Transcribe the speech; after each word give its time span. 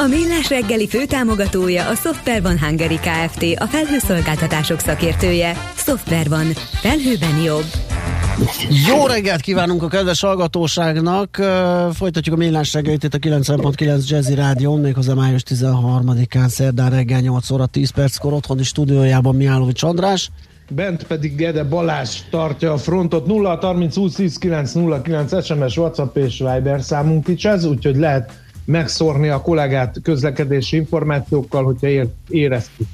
A 0.00 0.06
Millás 0.06 0.48
reggeli 0.48 0.88
főtámogatója 0.88 1.88
a 1.88 1.94
Software 1.94 2.40
van 2.40 2.58
Hungary 2.58 2.98
Kft. 2.98 3.44
A 3.56 3.64
felhőszolgáltatások 3.64 4.80
szakértője. 4.80 5.56
Software 5.76 6.28
van. 6.28 6.46
Felhőben 6.72 7.42
jobb. 7.44 7.64
Jó 8.88 9.06
reggelt 9.06 9.40
kívánunk 9.40 9.82
a 9.82 9.88
kedves 9.88 10.20
hallgatóságnak! 10.20 11.36
Folytatjuk 11.92 12.34
a 12.34 12.38
Millás 12.38 12.72
reggelit 12.72 13.04
itt 13.04 13.14
a 13.14 13.18
90.9 13.18 14.08
Jazzy 14.08 14.34
Rádión, 14.34 14.80
méghozzá 14.80 15.14
május 15.14 15.42
13-án 15.48 16.48
szerdán 16.48 16.90
reggel 16.90 17.20
8 17.20 17.50
óra 17.50 17.66
10 17.66 17.90
perckor 17.90 18.32
otthoni 18.32 18.62
stúdiójában 18.62 19.34
Miálovics 19.34 19.82
András. 19.82 20.30
Bent 20.70 21.02
pedig 21.02 21.36
Gede 21.36 21.64
Balázs 21.64 22.18
tartja 22.30 22.72
a 22.72 22.76
frontot 22.76 23.26
0 23.26 23.58
30 23.60 23.94
20 23.94 24.36
9 24.38 24.72
09 25.02 25.44
SMS, 25.44 25.76
WhatsApp 25.76 26.16
és 26.16 26.38
Viber 26.38 26.82
számunk 26.82 27.28
is 27.28 27.44
ez, 27.44 27.64
úgyhogy 27.64 27.96
lehet 27.96 28.32
megszórni 28.68 29.28
a 29.28 29.40
kollégát 29.40 29.96
közlekedési 30.02 30.76
információkkal, 30.76 31.64
hogyha 31.64 31.86
ér, 31.86 32.06
éreztük 32.28 32.86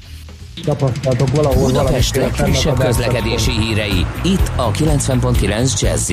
tapasztalatok 0.65 1.29
valahol 1.35 1.67
Budapest 1.67 2.17
legfrissebb 2.17 2.79
közlekedési 2.79 3.51
hírei, 3.51 4.07
itt 4.25 4.51
a 4.57 4.71
90.9 4.71 5.81
jazz 5.81 6.13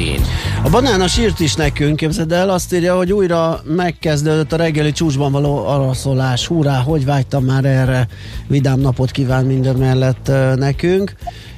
A 0.63 0.69
banános 0.69 1.17
írt 1.17 1.39
is 1.39 1.55
nekünk, 1.55 1.95
képzeld 1.95 2.31
el, 2.31 2.49
azt 2.49 2.73
írja, 2.73 2.95
hogy 2.95 3.13
újra 3.13 3.61
megkezdődött 3.63 4.51
a 4.51 4.55
reggeli 4.55 4.91
csúcsban 4.91 5.31
való 5.31 5.67
araszolás. 5.67 6.47
Húrá, 6.47 6.77
hogy 6.79 7.05
vágytam 7.05 7.43
már 7.43 7.65
erre, 7.65 8.07
vidám 8.47 8.79
napot 8.79 9.11
kíván 9.11 9.45
minden 9.45 9.75
mellett 9.75 10.31
nekünk. 10.55 11.13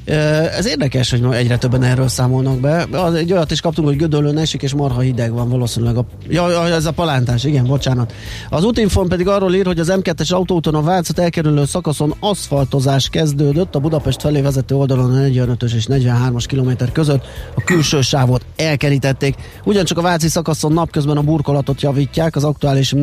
Ez 0.05 0.65
érdekes, 0.65 1.11
hogy 1.11 1.23
egyre 1.31 1.57
többen 1.57 1.83
erről 1.83 2.07
számolnak 2.07 2.59
be. 2.59 2.85
Egy 3.15 3.31
olyat 3.31 3.51
is 3.51 3.61
kaptunk, 3.61 3.87
hogy 3.87 3.97
Gödöllőn 3.97 4.37
esik, 4.37 4.61
és 4.61 4.73
marha 4.73 4.99
hideg 4.99 5.31
van 5.31 5.49
valószínűleg. 5.49 5.97
A, 5.97 6.05
ja, 6.29 6.67
ez 6.67 6.85
a 6.85 6.91
palántás, 6.91 7.43
igen, 7.43 7.65
bocsánat. 7.65 8.13
Az 8.49 8.63
útinform 8.63 9.07
pedig 9.07 9.27
arról 9.27 9.53
ír, 9.53 9.65
hogy 9.65 9.79
az 9.79 9.93
M2-es 9.95 10.33
autóúton 10.33 10.75
a 10.75 10.81
Vácot 10.81 11.19
elkerülő 11.19 11.65
szakaszon 11.65 12.13
aszfaltozás 12.19 13.09
kezdődött, 13.09 13.75
a 13.75 13.79
Budapest 13.79 14.21
felé 14.21 14.41
vezető 14.41 14.75
oldalon 14.75 15.11
a 15.11 15.17
45-ös 15.17 15.73
és 15.73 15.85
43-as 15.89 16.43
kilométer 16.47 16.91
között 16.91 17.25
a 17.55 17.63
külső 17.63 18.01
sávot 18.01 18.45
elkerítették. 18.55 19.35
Ugyancsak 19.63 19.97
a 19.97 20.01
Váci 20.01 20.27
szakaszon 20.27 20.73
napközben 20.73 21.17
a 21.17 21.21
burkolatot 21.21 21.81
javítják, 21.81 22.35
az 22.35 22.43
aktuális 22.43 22.93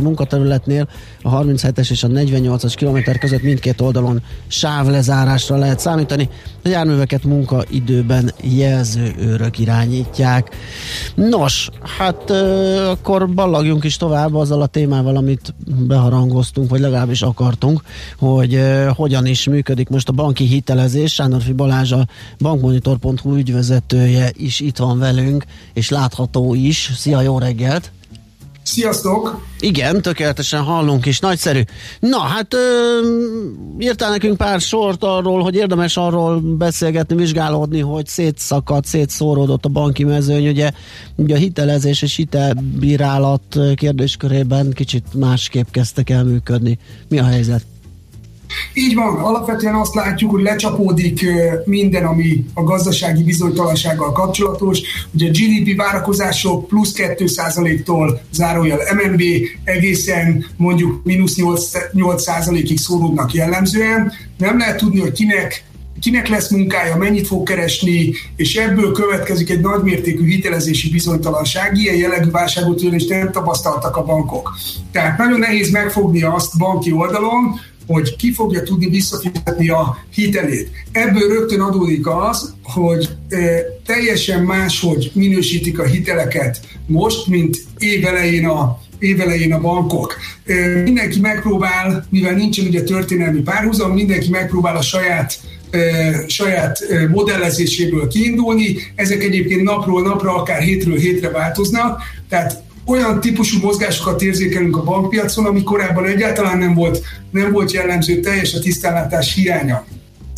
munkaterületnél 0.00 0.88
a 1.22 1.42
37-es 1.42 1.90
és 1.90 2.02
a 2.02 2.08
48-as 2.08 2.72
kilométer 2.76 3.18
között 3.18 3.42
mindkét 3.42 3.80
oldalon 3.80 4.22
sávlezárásra 4.46 5.56
lehet 5.56 5.78
számítani. 5.78 6.28
A 6.64 6.68
járműveket 6.68 7.24
munkaidőben 7.24 8.32
jelzőőrök 8.42 9.58
irányítják. 9.58 10.56
Nos, 11.14 11.68
hát 11.98 12.30
akkor 12.90 13.28
ballagjunk 13.34 13.84
is 13.84 13.96
tovább 13.96 14.34
azzal 14.34 14.62
a 14.62 14.66
témával, 14.66 15.16
amit 15.16 15.54
beharangoztunk, 15.66 16.70
vagy 16.70 16.80
legalábbis 16.80 17.22
akartunk, 17.22 17.82
hogy 18.18 18.60
hogyan 18.96 19.26
is 19.26 19.46
működik 19.46 19.88
most 19.88 20.08
a 20.08 20.12
banki 20.12 20.44
hitelezés. 20.44 21.12
Sándorfi 21.12 21.52
Balázs 21.52 21.92
a 21.92 22.06
bankmonitor.hu 22.38 23.36
ügyvezetője 23.36 24.30
is 24.36 24.60
itt 24.60 24.76
van 24.76 24.98
velünk, 24.98 25.44
és 25.72 25.90
látható 25.90 26.54
is. 26.54 26.90
Szia, 26.96 27.20
jó 27.20 27.38
reggelt! 27.38 27.92
Sziasztok! 28.64 29.46
Igen, 29.60 30.02
tökéletesen 30.02 30.62
hallunk 30.62 31.06
is, 31.06 31.18
nagyszerű. 31.18 31.60
Na, 32.00 32.18
hát 32.18 32.54
ö, 32.54 32.58
írtál 33.78 34.10
nekünk 34.10 34.36
pár 34.36 34.60
sort 34.60 35.04
arról, 35.04 35.42
hogy 35.42 35.54
érdemes 35.54 35.96
arról 35.96 36.40
beszélgetni, 36.40 37.16
vizsgálódni, 37.16 37.80
hogy 37.80 38.06
szétszakadt, 38.06 38.86
szétszóródott 38.86 39.64
a 39.64 39.68
banki 39.68 40.04
mezőny, 40.04 40.48
ugye, 40.48 40.70
ugye 41.14 41.34
a 41.34 41.38
hitelezés 41.38 42.02
és 42.02 42.16
hitelbírálat 42.16 43.58
kérdéskörében 43.74 44.72
kicsit 44.72 45.14
másképp 45.14 45.70
kezdtek 45.70 46.10
el 46.10 46.24
működni. 46.24 46.78
Mi 47.08 47.18
a 47.18 47.24
helyzet? 47.24 47.64
Így 48.72 48.94
van, 48.94 49.16
alapvetően 49.16 49.74
azt 49.74 49.94
látjuk, 49.94 50.30
hogy 50.30 50.42
lecsapódik 50.42 51.26
minden, 51.64 52.04
ami 52.04 52.44
a 52.54 52.62
gazdasági 52.62 53.22
bizonytalansággal 53.22 54.12
kapcsolatos. 54.12 54.80
Ugye 55.14 55.28
a 55.28 55.30
GDP 55.30 55.76
várakozások 55.76 56.68
plusz 56.68 56.92
2%-tól 56.96 58.20
zárójel 58.32 58.78
MNB 58.94 59.22
egészen 59.64 60.46
mondjuk 60.56 61.04
mínusz 61.04 61.36
8%-ig 61.38 62.78
szóródnak 62.78 63.32
jellemzően. 63.32 64.12
Nem 64.38 64.58
lehet 64.58 64.76
tudni, 64.76 65.00
hogy 65.00 65.12
kinek 65.12 65.64
kinek 66.04 66.28
lesz 66.28 66.50
munkája, 66.50 66.96
mennyit 66.96 67.26
fog 67.26 67.46
keresni, 67.46 68.12
és 68.36 68.56
ebből 68.56 68.92
következik 68.92 69.50
egy 69.50 69.60
nagymértékű 69.60 70.26
hitelezési 70.26 70.90
bizonytalanság. 70.90 71.76
Ilyen 71.76 71.96
jellegű 71.96 72.30
válságot 72.30 72.82
is 72.82 73.06
nem 73.06 73.30
tapasztaltak 73.30 73.96
a 73.96 74.04
bankok. 74.04 74.56
Tehát 74.92 75.18
nagyon 75.18 75.38
nehéz 75.38 75.70
megfogni 75.70 76.22
azt 76.22 76.58
banki 76.58 76.92
oldalon, 76.92 77.60
hogy 77.86 78.16
ki 78.16 78.32
fogja 78.32 78.62
tudni 78.62 78.88
visszafizetni 78.88 79.68
a 79.68 79.98
hitelét. 80.14 80.70
Ebből 80.92 81.28
rögtön 81.28 81.60
adódik 81.60 82.06
az, 82.06 82.54
hogy 82.62 83.08
e, 83.28 83.38
teljesen 83.86 84.42
máshogy 84.42 85.10
minősítik 85.14 85.78
a 85.78 85.84
hiteleket 85.84 86.60
most, 86.86 87.26
mint 87.26 87.56
évelején 87.78 88.46
a 88.46 88.82
évelején 88.98 89.52
a 89.52 89.60
bankok. 89.60 90.16
E, 90.46 90.82
mindenki 90.82 91.20
megpróbál, 91.20 92.06
mivel 92.10 92.34
nincsen 92.34 92.66
ugye 92.66 92.82
történelmi 92.82 93.40
párhuzam, 93.40 93.92
mindenki 93.92 94.30
megpróbál 94.30 94.76
a 94.76 94.82
saját 94.82 95.40
e, 95.70 95.78
saját 96.28 96.78
modellezéséből 97.10 98.08
kiindulni. 98.08 98.76
Ezek 98.94 99.22
egyébként 99.22 99.62
napról 99.62 100.02
napra, 100.02 100.34
akár 100.34 100.62
hétről 100.62 100.96
hétre 100.96 101.30
változnak, 101.30 102.00
tehát 102.28 102.63
olyan 102.86 103.20
típusú 103.20 103.58
mozgásokat 103.60 104.22
érzékelünk 104.22 104.76
a 104.76 104.82
bankpiacon, 104.82 105.46
ami 105.46 105.62
korábban 105.62 106.06
egyáltalán 106.06 106.58
nem 106.58 106.74
volt, 106.74 107.02
nem 107.30 107.52
volt 107.52 107.72
jellemző 107.72 108.20
teljes 108.20 108.54
a 108.54 108.58
tisztánlátás 108.58 109.34
hiánya. 109.34 109.84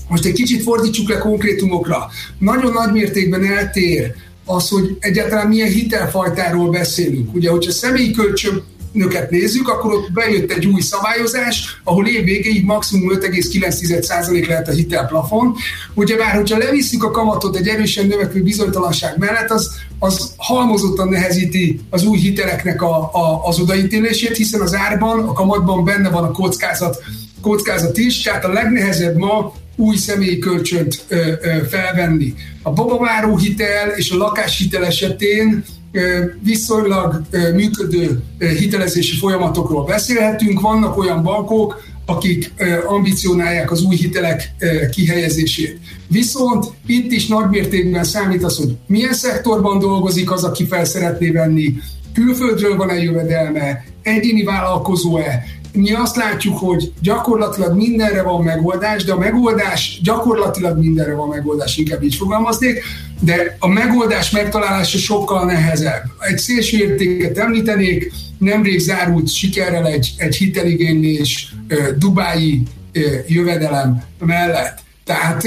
Most 0.09 0.25
egy 0.25 0.33
kicsit 0.33 0.63
fordítsuk 0.63 1.09
le 1.09 1.19
konkrétumokra. 1.19 2.11
Nagyon 2.39 2.73
nagy 2.73 2.93
mértékben 2.93 3.45
eltér 3.45 4.15
az, 4.45 4.69
hogy 4.69 4.97
egyáltalán 5.01 5.47
milyen 5.47 5.69
hitelfajtáról 5.69 6.71
beszélünk. 6.71 7.35
Ugye, 7.35 7.51
hogyha 7.51 7.71
személyi 7.71 8.11
kölcsön 8.11 8.63
nöket 8.97 9.31
nézzük, 9.31 9.69
akkor 9.69 9.93
ott 9.93 10.13
bejött 10.13 10.53
egy 10.53 10.67
új 10.67 10.81
szabályozás, 10.81 11.81
ahol 11.85 12.07
év 12.07 12.25
végéig 12.25 12.65
maximum 12.65 13.19
5,9% 13.21 14.47
lehet 14.49 14.69
a 14.69 14.73
hitelplafon. 14.73 15.55
Ugyebár, 15.95 16.35
hogyha 16.35 16.59
levisszük 16.59 17.05
a 17.05 17.11
kamatot 17.11 17.57
egy 17.57 17.69
erősen 17.69 18.07
növekvő 18.07 18.43
bizonytalanság 18.43 19.19
mellett, 19.19 19.51
az, 19.51 19.71
az 19.99 20.33
halmozottan 20.37 21.09
nehezíti 21.09 21.81
az 21.91 22.05
új 22.05 22.19
hiteleknek 22.19 22.83
a, 22.83 23.11
a, 23.13 23.41
az 23.45 23.59
odaítélését, 23.59 24.37
hiszen 24.37 24.61
az 24.61 24.75
árban, 24.75 25.19
a 25.29 25.33
kamatban 25.33 25.85
benne 25.85 26.11
van 26.11 26.25
a 26.25 26.31
kockázat, 26.31 27.03
kockázat 27.41 27.99
is, 27.99 28.23
tehát 28.23 28.45
a 28.45 28.53
legnehezebb 28.53 29.17
ma 29.17 29.53
új 29.77 29.97
személyi 29.97 30.39
kölcsönt 30.39 31.05
ö, 31.09 31.33
ö, 31.41 31.65
felvenni. 31.69 32.35
A 32.63 32.73
babaváró 32.73 33.37
hitel 33.37 33.89
és 33.89 34.11
a 34.11 34.17
lakáshitel 34.17 34.85
esetén 34.85 35.65
viszonylag 36.43 37.23
működő 37.55 38.23
hitelezési 38.39 39.17
folyamatokról 39.17 39.85
beszélhetünk. 39.85 40.61
Vannak 40.61 40.99
olyan 40.99 41.23
bankok, 41.23 41.83
akik 42.07 42.53
ambicionálják 42.87 43.71
az 43.71 43.83
új 43.83 43.97
hitelek 43.97 44.55
kihelyezését. 44.91 45.79
Viszont 46.09 46.67
itt 46.87 47.13
is 47.13 47.27
nagymértékben 47.27 48.05
számít 48.05 48.45
az, 48.45 48.57
hogy 48.57 48.77
milyen 48.87 49.13
szektorban 49.15 49.79
dolgozik 49.79 50.33
az, 50.33 50.45
aki 50.45 50.67
fel 50.67 50.85
szeretné 50.85 51.31
venni, 51.31 51.75
külföldről 52.13 52.77
van-e 52.77 53.03
jövedelme, 53.03 53.85
egyéni 54.03 54.43
vállalkozó-e, 54.43 55.45
mi 55.77 55.93
azt 55.93 56.17
látjuk, 56.17 56.59
hogy 56.59 56.93
gyakorlatilag 57.03 57.77
mindenre 57.77 58.23
van 58.23 58.43
megoldás, 58.43 59.05
de 59.05 59.13
a 59.13 59.19
megoldás 59.19 60.01
gyakorlatilag 60.03 60.79
mindenre 60.79 61.15
van 61.15 61.29
megoldás, 61.29 61.77
inkább 61.77 62.03
így 62.03 62.15
fogalmaznék, 62.15 62.83
de 63.21 63.57
a 63.59 63.69
megoldás 63.69 64.31
megtalálása 64.31 64.99
sokkal 64.99 65.45
nehezebb. 65.45 66.03
Egy 66.19 66.39
szélső 66.39 66.79
értéket 66.79 67.39
említenék, 67.39 68.13
nemrég 68.39 68.79
zárult 68.79 69.29
sikerrel 69.29 69.87
egy, 69.87 70.15
egy 70.17 70.37
hiteligénylés 70.37 71.55
dubái 71.99 72.63
jövedelem 73.27 74.03
mellett. 74.19 74.85
Tehát 75.07 75.43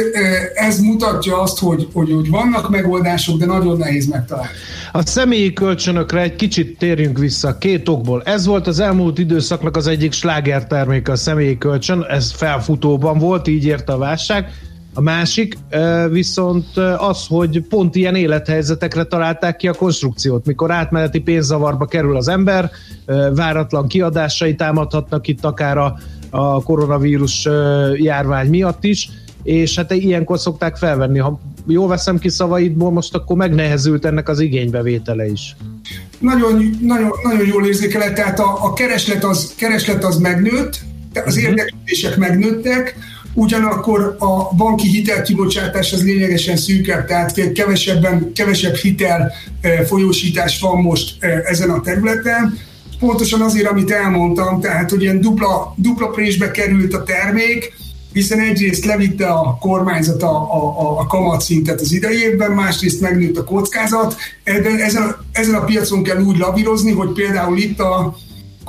ez 0.53 0.79
mutatja 0.79 1.41
azt, 1.41 1.59
hogy, 1.59 1.87
hogy, 1.93 2.11
hogy 2.11 2.29
vannak 2.29 2.69
megoldások, 2.69 3.37
de 3.37 3.45
nagyon 3.45 3.77
nehéz 3.77 4.07
megtalálni. 4.07 4.49
A 4.91 5.05
személyi 5.05 5.53
kölcsönökre 5.53 6.21
egy 6.21 6.35
kicsit 6.35 6.77
térjünk 6.77 7.17
vissza 7.17 7.57
két 7.57 7.89
okból. 7.89 8.21
Ez 8.25 8.45
volt 8.45 8.67
az 8.67 8.79
elmúlt 8.79 9.17
időszaknak 9.17 9.77
az 9.77 9.87
egyik 9.87 10.11
slágerterméke 10.11 11.11
a 11.11 11.15
személyi 11.15 11.57
kölcsön, 11.57 12.05
ez 12.09 12.31
felfutóban 12.31 13.17
volt, 13.17 13.47
így 13.47 13.65
érte 13.65 13.93
a 13.93 13.97
válság. 13.97 14.51
A 14.93 15.01
másik 15.01 15.57
viszont 16.09 16.77
az, 16.97 17.25
hogy 17.27 17.61
pont 17.69 17.95
ilyen 17.95 18.15
élethelyzetekre 18.15 19.03
találták 19.03 19.55
ki 19.55 19.67
a 19.67 19.73
konstrukciót, 19.73 20.45
mikor 20.45 20.71
átmeneti 20.71 21.19
pénzzavarba 21.19 21.85
kerül 21.85 22.15
az 22.15 22.27
ember, 22.27 22.71
váratlan 23.33 23.87
kiadásai 23.87 24.55
támadhatnak 24.55 25.27
itt 25.27 25.45
akár 25.45 25.77
a, 25.77 25.97
a 26.29 26.63
koronavírus 26.63 27.47
járvány 27.95 28.49
miatt 28.49 28.83
is, 28.83 29.09
és 29.43 29.75
hát 29.75 29.91
ilyenkor 29.91 30.39
szokták 30.39 30.75
felvenni. 30.75 31.19
Ha 31.19 31.39
jól 31.67 31.87
veszem 31.87 32.19
ki 32.19 32.29
szavaidból, 32.29 32.91
most 32.91 33.15
akkor 33.15 33.37
megnehezült 33.37 34.05
ennek 34.05 34.29
az 34.29 34.39
igénybevétele 34.39 35.27
is. 35.27 35.55
Nagyon, 36.19 36.77
nagyon, 36.81 37.11
nagyon 37.23 37.47
jól 37.47 37.65
érzékelett, 37.65 38.15
tehát 38.15 38.39
a, 38.39 38.63
a 38.63 38.73
kereslet, 38.73 39.23
az, 39.23 39.53
kereslet 39.55 40.03
az 40.03 40.17
megnőtt, 40.17 40.79
az 41.13 41.35
uh-huh. 41.35 41.49
érdeklődések 41.49 42.17
megnőttek, 42.17 42.95
ugyanakkor 43.33 44.15
a 44.19 44.55
banki 44.55 44.87
hitelkibocsátás 44.87 45.93
az 45.93 46.03
lényegesen 46.03 46.57
szűkebb, 46.57 47.05
tehát 47.05 47.51
kevesebben, 47.53 48.31
kevesebb 48.33 48.75
hitel 48.75 49.31
eh, 49.61 49.79
folyósítás 49.79 50.59
van 50.59 50.81
most 50.81 51.15
eh, 51.19 51.39
ezen 51.45 51.69
a 51.69 51.81
területen. 51.81 52.57
Pontosan 52.99 53.41
azért, 53.41 53.67
amit 53.67 53.91
elmondtam, 53.91 54.61
tehát 54.61 54.89
hogy 54.89 55.01
ilyen 55.01 55.21
dupla, 55.21 55.73
dupla 55.75 56.07
présbe 56.07 56.51
került 56.51 56.93
a 56.93 57.03
termék, 57.03 57.73
hiszen 58.13 58.39
egyrészt 58.39 58.85
levitte 58.85 59.27
a 59.27 59.57
kormányzat 59.59 60.23
a, 60.23 60.53
a, 60.53 60.99
a 60.99 61.07
kamatszintet 61.07 61.81
az 61.81 61.91
idei 61.91 62.21
évben, 62.21 62.51
másrészt 62.51 63.01
megnőtt 63.01 63.37
a 63.37 63.43
kockázat. 63.43 64.15
Ezen 64.43 65.15
ezen 65.31 65.55
a 65.55 65.63
piacon 65.63 66.03
kell 66.03 66.21
úgy 66.21 66.37
lavírozni, 66.37 66.91
hogy 66.91 67.11
például 67.11 67.57
itt 67.57 67.79
a, 67.79 68.17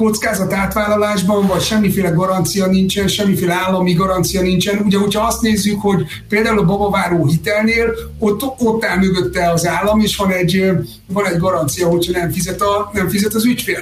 kockázat 0.01 0.53
átvállalásban, 0.53 1.47
vagy 1.47 1.61
semmiféle 1.61 2.09
garancia 2.09 2.67
nincsen, 2.67 3.09
semmiféle 3.09 3.53
állami 3.53 3.93
garancia 3.93 4.43
nincsen. 4.43 4.79
Ugye, 4.79 4.99
hogyha 4.99 5.27
azt 5.27 5.43
nézzük, 5.43 5.81
hogy 5.81 6.05
például 6.29 6.59
a 6.59 6.65
babaváró 6.65 7.27
hitelnél, 7.27 7.95
ott, 8.19 8.43
ott 8.59 8.85
áll 8.85 8.99
mögötte 8.99 9.51
az 9.51 9.67
állam, 9.67 10.01
és 10.01 10.17
van 10.17 10.33
egy, 10.33 10.71
van 11.07 11.27
egy 11.27 11.39
garancia, 11.39 11.89
hogyha 11.89 12.19
nem 12.19 12.31
fizet, 12.31 12.61
a, 12.61 12.91
nem 12.93 13.09
fizet 13.09 13.35
az 13.35 13.45
ügyfél. 13.45 13.79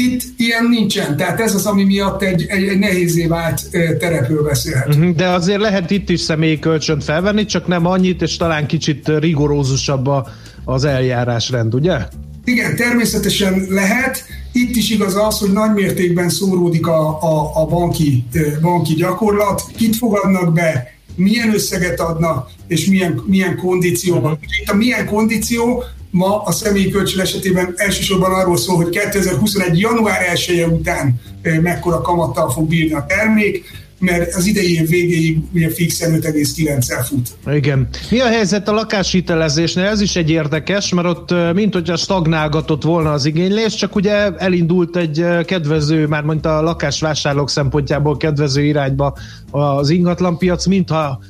Itt 0.00 0.22
ilyen 0.36 0.68
nincsen, 0.68 1.16
tehát 1.16 1.40
ez 1.40 1.54
az, 1.54 1.66
ami 1.66 1.84
miatt 1.84 2.22
egy, 2.22 2.44
egy, 2.48 2.68
egy 2.68 2.78
nehézé 2.78 3.26
vált 3.26 3.62
terepről 3.98 4.42
beszélhet. 4.42 4.96
Mhm, 4.96 5.10
de 5.10 5.28
azért 5.28 5.60
lehet 5.60 5.90
itt 5.90 6.08
is 6.08 6.20
személyi 6.20 6.58
kölcsönt 6.58 7.04
felvenni, 7.04 7.44
csak 7.44 7.66
nem 7.66 7.86
annyit, 7.86 8.22
és 8.22 8.36
talán 8.36 8.66
kicsit 8.66 9.08
rigorózusabb 9.18 10.06
a, 10.06 10.28
az 10.64 10.84
eljárásrend, 10.84 11.74
ugye? 11.74 11.98
Igen, 12.44 12.76
természetesen 12.76 13.66
lehet. 13.68 14.24
Itt 14.52 14.76
is 14.76 14.90
igaz 14.90 15.16
az, 15.16 15.38
hogy 15.38 15.52
nagy 15.52 15.72
mértékben 15.74 16.28
szóródik 16.28 16.86
a, 16.86 17.22
a, 17.22 17.50
a 17.54 17.66
banki, 17.66 18.24
banki 18.60 18.94
gyakorlat. 18.94 19.62
Kit 19.76 19.96
fogadnak 19.96 20.52
be, 20.52 20.94
milyen 21.14 21.54
összeget 21.54 22.00
adnak, 22.00 22.50
és 22.66 22.86
milyen, 22.86 23.22
milyen 23.26 23.56
kondícióban. 23.56 24.32
Uh-huh. 24.32 24.48
Itt 24.60 24.70
a 24.70 24.74
milyen 24.74 25.06
kondíció 25.06 25.84
ma 26.10 26.42
a 26.42 26.52
személyi 26.52 26.90
kölcsön 26.90 27.20
esetében 27.20 27.72
elsősorban 27.76 28.32
arról 28.32 28.56
szól, 28.56 28.76
hogy 28.76 28.88
2021. 28.88 29.78
január 29.78 30.22
1 30.32 30.58
-e 30.60 30.66
után 30.66 31.20
mekkora 31.62 32.00
kamattal 32.00 32.50
fog 32.50 32.68
bírni 32.68 32.94
a 32.94 33.04
termék, 33.08 33.78
mert 33.98 34.34
az 34.34 34.46
idei 34.46 34.74
év 34.74 34.88
végéig 34.88 35.38
ugye 35.54 35.70
fixen 35.70 36.20
5,9-el 36.20 37.06
fut. 37.06 37.28
Igen. 37.56 37.88
Mi 38.10 38.20
a 38.20 38.26
helyzet 38.26 38.68
a 38.68 38.72
lakáshitelezésnél? 38.72 39.84
Ez 39.84 40.00
is 40.00 40.16
egy 40.16 40.30
érdekes, 40.30 40.92
mert 40.94 41.08
ott 41.08 41.54
mint 41.54 41.74
hogyha 41.74 41.96
stagnálgatott 41.96 42.82
volna 42.82 43.12
az 43.12 43.24
igénylés, 43.24 43.74
csak 43.74 43.94
ugye 43.94 44.36
elindult 44.36 44.96
egy 44.96 45.24
kedvező, 45.44 46.06
már 46.06 46.22
mondta 46.22 46.58
a 46.58 46.62
lakásvásárlók 46.62 47.50
szempontjából 47.50 48.16
kedvező 48.16 48.64
irányba 48.64 49.16
az 49.50 49.90
ingatlanpiac, 49.90 50.66
mintha 50.66 51.20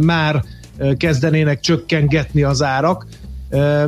már 0.00 0.42
kezdenének 0.96 1.60
csökkengetni 1.60 2.42
az 2.42 2.62
árak 2.62 3.06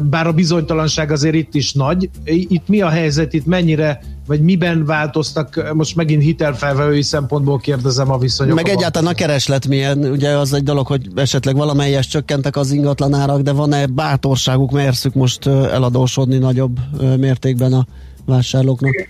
bár 0.03 0.27
a 0.27 0.33
bizonytalanság 0.33 1.11
azért 1.11 1.35
itt 1.35 1.55
is 1.55 1.73
nagy. 1.73 2.11
Itt 2.25 2.69
mi 2.69 2.81
a 2.81 2.89
helyzet, 2.89 3.33
itt 3.33 3.47
mennyire, 3.47 4.01
vagy 4.27 4.41
miben 4.41 4.85
változtak, 4.85 5.73
most 5.75 5.97
megint 5.97 6.23
hitelfelvevői 6.23 7.03
szempontból 7.03 7.59
kérdezem 7.59 8.11
a 8.11 8.19
viszonyokat. 8.19 8.65
Meg 8.65 8.75
egyáltalán 8.75 9.13
a 9.13 9.15
kereslet 9.15 9.67
milyen, 9.67 9.99
ugye 9.99 10.29
az 10.29 10.53
egy 10.53 10.63
dolog, 10.63 10.87
hogy 10.87 11.09
esetleg 11.15 11.57
valamelyes 11.57 12.07
csökkentek 12.07 12.57
az 12.57 12.71
ingatlan 12.71 13.15
árak, 13.15 13.41
de 13.41 13.53
van-e 13.53 13.87
bátorságuk, 13.87 14.71
merszük 14.71 15.15
most 15.15 15.47
eladósodni 15.47 16.39
nagyobb 16.39 16.79
mértékben 17.17 17.73
a 17.73 17.87
vásárlóknak? 18.27 19.09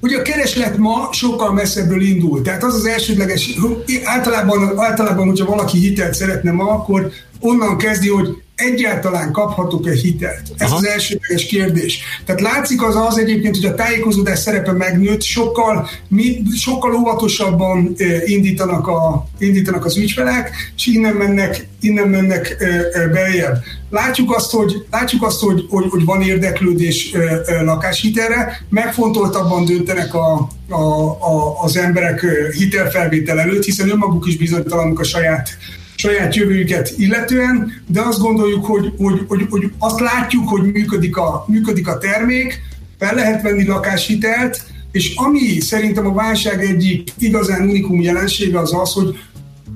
Ugye 0.00 0.18
a 0.18 0.22
kereslet 0.22 0.76
ma 0.76 1.08
sokkal 1.12 1.52
messzebből 1.52 2.00
indul. 2.00 2.42
Tehát 2.42 2.64
az 2.64 2.74
az 2.74 2.86
elsődleges, 2.86 3.50
általában, 4.04 4.78
általában 4.78 5.26
hogyha 5.26 5.46
valaki 5.46 5.78
hitelt 5.78 6.14
szeretne 6.14 6.52
ma, 6.52 6.70
akkor 6.70 7.10
onnan 7.40 7.76
kezdi, 7.76 8.08
hogy 8.08 8.42
egyáltalán 8.56 9.32
kaphatok-e 9.32 9.92
hitelt? 9.92 10.42
Ez 10.56 10.70
Aha. 10.70 10.76
az 10.76 10.86
elsődleges 10.86 11.46
kérdés. 11.46 12.00
Tehát 12.24 12.40
látszik 12.40 12.82
az 12.82 12.96
az 12.96 13.18
egyébként, 13.18 13.56
hogy 13.56 13.64
a 13.64 13.74
tájékozódás 13.74 14.38
szerepe 14.38 14.72
megnőtt, 14.72 15.22
sokkal, 15.22 15.88
mi, 16.08 16.42
sokkal 16.56 16.94
óvatosabban 16.94 17.96
indítanak, 18.24 18.86
a, 18.86 19.26
indítanak 19.38 19.84
az 19.84 19.96
ügyfelek, 19.96 20.50
és 20.76 20.86
innen 20.86 21.14
mennek, 21.14 21.68
innen 21.80 22.08
mennek 22.08 22.56
beljebb. 23.12 23.62
Látjuk 23.90 24.34
azt, 24.34 24.50
hogy, 24.50 24.86
látjuk 24.90 25.22
azt, 25.22 25.40
hogy, 25.40 25.66
hogy, 25.68 25.86
hogy 25.88 26.04
van 26.04 26.22
érdeklődés 26.22 27.12
lakáshitelre, 27.64 28.60
megfontoltabban 28.68 29.64
döntenek 29.64 30.14
a, 30.14 30.48
a, 30.68 30.82
a, 31.10 31.62
az 31.62 31.76
emberek 31.76 32.26
hitelfelvétel 32.52 33.40
előtt, 33.40 33.64
hiszen 33.64 33.90
önmaguk 33.90 34.26
is 34.26 34.36
bizonytalanok 34.36 35.00
a 35.00 35.04
saját 35.04 35.56
saját 36.06 36.34
jövőjüket 36.34 36.92
illetően, 36.96 37.82
de 37.86 38.00
azt 38.00 38.20
gondoljuk, 38.20 38.64
hogy, 38.64 38.92
hogy, 38.98 39.24
hogy, 39.28 39.46
hogy 39.50 39.70
azt 39.78 40.00
látjuk, 40.00 40.48
hogy 40.48 40.72
működik 40.72 41.16
a, 41.16 41.44
működik 41.48 41.88
a 41.88 41.98
termék, 41.98 42.62
fel 42.98 43.14
lehet 43.14 43.42
venni 43.42 43.66
lakáshitelt, 43.66 44.62
és 44.92 45.14
ami 45.16 45.60
szerintem 45.60 46.06
a 46.06 46.12
válság 46.12 46.64
egyik 46.64 47.10
igazán 47.18 47.68
unikum 47.68 48.00
jelensége 48.00 48.58
az 48.58 48.74
az, 48.74 48.92
hogy 48.92 49.18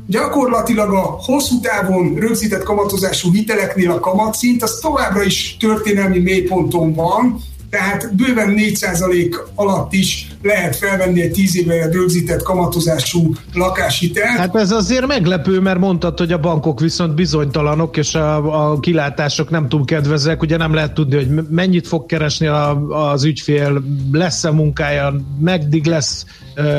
gyakorlatilag 0.07 0.93
a 0.93 1.01
hosszú 1.01 1.61
távon 1.61 2.15
rögzített 2.15 2.63
kamatozású 2.63 3.33
hiteleknél 3.33 3.91
a 3.91 4.01
kamatszint 4.01 4.63
az 4.63 4.79
továbbra 4.83 5.23
is 5.23 5.57
történelmi 5.61 6.19
mélyponton 6.19 6.95
van, 6.95 7.41
tehát 7.71 8.15
bőven 8.17 8.55
4% 8.57 9.37
alatt 9.55 9.93
is 9.93 10.29
lehet 10.43 10.77
felvenni 10.77 11.21
egy 11.21 11.31
10 11.31 11.57
éve 11.57 11.89
rögzített 11.91 12.43
kamatozású 12.43 13.35
lakáshitelt. 13.55 14.39
Hát 14.39 14.57
ez 14.57 14.71
azért 14.71 15.07
meglepő, 15.07 15.61
mert 15.61 15.79
mondtad, 15.79 16.19
hogy 16.19 16.33
a 16.33 16.39
bankok 16.39 16.81
viszont 16.81 17.15
bizonytalanok, 17.15 17.97
és 17.97 18.15
a, 18.15 18.71
a 18.71 18.81
kilátások 18.81 19.51
nem 19.51 19.69
túl 19.69 19.85
kedvezek, 19.85 20.43
ugye 20.43 20.57
nem 20.57 20.75
lehet 20.75 20.93
tudni, 20.93 21.17
hogy 21.17 21.29
mennyit 21.51 21.87
fog 21.87 22.07
keresni 22.07 22.47
a, 22.47 22.87
az 23.11 23.25
ügyfél, 23.25 23.83
lesz-e 24.13 24.51
munkája, 24.51 25.15
meddig 25.39 25.87
lesz 25.87 26.25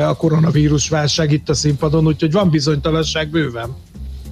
a 0.08 0.16
koronavírus 0.16 0.90
válság 0.90 1.32
itt 1.32 1.50
a 1.50 1.54
színpadon, 1.54 2.06
úgyhogy 2.06 2.32
van 2.32 2.50
bizonytalanság 2.50 3.30
bőven. 3.30 3.76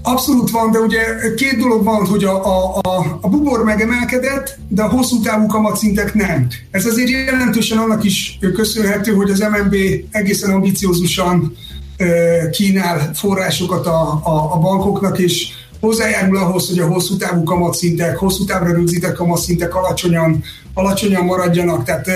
Abszolút 0.01 0.49
van, 0.49 0.71
de 0.71 0.79
ugye 0.79 0.99
két 1.35 1.57
dolog 1.57 1.83
van, 1.83 2.05
hogy 2.05 2.23
a, 2.23 2.45
a, 2.45 2.79
a, 2.81 3.17
a 3.21 3.29
bubor 3.29 3.63
megemelkedett, 3.63 4.57
de 4.67 4.83
a 4.83 4.89
hosszú 4.89 5.21
távú 5.21 5.45
kamatszintek 5.45 6.13
nem. 6.13 6.47
Ez 6.71 6.85
azért 6.85 7.09
jelentősen 7.09 7.77
annak 7.77 8.03
is 8.03 8.39
köszönhető, 8.53 9.13
hogy 9.13 9.29
az 9.29 9.39
MNB 9.39 9.75
egészen 10.11 10.51
ambiciózusan 10.51 11.57
kínál 12.51 13.09
forrásokat 13.13 13.85
a, 13.85 14.21
a, 14.23 14.53
a 14.53 14.57
bankoknak, 14.59 15.19
és 15.19 15.47
hozzájárul 15.79 16.37
ahhoz, 16.37 16.67
hogy 16.67 16.79
a 16.79 16.87
hosszú 16.87 17.17
távú 17.17 17.43
kamatszintek, 17.43 18.17
hosszú 18.17 18.43
távra 18.43 18.71
rögzített 18.71 19.15
kamatszintek 19.15 19.75
alacsonyan, 19.75 20.43
alacsonyan 20.73 21.25
maradjanak. 21.25 21.83
Tehát 21.83 22.07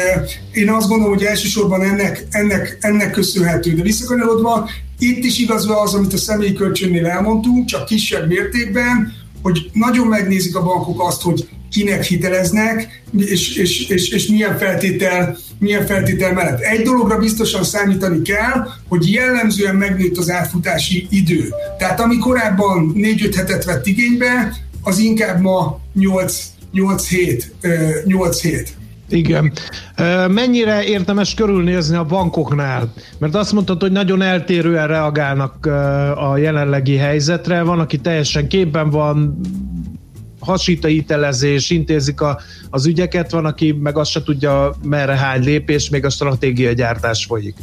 én 0.52 0.70
azt 0.70 0.88
gondolom, 0.88 1.14
hogy 1.14 1.24
elsősorban 1.24 1.82
ennek, 1.82 2.28
ennek, 2.30 2.78
ennek 2.82 3.12
köszönhető. 3.12 3.74
De 3.74 3.82
visszakanyarodva, 3.82 4.70
itt 5.04 5.24
is 5.24 5.38
igaz 5.38 5.70
az, 5.70 5.94
amit 5.94 6.14
a 6.14 6.18
személyi 6.18 6.54
kölcsönnél 6.54 7.06
elmondtunk, 7.06 7.66
csak 7.66 7.86
kisebb 7.86 8.28
mértékben, 8.28 9.14
hogy 9.42 9.70
nagyon 9.74 10.08
megnézik 10.08 10.56
a 10.56 10.64
bankok 10.64 11.02
azt, 11.08 11.22
hogy 11.22 11.48
kinek 11.72 12.04
hiteleznek, 12.04 13.04
és, 13.18 13.56
és, 13.56 13.90
és, 13.90 14.10
és 14.10 14.28
milyen, 14.28 14.58
feltétel, 14.58 15.38
milyen 15.60 15.86
feltétel 15.86 16.34
mellett. 16.34 16.60
Egy 16.60 16.82
dologra 16.82 17.18
biztosan 17.18 17.64
számítani 17.64 18.22
kell, 18.22 18.68
hogy 18.88 19.12
jellemzően 19.12 19.76
megnőtt 19.76 20.18
az 20.18 20.30
átfutási 20.30 21.08
idő. 21.10 21.50
Tehát 21.78 22.00
ami 22.00 22.18
korábban 22.18 22.94
4-5 22.96 23.34
hetet 23.36 23.66
vett 23.66 23.88
igénybe, 23.88 24.58
az 24.82 24.98
inkább 24.98 25.42
ma 25.42 25.80
8, 25.94 26.44
8 26.72 27.08
hét. 27.08 27.54
8 28.06 28.42
hét. 28.42 28.74
Igen. 29.14 29.52
Mennyire 30.28 30.84
érdemes 30.84 31.34
körülnézni 31.34 31.96
a 31.96 32.04
bankoknál? 32.06 32.94
Mert 33.18 33.36
azt 33.36 33.54
mondtad, 33.54 33.82
hogy 33.82 33.92
nagyon 33.92 34.22
eltérően 34.22 34.88
reagálnak 34.88 35.66
a 36.16 36.38
jelenlegi 36.38 36.96
helyzetre. 36.96 37.62
Van, 37.62 37.80
aki 37.80 37.98
teljesen 37.98 38.48
képben 38.48 38.90
van, 38.90 39.40
hasít 40.40 40.84
a 40.84 40.88
hitelezés, 40.88 41.70
intézik 41.70 42.22
a, 42.22 42.40
az 42.70 42.86
ügyeket, 42.86 43.32
van, 43.32 43.46
aki 43.46 43.72
meg 43.72 43.98
azt 43.98 44.12
se 44.12 44.24
tudja, 44.24 44.76
merre 44.84 45.16
hány 45.16 45.44
lépés, 45.44 45.90
még 45.90 46.06
a 46.06 46.10
stratégia 46.10 46.74
gyártás 46.74 47.26
folyik. 47.26 47.56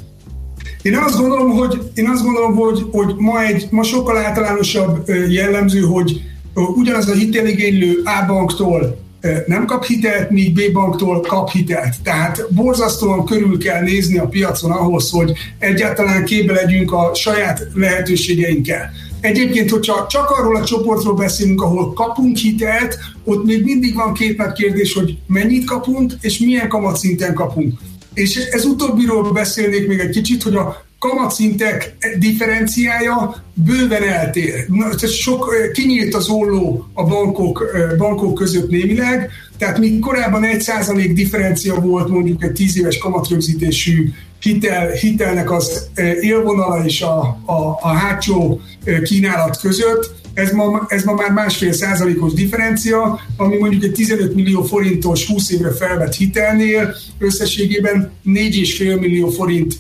Én 0.83 0.97
azt 0.97 1.17
gondolom, 1.17 1.51
hogy, 1.51 1.91
én 1.95 2.09
azt 2.09 2.23
gondolom, 2.25 2.55
hogy, 2.55 2.87
hogy 2.91 3.15
ma, 3.19 3.43
egy, 3.43 3.67
ma 3.71 3.83
sokkal 3.83 4.17
általánosabb 4.17 5.09
jellemző, 5.29 5.81
hogy 5.81 6.23
ugyanaz 6.55 7.09
a 7.09 7.13
hiteligénylő 7.13 8.03
A 8.05 8.27
banktól 8.27 9.09
nem 9.47 9.67
kap 9.67 9.85
hitelt, 9.85 10.31
míg 10.31 10.53
B 10.53 10.73
banktól 10.73 11.21
kap 11.21 11.51
hitelt. 11.51 11.95
Tehát 12.03 12.47
borzasztóan 12.51 13.25
körül 13.25 13.59
kell 13.59 13.83
nézni 13.83 14.19
a 14.19 14.27
piacon 14.27 14.71
ahhoz, 14.71 15.11
hogy 15.11 15.33
egyáltalán 15.59 16.25
képbe 16.25 16.53
legyünk 16.53 16.93
a 16.93 17.11
saját 17.15 17.67
lehetőségeinkkel. 17.75 18.91
Egyébként, 19.21 19.71
hogyha 19.71 20.07
csak 20.07 20.31
arról 20.31 20.57
a 20.57 20.65
csoportról 20.65 21.15
beszélünk, 21.15 21.63
ahol 21.63 21.93
kapunk 21.93 22.37
hitelt, 22.37 22.99
ott 23.25 23.45
még 23.45 23.65
mindig 23.65 23.95
van 23.95 24.15
két 24.15 24.53
kérdés, 24.55 24.95
hogy 24.95 25.19
mennyit 25.27 25.65
kapunk, 25.65 26.13
és 26.21 26.39
milyen 26.39 26.69
kamatszinten 26.69 27.35
kapunk. 27.35 27.79
És 28.15 28.37
ez 28.37 28.65
utóbbiról 28.65 29.33
beszélnék 29.33 29.87
még 29.87 29.99
egy 29.99 30.11
kicsit, 30.11 30.43
hogy 30.43 30.55
a 30.55 30.85
kamatszintek 31.01 31.97
differenciája 32.19 33.45
bőven 33.55 34.03
eltér. 34.03 34.67
Sok, 35.07 35.55
kinyílt 35.73 36.15
az 36.15 36.29
olló 36.29 36.87
a 36.93 37.05
bankok, 37.05 37.65
bankok 37.99 38.35
között 38.35 38.71
némileg, 38.71 39.31
tehát 39.59 39.79
míg 39.79 40.01
korábban 40.01 40.45
egy 40.45 40.61
százalék 40.61 41.13
differencia 41.13 41.75
volt 41.75 42.09
mondjuk 42.09 42.43
egy 42.45 42.53
tíz 42.53 42.79
éves 42.79 42.99
kamatrögzítésű 42.99 44.13
hitel, 44.41 44.91
hitelnek 44.91 45.51
az 45.51 45.89
élvonala 46.21 46.85
és 46.85 47.03
a, 47.03 47.21
a, 47.45 47.79
a 47.81 47.89
hátsó 47.89 48.61
kínálat 49.03 49.61
között, 49.61 50.15
ez 50.41 50.51
ma, 50.53 50.87
ez 50.89 51.05
ma 51.05 51.15
már 51.15 51.31
másfél 51.31 51.73
százalékos 51.73 52.33
differencia, 52.33 53.21
ami 53.37 53.57
mondjuk 53.57 53.85
egy 53.85 53.93
15 53.93 54.35
millió 54.35 54.63
forintos 54.63 55.27
20 55.27 55.51
évre 55.51 55.73
felvett 55.73 56.15
hitelnél 56.15 56.95
összességében 57.19 58.11
4,5 58.27 59.01
millió 59.01 59.29
forint 59.29 59.75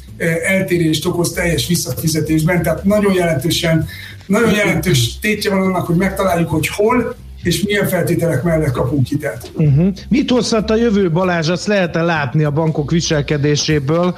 eltérést 0.47 1.07
okoz 1.07 1.33
teljes 1.33 1.67
visszafizetésben, 1.67 2.63
tehát 2.63 2.85
nagyon 2.85 3.15
jelentősen, 3.15 3.87
nagyon 4.27 4.55
jelentős 4.55 5.19
tétje 5.19 5.51
van 5.51 5.63
annak, 5.63 5.87
hogy 5.87 5.97
megtaláljuk, 5.97 6.51
hogy 6.51 6.69
hol, 6.69 7.17
és 7.43 7.63
milyen 7.63 7.89
feltételek 7.89 8.43
mellett 8.43 8.73
kapunk 8.73 9.07
hitelt. 9.07 9.51
Uh-huh. 9.55 9.89
Mit 10.09 10.31
hozhat 10.31 10.71
a 10.71 10.77
jövő 10.77 11.11
Balázs, 11.11 11.49
azt 11.49 11.67
lehet-e 11.67 12.03
látni 12.03 12.45
a 12.45 12.51
bankok 12.51 12.91
viselkedéséből 12.91 14.17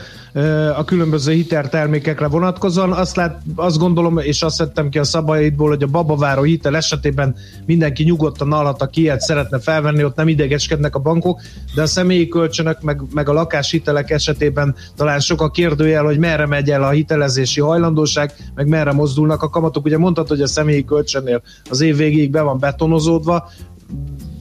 a 0.76 0.84
különböző 0.84 1.32
hiteltermékekre 1.32 2.26
vonatkozóan? 2.26 2.92
Azt, 2.92 3.16
lát, 3.16 3.42
azt 3.56 3.78
gondolom, 3.78 4.18
és 4.18 4.42
azt 4.42 4.58
vettem 4.58 4.88
ki 4.88 4.98
a 4.98 5.04
szabályaidból, 5.04 5.68
hogy 5.68 5.82
a 5.82 5.86
babaváró 5.86 6.42
hitel 6.42 6.76
esetében 6.76 7.34
mindenki 7.66 8.04
nyugodtan 8.04 8.52
alhat, 8.52 8.82
aki 8.82 9.00
ilyet 9.00 9.20
szeretne 9.20 9.58
felvenni, 9.58 10.04
ott 10.04 10.16
nem 10.16 10.28
idegeskednek 10.28 10.94
a 10.94 10.98
bankok, 10.98 11.40
de 11.74 11.82
a 11.82 11.86
személyi 11.86 12.28
kölcsönök, 12.28 12.80
meg, 12.80 13.02
meg 13.14 13.28
a 13.28 13.32
lakáshitelek 13.32 14.10
esetében 14.10 14.74
talán 14.96 15.20
sok 15.20 15.40
a 15.40 15.50
kérdőjel, 15.50 16.04
hogy 16.04 16.18
merre 16.18 16.46
megy 16.46 16.70
el 16.70 16.82
a 16.82 16.90
hitelezési 16.90 17.60
hajlandóság, 17.60 18.34
meg 18.54 18.68
merre 18.68 18.92
mozdulnak 18.92 19.42
a 19.42 19.48
kamatok. 19.48 19.84
Ugye 19.84 19.98
mondtad, 19.98 20.28
hogy 20.28 20.40
a 20.40 20.46
személyi 20.46 20.84
kölcsönnél 20.84 21.42
az 21.70 21.80
év 21.80 21.96
végéig 21.96 22.30
be 22.30 22.40
van 22.40 22.58
betonozódva, 22.58 23.50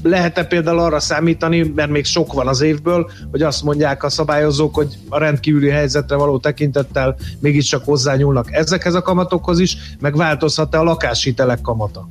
lehet-e 0.04 0.44
például 0.44 0.80
arra 0.80 1.00
számítani, 1.00 1.72
mert 1.76 1.90
még 1.90 2.06
sok 2.06 2.34
van 2.34 2.48
az 2.48 2.62
évből, 2.62 3.10
hogy 3.32 3.42
azt 3.42 3.64
mondják 3.64 4.04
a 4.04 4.10
szabályozók, 4.10 4.76
hogy 4.76 4.98
a 5.10 5.18
rendkívüli 5.18 5.70
helyzetre 5.70 6.16
való 6.16 6.38
tekintettel 6.38 7.16
mégiscsak 7.40 7.86
hozzányúlnak 7.86 8.54
ezekhez 8.54 8.94
a 8.94 9.02
kamatokhoz 9.02 9.60
is, 9.60 9.78
meg 10.00 10.16
változhat-e 10.16 10.80
a 10.80 10.84
lakáshitelek 10.84 11.62
kamata? 11.62 12.10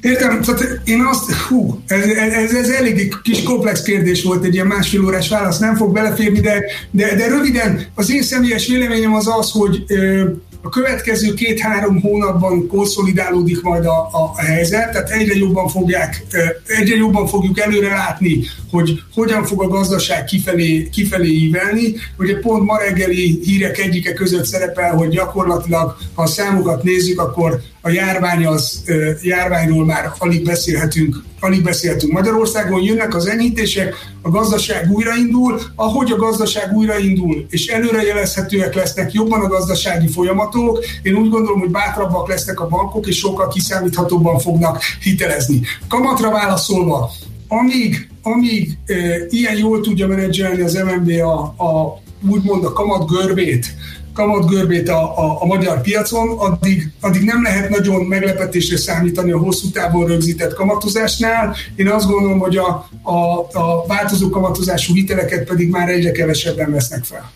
Értem, 0.00 0.40
tehát 0.42 0.80
én 0.84 1.00
azt, 1.00 1.32
hú, 1.32 1.80
ez, 1.86 2.04
ez, 2.04 2.54
ez 2.54 2.68
elég 2.68 3.14
kis 3.22 3.42
komplex 3.42 3.82
kérdés 3.82 4.22
volt, 4.22 4.44
egy 4.44 4.54
ilyen 4.54 4.66
másfél 4.66 5.04
órás 5.04 5.28
válasz, 5.28 5.58
nem 5.58 5.76
fog 5.76 5.92
beleférni, 5.92 6.40
de, 6.40 6.62
de, 6.90 7.14
de 7.14 7.28
röviden 7.28 7.86
az 7.94 8.10
én 8.10 8.22
személyes 8.22 8.66
véleményem 8.66 9.14
az 9.14 9.28
az, 9.38 9.50
hogy 9.50 9.84
ö, 9.88 10.24
a 10.68 10.70
következő 10.70 11.34
két-három 11.34 12.00
hónapban 12.00 12.66
konszolidálódik 12.66 13.62
majd 13.62 13.84
a, 13.84 14.08
a 14.12 14.40
helyzet, 14.40 14.92
tehát 14.92 15.10
egyre 15.10 15.34
jobban, 15.34 15.68
fogják, 15.68 16.26
egyre 16.66 16.96
jobban 16.96 17.26
fogjuk 17.26 17.58
előre 17.58 17.88
látni, 17.88 18.40
hogy 18.70 19.02
hogyan 19.14 19.44
fog 19.44 19.62
a 19.62 19.68
gazdaság 19.68 20.24
kifelé, 20.24 20.88
kifelé 20.88 21.28
ívelni. 21.28 21.94
Ugye 22.18 22.38
pont 22.38 22.64
ma 22.64 22.78
reggeli 22.78 23.40
hírek 23.44 23.78
egyike 23.78 24.12
között 24.12 24.44
szerepel, 24.44 24.94
hogy 24.94 25.08
gyakorlatilag, 25.08 25.96
ha 26.14 26.22
a 26.22 26.26
számokat 26.26 26.82
nézzük, 26.82 27.20
akkor 27.20 27.60
a 27.80 27.90
járvány 27.90 28.46
az, 28.46 28.82
járványról 29.22 29.84
már 29.84 30.12
alig 30.18 30.44
beszélhetünk, 30.44 31.22
alig 31.40 31.62
beszélhetünk. 31.62 32.12
Magyarországon 32.12 32.82
jönnek 32.82 33.14
az 33.14 33.26
enyhítések, 33.26 33.94
a 34.22 34.30
gazdaság 34.30 34.90
újraindul, 34.90 35.60
ahogy 35.74 36.10
a 36.10 36.16
gazdaság 36.16 36.72
újraindul, 36.72 37.46
és 37.50 37.66
előrejelezhetőek 37.66 38.74
lesznek 38.74 39.12
jobban 39.12 39.40
a 39.40 39.48
gazdasági 39.48 40.08
folyamatok, 40.08 40.84
én 41.02 41.14
úgy 41.14 41.28
gondolom, 41.28 41.60
hogy 41.60 41.70
bátrabbak 41.70 42.28
lesznek 42.28 42.60
a 42.60 42.68
bankok, 42.68 43.06
és 43.06 43.16
sokkal 43.16 43.48
kiszámíthatóbban 43.48 44.38
fognak 44.38 44.82
hitelezni. 45.00 45.60
Kamatra 45.88 46.30
válaszolva, 46.30 47.10
amíg, 47.48 48.08
amíg 48.22 48.78
e, 48.86 48.94
ilyen 49.28 49.56
jól 49.56 49.80
tudja 49.80 50.06
menedzselni 50.06 50.62
az 50.62 50.74
MNB 50.74 51.10
a, 51.10 51.40
a 51.42 52.00
úgymond 52.28 52.64
a 52.64 52.72
kamat 52.72 53.08
görbét, 53.08 53.74
kamatgörbét 54.18 54.88
a, 54.88 55.18
a, 55.18 55.42
a 55.42 55.46
magyar 55.46 55.80
piacon, 55.80 56.38
addig, 56.38 56.92
addig 57.00 57.22
nem 57.22 57.42
lehet 57.42 57.68
nagyon 57.68 58.04
meglepetésre 58.04 58.76
számítani 58.76 59.30
a 59.30 59.38
hosszú 59.38 59.70
távon 59.70 60.06
rögzített 60.06 60.54
kamatozásnál. 60.54 61.56
Én 61.76 61.88
azt 61.88 62.06
gondolom, 62.06 62.38
hogy 62.38 62.56
a, 62.56 62.88
a, 63.02 63.38
a 63.52 63.86
változó 63.86 64.28
kamatozású 64.28 64.94
hiteleket 64.94 65.44
pedig 65.44 65.70
már 65.70 65.88
egyre 65.88 66.10
kevesebben 66.10 66.70
vesznek 66.70 67.04
fel. 67.04 67.30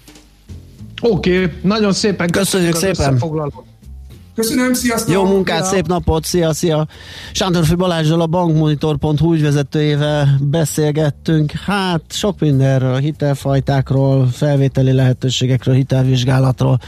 Oké, 1.02 1.36
okay, 1.36 1.52
nagyon 1.62 1.92
szépen 1.92 2.30
köszönjük, 2.30 2.72
köszönjük 2.72 2.96
szépen. 2.96 3.18
Köszönöm, 4.34 4.72
sziasztok! 4.72 5.14
Jó 5.14 5.24
munkát, 5.24 5.64
szép 5.64 5.86
napot, 5.86 6.24
szia, 6.24 6.52
szia! 6.52 6.86
Sándorfi 7.32 7.74
Balázsral 7.74 8.20
a 8.20 8.26
bankmonitor.hu 8.26 9.32
ügyvezetőjével 9.32 10.38
beszélgettünk, 10.40 11.50
hát 11.50 12.02
sok 12.08 12.40
mindenről, 12.40 12.96
hitelfajtákról, 12.96 14.26
felvételi 14.26 14.92
lehetőségekről, 14.92 15.74
hitelvizsgálatról. 15.74 16.78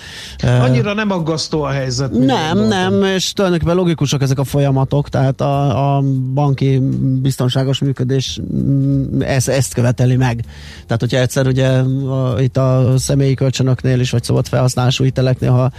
Annyira 0.42 0.94
nem 0.94 1.10
aggasztó 1.10 1.62
a 1.62 1.70
helyzet. 1.70 2.12
Nem, 2.12 2.58
nem, 2.58 3.02
és 3.02 3.32
tulajdonképpen 3.32 3.76
logikusak 3.76 4.22
ezek 4.22 4.38
a 4.38 4.44
folyamatok, 4.44 5.08
tehát 5.08 5.40
a, 5.40 5.96
a 5.96 6.02
banki 6.34 6.78
biztonságos 7.22 7.78
működés 7.78 8.40
mm, 8.54 9.20
ezt, 9.20 9.48
ezt 9.48 9.74
követeli 9.74 10.16
meg. 10.16 10.44
Tehát, 10.86 11.00
hogyha 11.00 11.18
egyszer 11.18 11.46
ugye 11.46 11.68
a, 11.68 12.40
itt 12.40 12.56
a 12.56 12.92
személyi 12.96 13.34
kölcsönöknél 13.34 14.00
is, 14.00 14.10
vagy 14.10 14.22
szabad 14.22 14.46
felhasználású 14.46 15.04
hiteleknél, 15.04 15.50
ha 15.50 15.70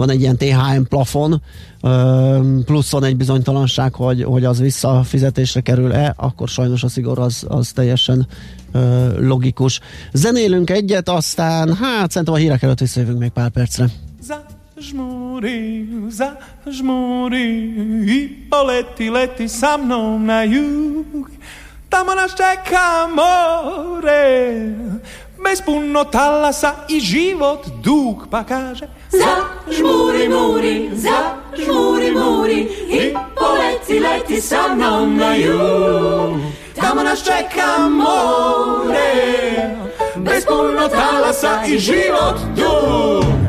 van 0.00 0.10
egy 0.10 0.20
ilyen 0.20 0.36
THM 0.36 0.82
plafon, 0.88 1.42
plusz 2.64 2.90
van 2.90 3.04
egy 3.04 3.16
bizonytalanság, 3.16 3.94
hogy, 3.94 4.22
hogy 4.22 4.44
az 4.44 4.60
visszafizetésre 4.60 5.60
kerül-e, 5.60 6.14
akkor 6.16 6.48
sajnos 6.48 6.82
a 6.82 6.88
szigor 6.88 7.18
az, 7.18 7.44
az 7.48 7.72
teljesen 7.72 8.26
logikus. 9.18 9.80
Zenélünk 10.12 10.70
egyet, 10.70 11.08
aztán 11.08 11.74
hát 11.74 12.10
szerintem 12.10 12.34
a 12.34 12.36
hírek 12.36 12.62
előtt 12.62 12.78
visszajövünk 12.78 13.18
még 13.18 13.30
pár 13.30 13.50
percre. 13.50 13.86
Zažmúri, 14.76 15.88
zažmúri 16.10 17.48
i 18.06 18.46
poleti, 18.48 19.08
leti 19.08 19.46
sa 19.46 19.76
mnou 19.76 20.18
na 20.18 20.42
jug. 20.42 21.28
Tam 21.88 22.06
nás 22.06 22.32
čeká 22.32 23.06
more, 23.14 24.22
Bez 25.44 25.60
puno 25.66 26.04
talasa 26.04 26.74
i 26.88 27.00
život 27.00 27.66
dug 27.82 28.26
pa 28.30 28.44
kaže 28.44 28.88
Za 29.10 29.36
žmuri 29.70 30.28
muri, 30.28 30.90
za 30.92 31.36
žmuri 31.56 32.10
muri 32.10 32.60
I 32.90 33.14
poleti 33.36 34.00
leti 34.00 34.40
sa 34.40 34.74
mnom 34.74 35.16
na 35.16 35.34
jug 35.34 36.40
Tamo 36.80 37.02
nas 37.02 37.24
čeka 37.24 37.88
more. 37.88 39.12
Bez 40.16 40.44
puno 40.46 40.88
talasa 40.88 41.62
i 41.66 41.78
život 41.78 42.40
dug 42.56 43.39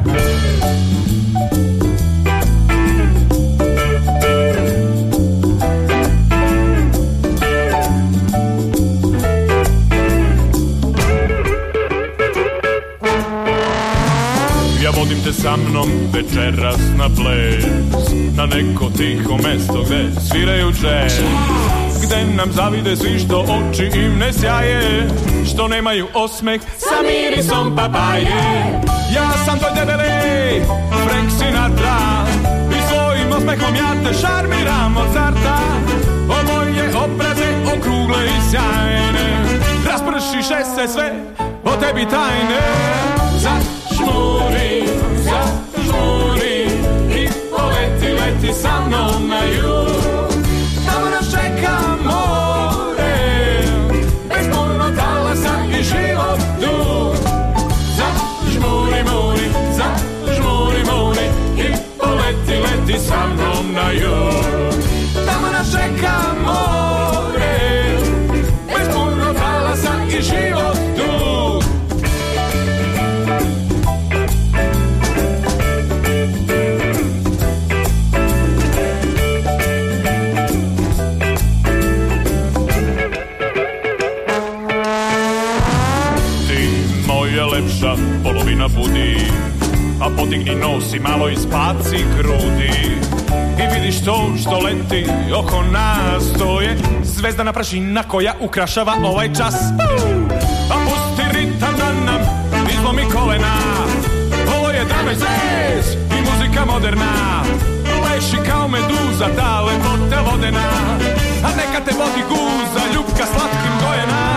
vodim 15.11 15.23
te 15.23 15.33
sa 15.33 15.57
mnom 15.57 15.89
večeras 16.13 16.79
na 16.97 17.09
ples. 17.09 17.65
Na 18.35 18.45
neko 18.45 18.89
tiho 18.97 19.37
mesto 19.37 19.83
gde 19.83 20.09
sviraju 20.29 20.71
džez. 20.71 21.13
Gde 22.03 22.25
nam 22.35 22.51
zavide 22.51 22.95
svi 22.95 23.19
što 23.19 23.39
oči 23.39 23.83
im 23.83 24.17
ne 24.19 24.33
sjaje. 24.33 25.07
Što 25.53 25.67
nemaju 25.67 26.07
osmeh 26.13 26.61
sa 26.77 26.95
mirisom 27.01 27.75
papaje. 27.75 28.25
Ja 29.15 29.31
sam 29.45 29.59
tvoj 29.59 29.71
debeli 29.75 30.61
Frank 31.05 31.31
Sinatra. 31.39 31.97
I 32.71 32.79
svojim 32.89 33.31
osmehom 33.31 33.75
ja 33.75 33.91
te 34.03 34.17
šarmiram 34.17 34.97
od 34.97 35.07
starta. 35.11 35.57
O 36.29 36.53
moje 36.53 36.89
obraze 36.95 37.49
okrugle 37.77 38.25
i 38.25 38.51
sjajne. 38.51 39.45
Raspršiše 39.85 40.63
se 40.75 40.93
sve 40.93 41.13
o 41.63 41.71
tebi 41.71 42.05
tajne. 42.09 42.61
Zašmuri 43.37 44.40
leti 48.51 48.63
sa 48.63 48.83
mnom 48.83 49.27
na 49.27 49.41
jug. 49.47 50.43
Tamo 50.85 51.09
nas 51.09 51.31
čeka 51.31 51.95
more. 52.03 53.15
Bez 54.29 54.45
puno 54.51 54.91
talasa 54.95 55.55
i 55.79 55.83
život 55.83 56.39
dug. 56.59 57.15
Zažmuri, 57.95 59.03
muri, 59.07 59.47
zažmuri, 59.71 60.83
muri. 60.83 61.25
I 61.57 61.67
poleti, 61.97 62.55
leti 62.59 62.99
sa 62.99 63.27
mnom 63.27 63.73
na 63.73 63.91
jug 63.91 64.50
lepša 87.71 87.95
polovina 88.23 88.67
budi 88.67 89.15
A 90.01 90.09
podigni 90.17 90.55
nos 90.55 90.93
i 90.93 90.99
malo 90.99 91.29
ispaci 91.29 92.05
grudi. 92.17 92.71
I 93.59 93.73
vidiš 93.73 94.05
to 94.05 94.33
što 94.41 94.59
leti 94.59 95.05
oko 95.35 95.63
nas 95.71 96.23
To 96.39 96.61
je 96.61 96.77
zvezdana 97.03 97.53
prašina 97.53 98.03
koja 98.03 98.33
ukrašava 98.39 98.93
ovaj 99.03 99.27
čas. 99.27 99.55
A 100.71 100.75
pusti 100.85 101.37
ritam 101.37 101.73
da 101.77 101.93
nam 102.11 102.21
izlomi 102.79 103.03
kolena. 103.13 103.55
Ovo 104.57 104.69
je 104.69 104.85
dame 104.85 105.15
zez 105.15 105.93
i 105.93 106.21
muzika 106.21 106.65
moderna. 106.65 107.43
Leši 108.03 108.49
kao 108.49 108.67
meduza, 108.67 109.27
ta 109.35 109.61
lepota 109.61 110.21
vodena. 110.31 110.69
A 111.43 111.49
neka 111.49 111.85
te 111.85 111.91
vodi 111.97 112.23
guza, 112.29 112.93
ljubka 112.93 113.25
slatkim 113.25 113.73
gojena 113.81 114.31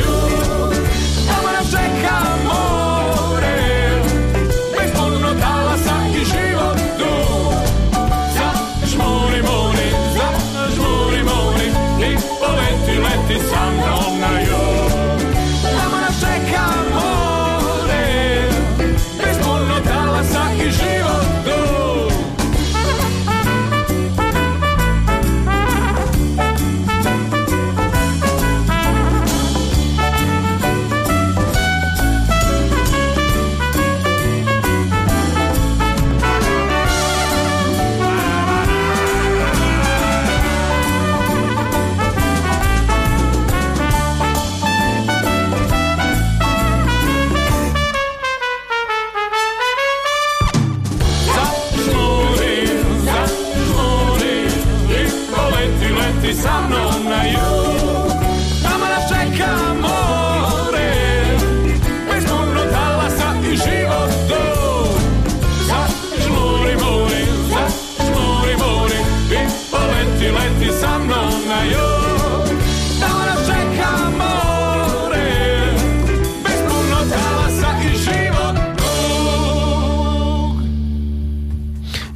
mnom 0.00 0.41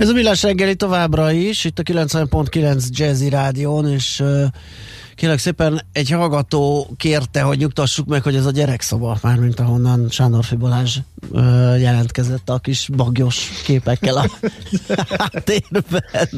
Ez 0.06 0.12
a 0.12 0.14
Millás 0.14 0.42
reggeli 0.42 0.74
továbbra 0.74 1.32
is, 1.32 1.64
itt 1.64 1.78
a 1.78 1.82
90.9 1.82 2.88
Jazzy 2.88 3.28
Rádión, 3.28 3.88
és 3.88 4.20
uh, 4.20 4.44
kérlek 5.14 5.38
szépen 5.38 5.82
egy 5.92 6.10
hallgató 6.10 6.90
kérte, 6.96 7.40
hogy 7.40 7.58
nyugtassuk 7.58 8.06
meg, 8.06 8.22
hogy 8.22 8.34
ez 8.36 8.46
a 8.46 8.50
gyerekszoba, 8.50 9.18
mármint 9.22 9.60
ahonnan 9.60 10.08
Sándorfi 10.10 10.56
Balázs 10.56 10.96
uh, 11.30 11.42
jelentkezett 11.80 12.48
a 12.48 12.58
kis 12.58 12.88
bagyos 12.96 13.50
képekkel 13.64 14.16
a 14.16 14.26
háttérben. 15.18 16.28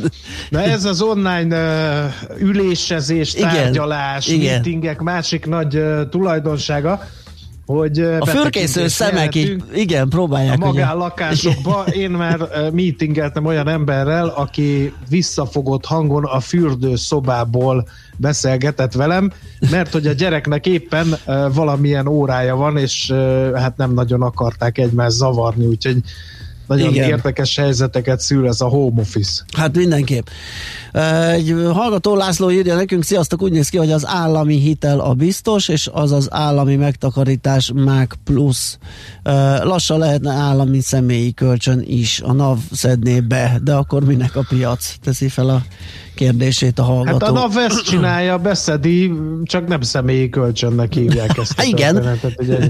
Na 0.48 0.62
ez 0.62 0.84
az 0.84 1.02
online 1.02 1.56
uh, 2.04 2.40
ülésezés, 2.40 3.34
Igen, 3.34 3.48
tárgyalás, 3.48 4.26
igen. 4.26 4.52
meetingek 4.52 5.00
másik 5.00 5.46
nagy 5.46 5.76
uh, 5.76 6.08
tulajdonsága, 6.08 7.08
hogy 7.68 8.00
A 8.00 8.26
fürkésző 8.26 8.88
szemek 8.88 9.34
így, 9.34 9.62
igen, 9.74 10.02
a 10.02 10.06
próbálják. 10.06 10.56
ugye. 10.56 10.66
magánlakásokba. 10.66 11.84
Én 11.86 12.10
már 12.10 12.38
meetingeltem 12.72 13.44
olyan 13.44 13.68
emberrel, 13.68 14.28
aki 14.28 14.92
visszafogott 15.08 15.84
hangon 15.84 16.24
a 16.24 16.40
fürdőszobából 16.40 17.88
beszélgetett 18.16 18.92
velem, 18.92 19.32
mert 19.70 19.92
hogy 19.92 20.06
a 20.06 20.12
gyereknek 20.12 20.66
éppen 20.66 21.16
valamilyen 21.52 22.06
órája 22.06 22.56
van, 22.56 22.76
és 22.76 23.12
hát 23.54 23.76
nem 23.76 23.94
nagyon 23.94 24.22
akarták 24.22 24.78
egymást 24.78 25.16
zavarni, 25.16 25.66
úgyhogy 25.66 25.96
nagyon 26.68 26.92
Igen. 26.92 27.08
Érdekes 27.08 27.56
helyzeteket 27.56 28.20
szül 28.20 28.46
ez 28.46 28.60
a 28.60 28.68
home 28.68 29.00
office. 29.00 29.44
Hát 29.56 29.76
mindenképp. 29.76 30.26
Egy 31.32 31.54
hallgató 31.72 32.16
László 32.16 32.50
írja 32.50 32.74
nekünk, 32.74 33.04
sziasztok, 33.04 33.42
úgy 33.42 33.52
néz 33.52 33.68
ki, 33.68 33.76
hogy 33.76 33.92
az 33.92 34.06
állami 34.06 34.58
hitel 34.58 35.00
a 35.00 35.14
biztos, 35.14 35.68
és 35.68 35.88
az 35.92 36.12
az 36.12 36.28
állami 36.30 36.76
megtakarítás 36.76 37.72
MÁG 37.74 38.12
plusz. 38.24 38.78
Lassan 39.62 39.98
lehetne 39.98 40.32
állami 40.32 40.80
személyi 40.80 41.32
kölcsön 41.32 41.84
is, 41.86 42.20
a 42.20 42.32
NAV 42.32 42.58
szedné 42.72 43.20
be, 43.20 43.58
de 43.62 43.74
akkor 43.74 44.04
minek 44.04 44.36
a 44.36 44.44
piac? 44.48 44.94
Teszi 45.02 45.28
fel 45.28 45.48
a 45.48 45.62
kérdését 46.18 46.78
a 46.78 46.82
hallgató. 46.82 47.26
Hát 47.26 47.34
a 47.36 47.38
NAV 47.38 47.56
ezt 47.56 47.82
csinálja, 47.84 48.38
beszedi, 48.38 49.12
csak 49.44 49.66
nem 49.68 49.80
személyi 49.80 50.28
kölcsönnek 50.28 50.92
hívják 50.92 51.38
ezt. 51.38 51.52
a 51.58 51.62
Há, 51.62 51.64
igen. 51.64 52.18
ugye. 52.36 52.58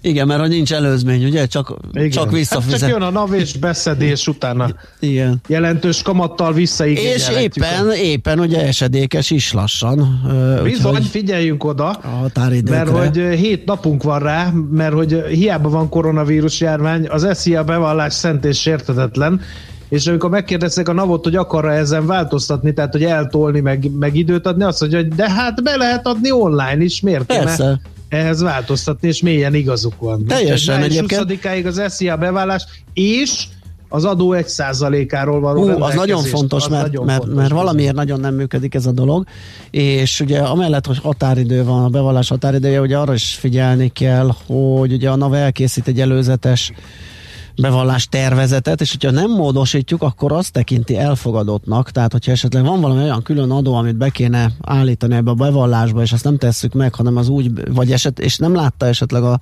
Igen, 0.00 0.26
mert 0.26 0.40
hogy 0.40 0.48
nincs 0.48 0.72
előzmény, 0.72 1.24
ugye? 1.24 1.46
Csak, 1.46 1.76
Igen. 1.92 2.10
csak 2.10 2.24
Hát 2.24 2.32
visszafizet. 2.32 2.78
csak 2.78 2.88
jön 2.88 3.02
a 3.02 3.10
NAV 3.10 3.34
és 3.34 3.56
beszedés 3.56 4.26
utána 4.28 4.68
Igen. 5.00 5.40
jelentős 5.46 6.02
kamattal 6.02 6.50
És 6.50 6.56
visszaigényelhetjük. 6.56 7.54
éppen, 7.54 7.90
éppen 7.92 8.38
ugye 8.40 8.66
esedékes 8.66 9.30
is 9.30 9.52
lassan. 9.52 10.20
Bizony, 10.62 10.90
úgyhogy 10.92 11.06
figyeljünk 11.06 11.64
oda, 11.64 11.88
a 11.88 12.06
határidőkre. 12.08 12.76
mert 12.84 12.96
hogy 12.98 13.36
hét 13.38 13.64
napunk 13.64 14.02
van 14.02 14.18
rá, 14.18 14.52
mert 14.70 14.92
hogy 14.94 15.22
hiába 15.28 15.68
van 15.68 15.88
koronavírus 15.88 16.60
járvány, 16.60 17.06
az 17.08 17.26
SZIA 17.32 17.64
bevallás 17.64 18.14
szent 18.14 18.44
és 18.44 18.60
sértetetlen, 18.60 19.40
és 19.88 20.06
amikor 20.06 20.30
megkérdezzek 20.30 20.88
a 20.88 20.92
navot, 20.92 21.24
hogy 21.24 21.36
akar 21.36 21.70
ezen 21.70 22.06
változtatni, 22.06 22.72
tehát 22.72 22.92
hogy 22.92 23.04
eltolni, 23.04 23.60
meg, 23.60 23.90
meg 23.98 24.16
időt 24.16 24.46
adni, 24.46 24.62
azt 24.62 24.80
mondja, 24.80 24.98
hogy 24.98 25.08
de 25.08 25.30
hát 25.30 25.62
be 25.62 25.76
lehet 25.76 26.06
adni 26.06 26.30
online 26.30 26.82
is, 26.82 27.00
miért 27.00 27.24
Persze. 27.24 27.80
ehhez 28.08 28.42
változtatni, 28.42 29.08
és 29.08 29.22
mélyen 29.22 29.54
igazuk 29.54 29.94
van. 29.98 30.24
Teljesen 30.24 30.78
Május 30.78 30.96
egyébként. 30.96 31.40
20-áig 31.42 31.66
az 31.66 31.92
SZIA 31.92 32.16
bevallás, 32.16 32.64
és 32.92 33.46
az 33.94 34.04
adó 34.04 34.32
egy 34.32 34.48
százalékáról 34.48 35.40
való 35.40 35.70
Hú, 35.70 35.82
az 35.82 35.94
nagyon 35.94 36.22
fontos, 36.22 36.64
Az 36.64 36.70
mert, 36.70 36.82
nagyon 36.82 37.04
mert, 37.04 37.18
fontos, 37.18 37.38
mert 37.38 37.52
valamiért 37.52 37.94
nagyon 37.94 38.20
nem 38.20 38.34
működik 38.34 38.74
ez 38.74 38.86
a 38.86 38.92
dolog, 38.92 39.26
és 39.70 40.20
ugye 40.20 40.40
amellett, 40.40 40.86
hogy 40.86 40.98
határidő 40.98 41.64
van, 41.64 41.84
a 41.84 41.88
bevallás 41.88 42.28
határidője, 42.28 42.80
ugye 42.80 42.98
arra 42.98 43.14
is 43.14 43.34
figyelni 43.34 43.88
kell, 43.88 44.30
hogy 44.46 44.92
ugye 44.92 45.10
a 45.10 45.16
NAV 45.16 45.34
elkészít 45.34 45.88
egy 45.88 46.00
előzetes 46.00 46.72
bevallás 47.60 48.06
tervezetet, 48.08 48.80
és 48.80 48.90
hogyha 48.90 49.10
nem 49.10 49.30
módosítjuk, 49.30 50.02
akkor 50.02 50.32
azt 50.32 50.52
tekinti 50.52 50.96
elfogadottnak, 50.96 51.90
tehát 51.90 52.12
hogyha 52.12 52.32
esetleg 52.32 52.64
van 52.64 52.80
valami 52.80 53.02
olyan 53.02 53.22
külön 53.22 53.50
adó, 53.50 53.74
amit 53.74 53.96
be 53.96 54.08
kéne 54.08 54.50
állítani 54.60 55.14
ebbe 55.14 55.30
a 55.30 55.34
bevallásba, 55.34 56.02
és 56.02 56.12
azt 56.12 56.24
nem 56.24 56.36
tesszük 56.36 56.72
meg, 56.72 56.94
hanem 56.94 57.16
az 57.16 57.28
úgy, 57.28 57.72
vagy 57.74 57.92
eset, 57.92 58.20
és 58.20 58.36
nem 58.36 58.54
látta 58.54 58.86
esetleg 58.86 59.22
a, 59.22 59.40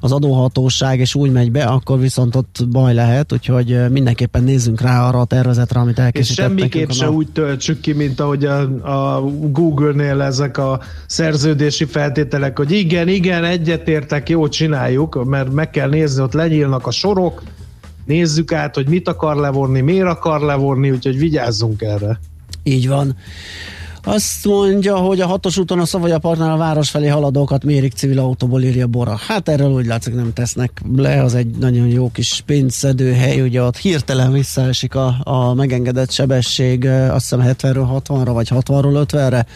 az 0.00 0.12
adóhatóság, 0.12 0.98
és 0.98 1.14
úgy 1.14 1.32
megy 1.32 1.50
be, 1.50 1.64
akkor 1.64 1.98
viszont 1.98 2.34
ott 2.34 2.64
baj 2.70 2.94
lehet, 2.94 3.32
úgyhogy 3.32 3.90
mindenképpen 3.90 4.44
nézzünk 4.44 4.80
rá 4.80 5.06
arra 5.08 5.20
a 5.20 5.24
tervezetre, 5.24 5.80
amit 5.80 5.98
elkészítettek. 5.98 6.52
És 6.52 6.60
semmiképp 6.60 6.90
se 6.90 7.10
úgy 7.10 7.28
töltsük 7.32 7.80
ki, 7.80 7.92
mint 7.92 8.20
ahogy 8.20 8.44
a, 8.44 8.60
a 9.16 9.20
Google-nél 9.50 10.20
ezek 10.20 10.58
a 10.58 10.80
szerződési 11.06 11.84
feltételek, 11.84 12.58
hogy 12.58 12.70
igen, 12.70 13.08
igen, 13.08 13.44
egyetértek, 13.44 14.28
jó, 14.28 14.48
csináljuk, 14.48 15.24
mert 15.24 15.52
meg 15.52 15.70
kell 15.70 15.88
nézni, 15.88 16.22
ott 16.22 16.32
lenyílnak 16.32 16.86
a 16.86 16.90
sorok, 16.90 17.42
nézzük 18.04 18.52
át, 18.52 18.74
hogy 18.74 18.88
mit 18.88 19.08
akar 19.08 19.36
levonni, 19.36 19.80
miért 19.80 20.06
akar 20.06 20.40
levonni, 20.40 20.90
úgyhogy 20.90 21.18
vigyázzunk 21.18 21.82
erre. 21.82 22.20
Így 22.62 22.88
van. 22.88 23.16
Azt 24.04 24.44
mondja, 24.44 24.96
hogy 24.96 25.20
a 25.20 25.26
hatos 25.26 25.58
úton 25.58 25.78
a 25.78 25.84
Szavaja 25.84 26.18
partnál 26.18 26.52
a 26.52 26.56
város 26.56 26.90
felé 26.90 27.08
haladókat 27.08 27.64
mérik 27.64 27.92
civil 27.92 28.18
autóból 28.18 28.62
írja 28.62 28.86
Bora. 28.86 29.16
Hát 29.26 29.48
erről 29.48 29.70
úgy 29.70 29.86
látszik 29.86 30.14
nem 30.14 30.32
tesznek 30.32 30.82
le, 30.96 31.22
az 31.22 31.34
egy 31.34 31.46
nagyon 31.46 31.86
jó 31.86 32.10
kis 32.10 32.42
pénzszedő 32.46 33.12
hely, 33.12 33.40
ugye 33.40 33.62
ott 33.62 33.76
hirtelen 33.76 34.32
visszaesik 34.32 34.94
a, 34.94 35.14
a 35.22 35.54
megengedett 35.54 36.10
sebesség, 36.10 36.86
azt 36.86 37.30
hiszem 37.30 37.54
70-ről 37.58 38.00
60-ra, 38.06 38.30
vagy 38.32 38.48
60-ról 38.54 39.06
50-re 39.08 39.46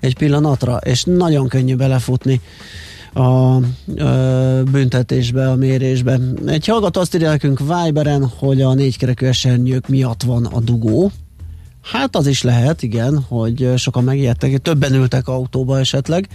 egy 0.00 0.16
pillanatra, 0.16 0.76
és 0.76 1.04
nagyon 1.04 1.48
könnyű 1.48 1.74
belefutni 1.74 2.40
a 3.14 3.58
ö, 3.94 4.62
büntetésbe, 4.70 5.50
a 5.50 5.54
mérésbe. 5.54 6.18
Egy 6.46 6.66
hallgató 6.66 7.00
azt 7.00 7.14
írja 7.14 7.30
nekünk 7.30 7.58
Viberen, 7.58 8.32
hogy 8.38 8.62
a 8.62 8.74
négykerekű 8.74 9.26
esernyők 9.26 9.88
miatt 9.88 10.22
van 10.22 10.44
a 10.44 10.60
dugó. 10.60 11.10
Hát 11.84 12.16
az 12.16 12.26
is 12.26 12.42
lehet, 12.42 12.82
igen, 12.82 13.22
hogy 13.28 13.72
sokan 13.76 14.04
megijedtek, 14.04 14.58
többen 14.58 14.94
ültek 14.94 15.28
autóba 15.28 15.78
esetleg, 15.78 16.28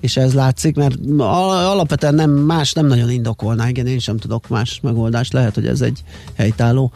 és 0.00 0.16
ez 0.16 0.34
látszik, 0.34 0.76
mert 0.76 0.96
alapvetően 1.18 2.14
nem 2.14 2.30
más 2.30 2.72
nem 2.72 2.86
nagyon 2.86 3.10
indokolná, 3.10 3.68
igen, 3.68 3.86
én 3.86 3.98
sem 3.98 4.16
tudok 4.16 4.48
más 4.48 4.78
megoldást, 4.82 5.32
lehet, 5.32 5.54
hogy 5.54 5.66
ez 5.66 5.80
egy 5.80 6.02
helytálló 6.36 6.92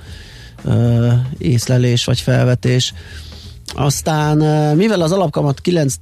ö, 0.65 1.09
észlelés 1.39 2.05
vagy 2.05 2.21
felvetés. 2.21 2.95
Aztán, 3.75 4.37
mivel 4.77 5.01
az 5.01 5.13
alapkamat 5.13 5.61
9 5.61 5.97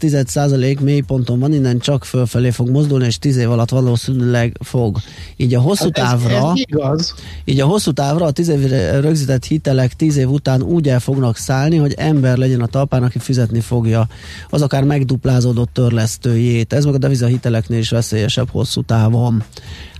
mélyponton 0.80 1.38
van, 1.38 1.52
innen 1.52 1.78
csak 1.78 2.04
fölfelé 2.04 2.50
fog 2.50 2.68
mozdulni, 2.68 3.06
és 3.06 3.18
10 3.18 3.36
év 3.36 3.50
alatt 3.50 3.70
valószínűleg 3.70 4.56
fog. 4.64 4.98
Így 5.36 5.54
a 5.54 5.60
hosszú 5.60 5.84
hát 5.84 5.92
távra, 5.92 6.36
ez, 6.36 6.42
ez 6.42 6.52
igaz. 6.54 7.14
így 7.44 7.60
a 7.60 7.66
hosszú 7.66 7.90
távra 7.90 8.24
a 8.24 8.30
10 8.30 8.48
év 8.48 8.70
rögzített 9.00 9.44
hitelek 9.44 9.92
10 9.92 10.16
év 10.16 10.30
után 10.30 10.62
úgy 10.62 10.88
el 10.88 11.00
fognak 11.00 11.36
szállni, 11.36 11.76
hogy 11.76 11.94
ember 11.96 12.36
legyen 12.36 12.60
a 12.60 12.66
talpán, 12.66 13.02
aki 13.02 13.18
fizetni 13.18 13.60
fogja 13.60 14.06
az 14.50 14.62
akár 14.62 14.84
megduplázódott 14.84 15.72
törlesztőjét. 15.72 16.72
Ez 16.72 16.84
meg 16.84 16.94
a 16.94 16.98
deviza 16.98 17.26
hiteleknél 17.26 17.78
is 17.78 17.90
veszélyesebb 17.90 18.48
hosszú 18.50 18.82
távon. 18.82 19.44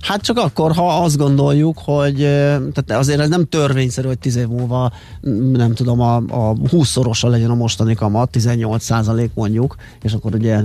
Hát 0.01 0.21
csak 0.21 0.37
akkor, 0.37 0.71
ha 0.71 1.03
azt 1.03 1.17
gondoljuk, 1.17 1.77
hogy 1.83 2.17
tehát 2.17 2.91
azért 2.91 3.19
ez 3.19 3.29
nem 3.29 3.45
törvényszerű, 3.45 4.07
hogy 4.07 4.19
10 4.19 4.35
év 4.35 4.47
múlva 4.47 4.91
nem 5.51 5.73
tudom, 5.73 5.99
a, 5.99 6.15
a 6.15 6.53
20-szorosa 6.53 7.29
legyen 7.29 7.49
a 7.49 7.55
mostani 7.55 7.95
kamat, 7.95 8.29
18 8.29 8.83
százalék 8.83 9.31
mondjuk, 9.33 9.75
és 10.01 10.13
akkor 10.13 10.35
ugye 10.35 10.61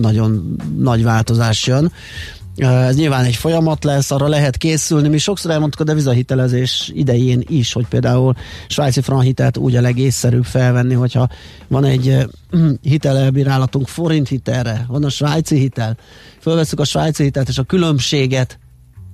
nagyon 0.00 0.56
nagy 0.78 1.02
változás 1.02 1.66
jön. 1.66 1.92
Ez 2.56 2.96
nyilván 2.96 3.24
egy 3.24 3.36
folyamat 3.36 3.84
lesz, 3.84 4.10
arra 4.10 4.28
lehet 4.28 4.56
készülni. 4.56 5.08
Mi 5.08 5.18
sokszor 5.18 5.50
elmondtuk 5.50 5.80
a 5.80 5.84
devizahitelezés 5.84 6.90
idején 6.94 7.42
is, 7.48 7.72
hogy 7.72 7.86
például 7.86 8.34
svájci 8.68 9.00
franhitelt 9.00 9.56
úgy 9.56 9.76
a 9.76 9.80
legészszerűbb 9.80 10.44
felvenni, 10.44 10.94
hogyha 10.94 11.28
van 11.68 11.84
egy 11.84 12.26
hitelelbírálatunk 12.82 13.88
forint 13.88 14.28
hitelre, 14.28 14.84
van 14.88 15.04
a 15.04 15.08
svájci 15.08 15.58
hitel, 15.58 15.96
fölveszük 16.40 16.80
a 16.80 16.84
svájci 16.84 17.22
hitelt, 17.22 17.48
és 17.48 17.58
a 17.58 17.62
különbséget 17.62 18.58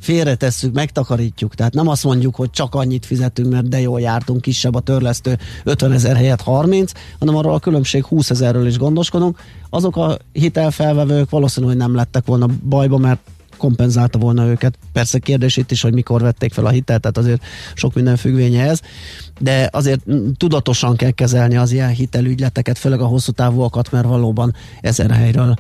félretesszük, 0.03 0.75
megtakarítjuk. 0.75 1.55
Tehát 1.55 1.75
nem 1.75 1.89
azt 1.89 2.05
mondjuk, 2.05 2.35
hogy 2.35 2.51
csak 2.51 2.75
annyit 2.75 3.07
fizetünk, 3.07 3.53
mert 3.53 3.69
de 3.69 3.81
jól 3.81 4.01
jártunk, 4.01 4.41
kisebb 4.41 4.75
a 4.75 4.81
törlesztő 4.81 5.39
50 5.65 5.93
ezer 5.93 6.17
helyett 6.17 6.41
30, 6.41 6.93
hanem 7.19 7.37
arról 7.37 7.55
a 7.55 7.59
különbség 7.59 8.05
20 8.05 8.31
ezerről 8.31 8.67
is 8.67 8.79
gondoskodunk. 8.79 9.39
Azok 9.71 9.97
a 9.97 10.19
hitelfelvevők 10.33 11.31
valószínűleg 11.31 11.77
nem 11.77 11.95
lettek 11.95 12.27
volna 12.27 12.47
bajba, 12.69 12.99
mert 12.99 13.21
kompenzálta 13.63 14.19
volna 14.19 14.47
őket. 14.47 14.79
Persze 14.93 15.19
kérdés 15.19 15.57
itt 15.57 15.71
is, 15.71 15.83
hogy 15.83 15.95
mikor 15.95 16.21
vették 16.21 16.53
fel 16.53 16.67
a 16.67 16.69
hitelt, 16.69 17.01
tehát 17.01 17.19
azért 17.19 17.43
sok 17.75 17.95
minden 17.95 18.17
függvénye 18.17 18.69
ez, 18.69 18.81
de 19.41 19.69
azért 19.73 20.01
tudatosan 20.37 20.97
kell 20.97 21.11
kezelni 21.11 21.57
az 21.57 21.73
ilyen 21.73 21.89
hitelügyleteket, 21.89 22.79
főleg 22.79 23.01
a 23.01 23.05
hosszú 23.05 23.33
távúakat, 23.33 23.91
mert 23.91 24.07
valóban 24.07 24.55
ezer 24.81 25.11
helyről 25.11 25.55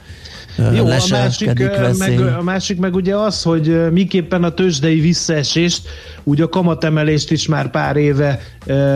jó, 0.74 0.84
a 0.84 1.06
másik, 1.10 1.54
meg, 1.98 2.20
a 2.38 2.42
másik 2.42 2.78
meg 2.78 2.94
ugye 2.94 3.16
az, 3.16 3.42
hogy 3.42 3.92
miképpen 3.92 4.44
a 4.44 4.50
tőzsdei 4.50 5.00
visszaesést, 5.00 5.88
úgy 6.24 6.40
a 6.40 6.48
kamatemelést 6.48 7.30
is 7.30 7.46
már 7.46 7.70
pár 7.70 7.96
éve 7.96 8.40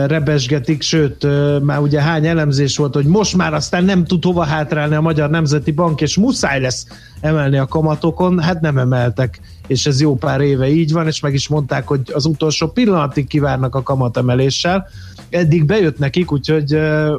rebesgetik, 0.07 0.81
sőt, 0.81 1.27
már 1.63 1.79
ugye 1.79 2.01
hány 2.01 2.27
elemzés 2.27 2.77
volt, 2.77 2.93
hogy 2.93 3.05
most 3.05 3.35
már 3.35 3.53
aztán 3.53 3.83
nem 3.83 4.05
tud 4.05 4.23
hova 4.23 4.43
hátrálni 4.43 4.95
a 4.95 5.01
Magyar 5.01 5.29
Nemzeti 5.29 5.71
Bank, 5.71 6.01
és 6.01 6.17
muszáj 6.17 6.59
lesz 6.59 6.85
emelni 7.19 7.57
a 7.57 7.65
kamatokon, 7.65 8.39
hát 8.39 8.61
nem 8.61 8.77
emeltek, 8.77 9.39
és 9.67 9.85
ez 9.85 10.01
jó 10.01 10.15
pár 10.15 10.41
éve 10.41 10.69
így 10.69 10.91
van, 10.91 11.07
és 11.07 11.19
meg 11.19 11.33
is 11.33 11.47
mondták, 11.47 11.87
hogy 11.87 12.01
az 12.13 12.25
utolsó 12.25 12.67
pillanatig 12.67 13.27
kivárnak 13.27 13.75
a 13.75 13.83
kamatemeléssel. 13.83 14.87
Eddig 15.29 15.65
bejött 15.65 15.99
nekik, 15.99 16.31
úgyhogy, 16.31 16.77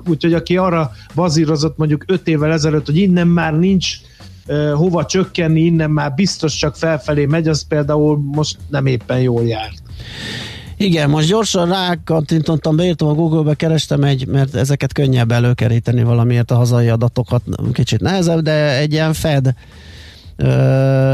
úgyhogy 0.09 0.35
aki 0.35 0.57
arra 0.57 0.91
bazírozott 1.15 1.77
mondjuk 1.77 2.05
öt 2.07 2.29
évvel 2.29 2.53
ezelőtt, 2.53 2.87
hogy 2.87 2.97
innen 2.97 3.29
már 3.29 3.59
nincs 3.59 3.89
hova 4.75 5.05
csökkenni, 5.05 5.61
innen 5.61 5.91
már 5.91 6.15
biztos 6.15 6.57
csak 6.57 6.77
felfelé 6.77 7.27
megy, 7.27 7.49
az 7.49 7.67
például 7.67 8.19
most 8.33 8.59
nem 8.69 8.87
éppen 8.87 9.21
jól 9.21 9.43
járt. 9.43 9.83
Igen, 10.81 11.11
most 11.11 11.29
gyorsan 11.29 11.69
rákattintottam, 11.69 12.77
beírtam 12.77 13.09
a 13.09 13.14
Google-be, 13.14 13.55
kerestem 13.55 14.03
egy, 14.03 14.27
mert 14.27 14.55
ezeket 14.55 14.93
könnyebb 14.93 15.33
előkeríteni 15.33 16.03
valamiért 16.03 16.51
a 16.51 16.57
hazai 16.57 16.88
adatokat, 16.88 17.43
kicsit 17.73 18.01
nehezebb, 18.01 18.41
de 18.41 18.79
egy 18.79 18.93
ilyen 18.93 19.12
Fed 19.12 19.55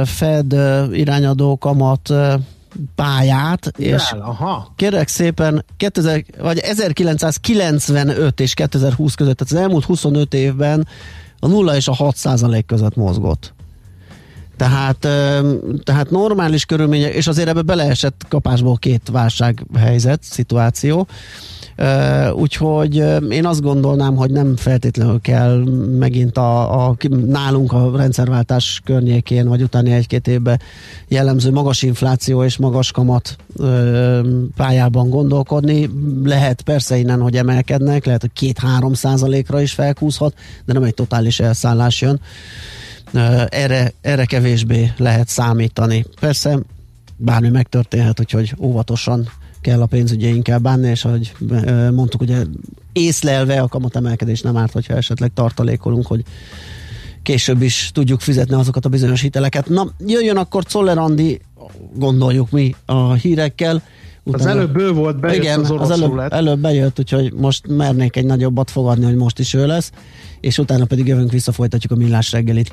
Fed 0.05 0.53
irányadó 0.93 1.59
kamat 1.59 2.13
pályát, 2.95 3.73
és 3.77 4.03
aha. 4.21 4.73
kérek 4.77 5.09
szépen 5.09 5.65
2000, 5.77 6.25
vagy 6.39 6.59
1995 6.59 8.41
és 8.41 8.55
2020 8.55 9.15
között, 9.15 9.37
tehát 9.37 9.53
az 9.53 9.59
elmúlt 9.61 9.85
25 9.85 10.35
évben 10.35 10.89
a 11.39 11.47
0 11.47 11.77
és 11.77 11.89
a 11.89 11.95
6 11.95 12.17
százalék 12.17 12.67
között 12.67 12.97
mozgott. 12.97 13.55
Tehát, 14.57 14.99
tehát 15.85 16.11
normális 16.11 16.65
körülmények, 16.65 17.15
és 17.15 17.27
azért 17.27 17.49
ebbe 17.49 17.63
beleesett 17.63 18.27
kapásból 18.29 18.77
két 18.77 19.09
válsághelyzet, 19.13 20.23
szituáció, 20.23 21.07
úgyhogy 22.35 22.95
én 23.29 23.47
azt 23.47 23.63
gondolnám, 23.63 24.17
hogy 24.17 24.31
nem 24.31 24.57
feltétlenül 24.57 25.21
kell 25.21 25.65
megint 25.99 26.39
a, 26.39 26.87
a 26.87 26.97
nálunk 27.27 27.73
a 27.73 27.97
rendszerváltás 27.97 28.81
környékén, 28.85 29.49
vagy 29.49 29.63
utáni 29.63 29.93
egy-két 29.93 30.29
évben 30.29 30.61
jellemző 31.09 31.51
magas 31.51 31.83
infláció 31.83 32.45
és 32.45 32.57
magas 32.57 32.93
kamat 32.93 33.37
pályában 34.57 35.09
gondolkodni. 35.11 35.91
Lehet 36.25 36.63
persze 36.63 36.97
innen, 36.97 37.21
hogy 37.21 37.37
emelkednek, 37.37 38.05
lehet, 38.05 38.21
hogy 38.21 38.33
két-három 38.33 38.95
százalékra 38.95 39.61
is 39.61 39.73
felkúszhat, 39.73 40.35
de 40.65 40.73
nem 40.73 40.83
egy 40.83 40.95
totális 40.95 41.41
elszállás 41.41 42.01
jön. 42.01 42.21
Erre, 43.49 43.93
erre 44.01 44.25
kevésbé 44.25 44.93
lehet 44.97 45.29
számítani. 45.29 46.05
Persze 46.21 46.59
bármi 47.17 47.49
megtörténhet, 47.49 48.21
úgyhogy 48.21 48.55
óvatosan 48.59 49.29
kell 49.61 49.83
a 49.83 49.87
pénzügyeinkkel 49.87 50.59
bánni, 50.59 50.89
és 50.89 51.05
ahogy 51.05 51.33
mondtuk, 51.93 52.21
ugye 52.21 52.43
észlelve 52.93 53.61
a 53.61 53.69
kamatemelkedés 53.69 54.41
nem 54.41 54.57
árt, 54.57 54.73
hogyha 54.73 54.95
esetleg 54.95 55.31
tartalékolunk, 55.35 56.07
hogy 56.07 56.23
később 57.23 57.63
is 57.63 57.91
tudjuk 57.93 58.21
fizetni 58.21 58.55
azokat 58.55 58.85
a 58.85 58.89
bizonyos 58.89 59.21
hiteleket. 59.21 59.69
Na, 59.69 59.89
jöjjön 60.07 60.37
akkor 60.37 60.65
Czoller 60.65 60.99
Andi, 60.99 61.41
gondoljuk 61.95 62.51
mi 62.51 62.75
a 62.85 63.13
hírekkel. 63.13 63.83
Utána, 64.23 64.43
az 64.43 64.57
előbb 64.57 64.73
bő 64.73 64.93
volt, 64.93 65.21
bejött 65.21 65.43
igen, 65.43 65.61
az, 65.61 65.71
az 65.71 65.91
előbb, 65.91 66.15
lett. 66.15 66.33
előbb 66.33 66.59
bejött, 66.59 66.99
úgyhogy 66.99 67.33
most 67.33 67.67
mernék 67.67 68.17
egy 68.17 68.25
nagyobbat 68.25 68.71
fogadni, 68.71 69.05
hogy 69.05 69.15
most 69.15 69.39
is 69.39 69.55
ő 69.55 69.67
lesz, 69.67 69.93
és 70.41 70.59
utána 70.59 70.85
pedig 70.85 71.07
jövünk 71.07 71.31
vissza, 71.31 71.53
folytatjuk 71.53 71.93
a 71.93 71.97
millás 71.97 72.33
reggelit. 72.33 72.73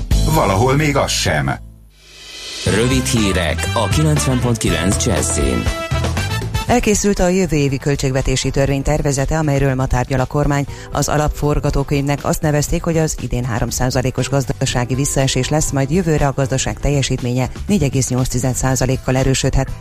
Valahol 0.33 0.75
még 0.75 0.97
az 0.97 1.11
sem. 1.11 1.51
Rövid 2.65 3.05
hírek 3.05 3.71
a 3.73 3.87
90.9 3.87 5.05
Jazzin. 5.05 5.90
Elkészült 6.71 7.19
a 7.19 7.27
jövő 7.27 7.55
évi 7.55 7.77
költségvetési 7.77 8.49
törvény 8.49 8.81
tervezete, 8.81 9.37
amelyről 9.37 9.75
ma 9.75 9.85
tárgyal 9.85 10.19
a 10.19 10.25
kormány. 10.25 10.65
Az 10.91 11.07
alapforgatókönyvnek 11.07 12.19
azt 12.25 12.41
nevezték, 12.41 12.83
hogy 12.83 12.97
az 12.97 13.15
idén 13.21 13.47
3%-os 13.57 14.29
gazdasági 14.29 14.95
visszaesés 14.95 15.49
lesz, 15.49 15.71
majd 15.71 15.91
jövőre 15.91 16.27
a 16.27 16.33
gazdaság 16.35 16.79
teljesítménye 16.79 17.49
4,8%-kal 17.69 19.15
erősödhet. 19.15 19.71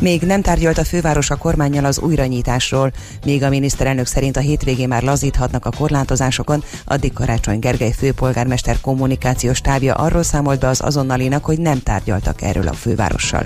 Még 0.00 0.22
nem 0.22 0.42
tárgyalt 0.42 0.78
a 0.78 0.84
főváros 0.84 1.30
a 1.30 1.36
kormányjal 1.36 1.84
az 1.84 1.98
újranyításról, 1.98 2.92
még 3.24 3.42
a 3.42 3.48
miniszterelnök 3.48 4.06
szerint 4.06 4.36
a 4.36 4.40
hétvégén 4.40 4.88
már 4.88 5.02
lazíthatnak 5.02 5.64
a 5.64 5.70
korlátozásokon, 5.78 6.64
addig 6.84 7.12
Karácsony 7.12 7.58
Gergely 7.58 7.92
főpolgármester 7.92 8.80
kommunikációs 8.80 9.60
tábja 9.60 9.94
arról 9.94 10.22
számolt 10.22 10.60
be 10.60 10.68
az 10.68 10.80
azonnalinak, 10.80 11.44
hogy 11.44 11.58
nem 11.58 11.82
tárgyaltak 11.82 12.42
erről 12.42 12.68
a 12.68 12.72
fővárossal. 12.72 13.44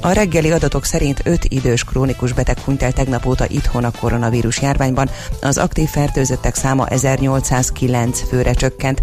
A 0.00 0.12
reggeli 0.12 0.50
adatok 0.50 0.84
szerint 0.84 1.20
5 1.24 1.44
idős 1.44 1.84
krónikus 2.00 2.32
beteg 2.32 2.58
hunyt 2.58 2.82
el 2.82 2.92
tegnap 2.92 3.26
óta 3.26 3.44
itthon 3.48 3.84
a 3.84 3.90
koronavírus 4.00 4.62
járványban, 4.62 5.10
az 5.40 5.58
aktív 5.58 5.88
fertőzöttek 5.88 6.54
száma 6.54 6.86
1809 6.86 8.28
főre 8.28 8.52
csökkent. 8.52 9.02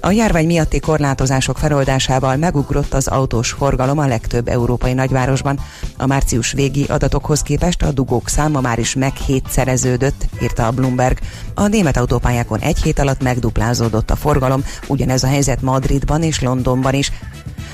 A 0.00 0.10
járvány 0.10 0.46
miatti 0.46 0.80
korlátozások 0.80 1.58
feloldásával 1.58 2.36
megugrott 2.36 2.94
az 2.94 3.06
autós 3.06 3.50
forgalom 3.50 3.98
a 3.98 4.06
legtöbb 4.06 4.48
európai 4.48 4.92
nagyvárosban. 4.92 5.58
A 5.96 6.06
március 6.06 6.52
végi 6.52 6.84
adatokhoz 6.84 7.42
képest 7.42 7.82
a 7.82 7.92
dugók 7.92 8.28
száma 8.28 8.60
már 8.60 8.78
is 8.78 8.94
meghétszereződött, 8.94 10.26
írta 10.42 10.66
a 10.66 10.70
Bloomberg. 10.70 11.18
A 11.54 11.66
német 11.66 11.96
autópályákon 11.96 12.58
egy 12.58 12.82
hét 12.82 12.98
alatt 12.98 13.22
megduplázódott 13.22 14.10
a 14.10 14.16
forgalom, 14.16 14.64
ugyanez 14.86 15.22
a 15.22 15.28
helyzet 15.28 15.62
Madridban 15.62 16.22
és 16.22 16.40
Londonban 16.40 16.94
is. 16.94 17.12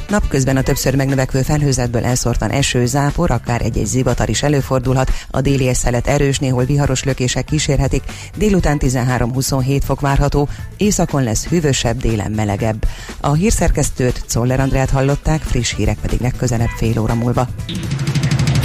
Napközben 0.09 0.57
a 0.57 0.63
többször 0.63 0.95
megnövekvő 0.95 1.43
felhőzetből 1.43 2.05
elszórtan 2.05 2.51
eső, 2.51 2.87
zápor, 2.87 3.31
akár 3.31 3.63
egy-egy 3.63 3.87
zivatar 3.87 4.29
is 4.29 4.43
előfordulhat, 4.43 5.11
a 5.31 5.41
déli 5.41 5.75
szelet 5.75 6.07
erős, 6.07 6.39
néhol 6.39 6.65
viharos 6.65 7.05
lökések 7.05 7.45
kísérhetik, 7.45 8.03
délután 8.37 8.79
13-27 8.81 9.81
fok 9.85 10.01
várható, 10.01 10.49
északon 10.77 11.23
lesz 11.23 11.47
hűvösebb, 11.47 12.01
délen 12.01 12.31
melegebb. 12.31 12.85
A 13.21 13.33
hírszerkesztőt 13.33 14.25
Czoller 14.27 14.61
Andrát 14.61 14.91
hallották, 14.91 15.43
friss 15.43 15.75
hírek 15.75 15.97
pedig 16.01 16.21
legközelebb 16.21 16.71
fél 16.77 16.99
óra 16.99 17.15
múlva. 17.15 17.49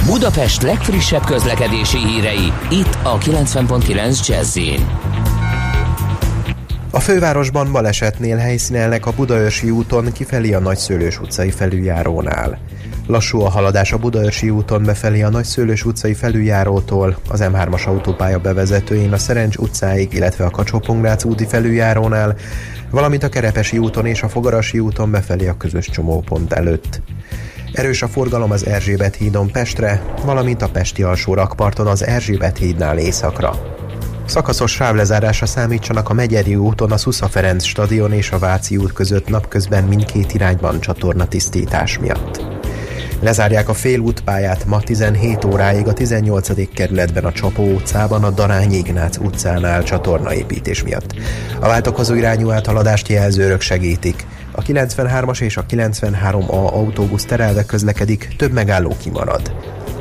Budapest 0.06 0.62
legfrissebb 0.62 1.26
közlekedési 1.26 1.98
hírei, 1.98 2.52
itt 2.70 2.98
a 3.04 3.18
90.9 3.18 4.28
jazz 4.28 4.58
a 6.98 7.00
fővárosban 7.00 7.72
balesetnél 7.72 8.38
helyszínelnek 8.38 9.06
a 9.06 9.12
Budaörsi 9.12 9.70
úton 9.70 10.12
kifelé 10.12 10.54
a 10.54 10.60
Nagyszőlős 10.60 11.20
utcai 11.20 11.52
felüljárónál. 11.52 12.60
Lassú 13.08 13.42
a 13.42 13.50
haladás 13.50 13.92
a 13.92 13.98
Budaörsi 13.98 14.50
úton 14.50 14.84
befelé 14.84 15.22
a 15.22 15.30
Nagyszőlős 15.30 15.86
utcai 15.86 16.14
felüljárótól, 16.14 17.18
az 17.30 17.44
M3-as 17.44 17.86
autópálya 17.86 18.40
bevezetőjén 18.40 19.14
a 19.14 19.18
Szerencs 19.18 19.56
utcáig, 19.56 20.14
illetve 20.14 20.46
a 20.46 20.50
kacsó 20.50 20.82
úti 21.24 21.46
felüljárónál, 21.46 22.36
valamint 22.90 23.24
a 23.24 23.30
Kerepesi 23.30 23.78
úton 23.78 24.06
és 24.06 24.24
a 24.24 24.30
Fogarasi 24.30 24.80
úton 24.80 25.12
befelé 25.12 25.48
a 25.48 25.58
közös 25.58 25.90
csomópont 25.90 26.54
előtt. 26.54 27.02
Erős 27.74 28.02
a 28.02 28.08
forgalom 28.08 28.52
az 28.52 28.66
Erzsébet 28.66 29.16
hídon 29.16 29.52
Pestre, 29.52 30.02
valamint 30.26 30.62
a 30.62 30.70
Pesti 30.70 31.04
alsó 31.04 31.34
rakparton 31.34 31.88
az 31.88 32.06
Erzsébet 32.06 32.58
hídnál 32.58 32.98
északra. 32.98 33.78
Szakaszos 34.28 34.72
sávlezárásra 34.72 35.46
számítsanak 35.46 36.10
a 36.10 36.14
Megyeri 36.14 36.56
úton 36.56 36.92
a 36.92 36.98
Szusza 36.98 37.28
Ferenc 37.28 37.64
stadion 37.64 38.12
és 38.12 38.32
a 38.32 38.40
Váci 38.40 38.78
út 38.78 38.94
között 38.94 39.28
napközben 39.28 39.84
mindkét 39.84 40.34
irányban 40.34 40.80
csatorna 40.80 41.28
tisztítás 41.28 41.98
miatt. 41.98 42.42
Lezárják 43.22 43.70
a 43.70 43.74
félútpályát 43.74 44.66
ma 44.66 44.82
17 44.82 45.46
óráig 45.46 45.88
a 45.88 45.94
18. 45.94 46.74
kerületben 46.74 47.26
a 47.26 47.32
Csapó 47.32 47.64
utcában 47.64 48.24
a 48.24 48.30
Darányi 48.30 48.78
Ignác 48.78 49.18
utcánál 49.18 49.84
csatornaépítés 49.84 50.84
miatt. 50.84 51.14
A 51.60 51.68
váltakozó 51.68 52.14
irányú 52.14 52.52
áthaladást 52.52 53.08
jelzőrök 53.08 53.62
segítik. 53.62 54.26
A 54.52 54.62
93-as 54.62 55.42
és 55.42 55.58
a 55.58 55.66
93A 55.66 56.72
autóbusz 56.72 57.26
terelve 57.26 57.66
közlekedik, 57.66 58.36
több 58.38 58.52
megálló 58.52 58.96
kimarad. 59.02 59.52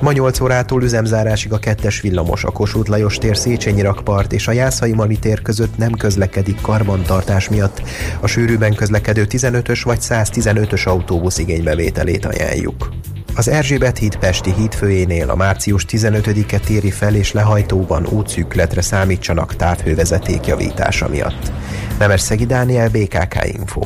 Ma 0.01 0.13
8 0.13 0.41
órától 0.41 0.83
üzemzárásig 0.83 1.53
a 1.53 1.59
kettes 1.59 2.01
villamos 2.01 2.45
a 2.45 2.51
Kossuth 2.51 2.91
Lajos 2.91 3.19
tér 3.19 3.37
Széchenyi 3.37 3.81
rakpart 3.81 4.33
és 4.33 4.49
a 4.49 4.53
Jászai 4.53 4.93
Mani 4.93 5.19
tér 5.19 5.43
között 5.43 5.77
nem 5.77 5.93
közlekedik 5.93 6.61
karbantartás 6.61 7.49
miatt. 7.49 7.83
A 8.21 8.27
sűrűben 8.27 8.75
közlekedő 8.75 9.27
15-ös 9.31 9.81
vagy 9.85 9.99
115-ös 10.01 10.87
autóbusz 10.87 11.39
igénybevételét 11.39 12.25
ajánljuk. 12.25 12.89
Az 13.35 13.49
Erzsébet 13.49 13.99
híd 13.99 14.17
Pesti 14.17 14.53
hídfőjénél 14.53 15.31
a 15.31 15.37
március 15.37 15.85
15-e 15.89 16.59
téri 16.59 16.91
fel- 16.91 17.15
és 17.15 17.33
lehajtóban 17.33 18.07
útszűkletre 18.07 18.81
számítsanak 18.81 19.57
távhővezeték 19.57 20.47
javítása 20.47 21.09
miatt. 21.09 21.53
Nemes 21.99 22.21
Szegi 22.21 22.47
Dániel, 22.47 22.89
BKK 22.89 23.39
Info. 23.45 23.81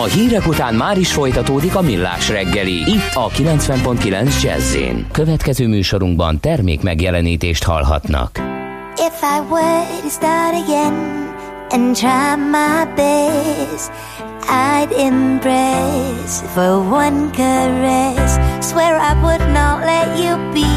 A 0.00 0.04
hírek 0.04 0.46
után 0.46 0.74
már 0.74 0.98
is 0.98 1.12
folytatódik 1.12 1.74
a 1.74 1.80
millás 1.80 2.28
reggeli. 2.28 2.72
Itt 2.72 3.14
a 3.14 3.28
90.9 3.28 4.42
jazz 4.42 4.76
Következő 5.10 5.68
műsorunkban 5.68 6.40
termék 6.40 6.82
megjelenítést 6.82 7.64
hallhatnak. 7.64 8.40
If 8.96 9.22
I 9.22 9.40
were 9.50 9.84
to 10.02 10.08
start 10.08 10.54
again 10.64 10.94
and 11.70 11.96
try 11.96 12.36
my 12.36 12.94
best 12.96 13.90
I'd 14.48 14.92
embrace 14.98 16.42
for 16.54 16.92
one 16.92 17.30
caress 17.30 18.38
Swear 18.60 18.96
I 18.96 19.14
would 19.22 19.46
not 19.52 19.84
let 19.84 20.18
you 20.18 20.52
be 20.52 20.72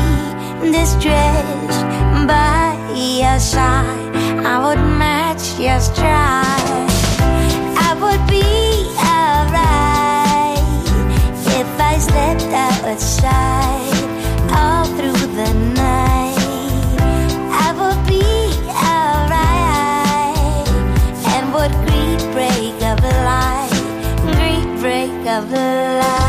distressed 0.71 1.85
by 2.27 2.75
your 3.19 3.39
side 3.39 4.15
I 4.45 4.57
would 4.63 4.97
match 4.97 5.59
your 5.59 5.79
stride 5.79 6.94
slept 12.15 12.43
outside 12.53 13.97
all 14.49 14.85
through 14.95 15.21
the 15.39 15.51
night. 15.75 16.37
I 17.65 17.67
will 17.79 17.99
be 18.07 18.23
alright 18.89 20.25
and 21.33 21.45
would 21.55 21.73
greet 21.85 22.21
break 22.31 22.77
of 22.91 22.99
light, 23.29 23.75
greet 24.31 24.69
break 24.79 25.27
of 25.27 25.51
light. 25.51 26.24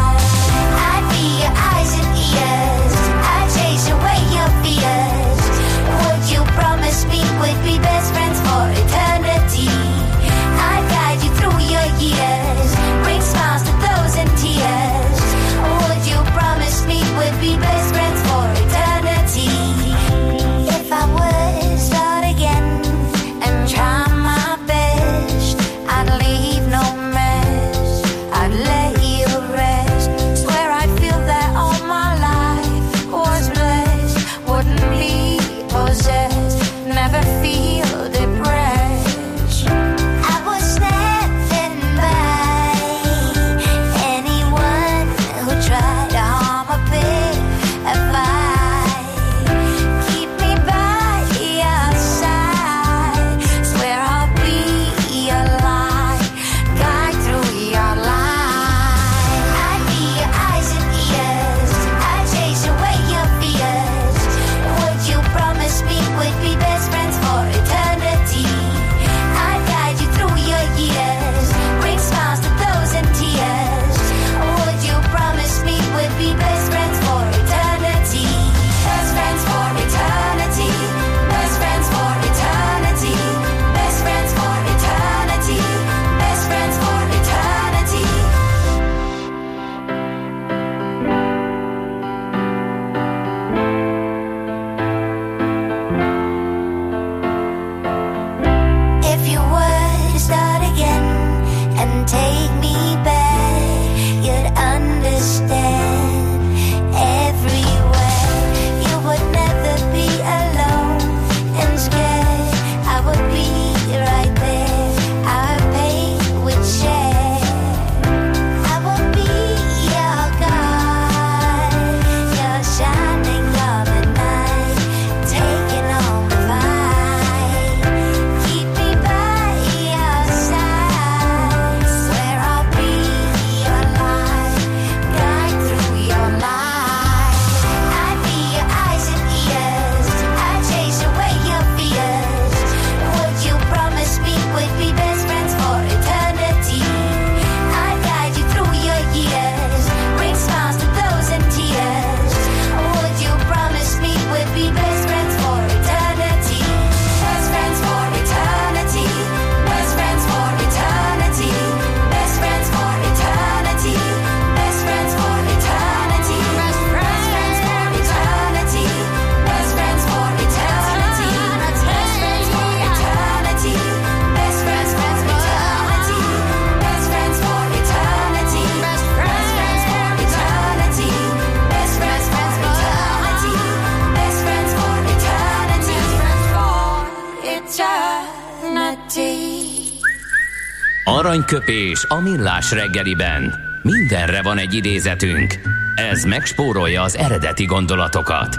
Aranyköpés 191.26 192.04
a 192.08 192.20
millás 192.20 192.72
reggeliben. 192.72 193.54
Mindenre 193.82 194.42
van 194.42 194.58
egy 194.58 194.74
idézetünk. 194.74 195.54
Ez 195.94 196.24
megspórolja 196.24 197.02
az 197.02 197.16
eredeti 197.16 197.64
gondolatokat. 197.64 198.58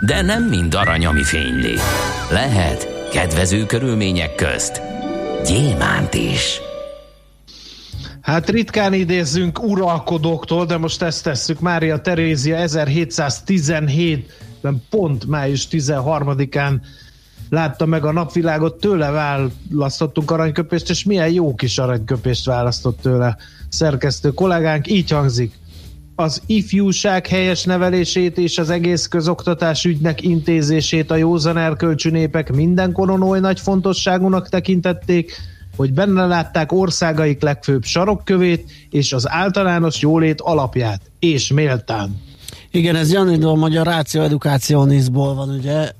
De 0.00 0.22
nem 0.22 0.44
mind 0.44 0.74
arany, 0.74 1.06
ami 1.06 1.24
fényli. 1.24 1.74
Lehet 2.30 3.08
kedvező 3.10 3.66
körülmények 3.66 4.34
közt 4.34 4.82
gyémánt 5.46 6.14
is. 6.14 6.60
Hát 8.20 8.48
ritkán 8.48 8.92
idézzünk 8.92 9.62
uralkodóktól, 9.62 10.66
de 10.66 10.76
most 10.76 11.02
ezt 11.02 11.24
tesszük. 11.24 11.60
Mária 11.60 12.00
Terézia 12.00 12.56
1717-ben 12.60 14.82
pont 14.90 15.26
május 15.26 15.68
13-án 15.70 16.80
látta 17.48 17.86
meg 17.86 18.04
a 18.04 18.12
napvilágot, 18.12 18.80
tőle 18.80 19.10
választottunk 19.10 20.30
aranyköpést, 20.30 20.90
és 20.90 21.04
milyen 21.04 21.30
jó 21.30 21.54
kis 21.54 21.78
aranyköpést 21.78 22.44
választott 22.44 23.00
tőle 23.00 23.36
szerkesztő 23.68 24.30
kollégánk. 24.30 24.90
Így 24.90 25.10
hangzik. 25.10 25.52
Az 26.14 26.42
ifjúság 26.46 27.26
helyes 27.26 27.64
nevelését 27.64 28.38
és 28.38 28.58
az 28.58 28.70
egész 28.70 29.06
közoktatás 29.06 29.84
ügynek 29.84 30.22
intézését 30.22 31.10
a 31.10 31.16
józan 31.16 31.56
erkölcsű 31.56 32.10
népek 32.10 32.52
mindenkoron 32.52 33.22
oly 33.22 33.40
nagy 33.40 33.60
fontosságúnak 33.60 34.48
tekintették, 34.48 35.32
hogy 35.76 35.92
benne 35.92 36.26
látták 36.26 36.72
országaik 36.72 37.42
legfőbb 37.42 37.84
sarokkövét 37.84 38.70
és 38.90 39.12
az 39.12 39.30
általános 39.30 40.00
jólét 40.00 40.40
alapját, 40.40 41.00
és 41.18 41.52
méltán. 41.52 42.20
Igen, 42.70 42.96
ez 42.96 43.12
Janindó 43.12 43.54
magyar 43.54 43.86
ráció 43.86 44.22
edukációniszból 44.22 45.34
van, 45.34 45.48
ugye, 45.48 45.90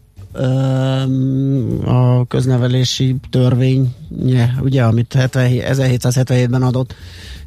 a 1.85 2.27
köznevelési 2.27 3.17
törvénye, 3.31 4.55
ugye, 4.61 4.83
amit 4.83 5.15
1777-ben 5.19 6.63
adott 6.63 6.95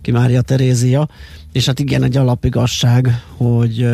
ki 0.01 0.11
Mária 0.11 0.41
Terézia, 0.41 1.07
és 1.51 1.65
hát 1.65 1.79
igen, 1.79 2.03
egy 2.03 2.17
alapigasság, 2.17 3.23
hogy 3.37 3.87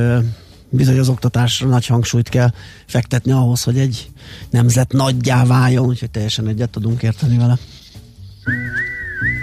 bizony 0.70 1.00
az 1.00 1.10
oktatásra 1.10 1.68
nagy 1.68 1.86
hangsúlyt 1.86 2.30
kell 2.30 2.52
fektetni 2.86 3.32
ahhoz, 3.32 3.64
hogy 3.64 3.78
egy 3.78 4.10
nemzet 4.50 4.92
nagyjá 4.92 5.46
váljon, 5.46 5.86
úgyhogy 5.86 6.12
teljesen 6.12 6.48
egyet 6.48 6.70
tudunk 6.70 7.04
érteni 7.04 7.38
vele. 7.38 7.58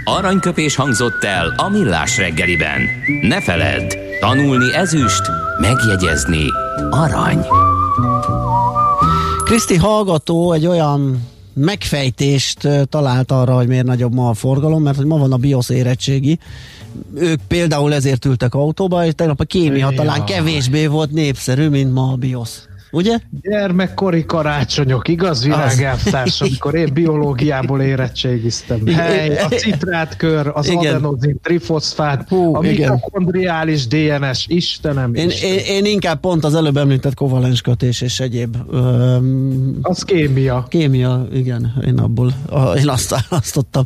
Aranyköpés 0.03 0.75
hangzott 0.75 1.23
el 1.23 1.53
a 1.57 1.69
millás 1.69 2.17
reggeliben. 2.17 2.81
Ne 3.21 3.41
feledd, 3.41 3.93
tanulni 4.19 4.73
ezüst, 4.73 5.21
megjegyezni 5.59 6.45
arany. 6.89 7.45
Kriszti 9.45 9.75
hallgató 9.75 10.51
egy 10.51 10.65
olyan 10.65 11.27
megfejtést 11.53 12.67
talált 12.89 13.31
arra, 13.31 13.55
hogy 13.55 13.67
miért 13.67 13.85
nagyobb 13.85 14.13
ma 14.13 14.29
a 14.29 14.33
forgalom, 14.33 14.83
mert 14.83 14.97
hogy 14.97 15.05
ma 15.05 15.17
van 15.17 15.31
a 15.31 15.37
BIOS 15.37 15.69
érettségi. 15.69 16.39
Ők 17.15 17.39
például 17.47 17.93
ezért 17.93 18.25
ültek 18.25 18.53
autóba, 18.53 19.05
és 19.05 19.13
tegnap 19.15 19.39
a 19.39 19.43
kémia 19.43 19.89
talán 19.95 20.25
kevésbé 20.25 20.85
volt 20.85 21.11
népszerű, 21.11 21.69
mint 21.69 21.93
ma 21.93 22.11
a 22.11 22.15
BIOS 22.15 22.49
ugye? 22.95 23.17
Gyermekkori 23.41 24.25
karácsonyok, 24.25 25.07
igaz 25.07 25.43
világelvtárs, 25.43 26.41
amikor 26.41 26.75
én 26.75 26.93
biológiából 26.93 27.81
érettségiztem. 27.81 28.87
Hely, 28.87 29.37
a 29.37 29.47
citrátkör, 29.47 30.51
az 30.53 30.69
igen. 30.69 30.95
adenozin, 30.95 31.39
trifoszfát, 31.43 32.27
Hú, 32.29 32.55
a 32.55 32.59
mitokondriális 32.59 33.87
DNS, 33.87 34.45
Istenem. 34.47 35.13
Én, 35.13 35.27
Istenem. 35.27 35.57
én, 35.57 35.63
én, 35.65 35.85
inkább 35.85 36.19
pont 36.19 36.43
az 36.43 36.55
előbb 36.55 36.77
említett 36.77 37.13
kovalens 37.13 37.61
kötés 37.61 38.01
és 38.01 38.19
egyéb. 38.19 38.57
Um, 38.71 39.77
az 39.81 40.03
kémia. 40.03 40.65
Kémia, 40.69 41.27
igen, 41.33 41.73
én 41.85 41.97
abból, 41.97 42.33
én 42.77 42.89
azt 42.89 43.15
választottam. 43.29 43.83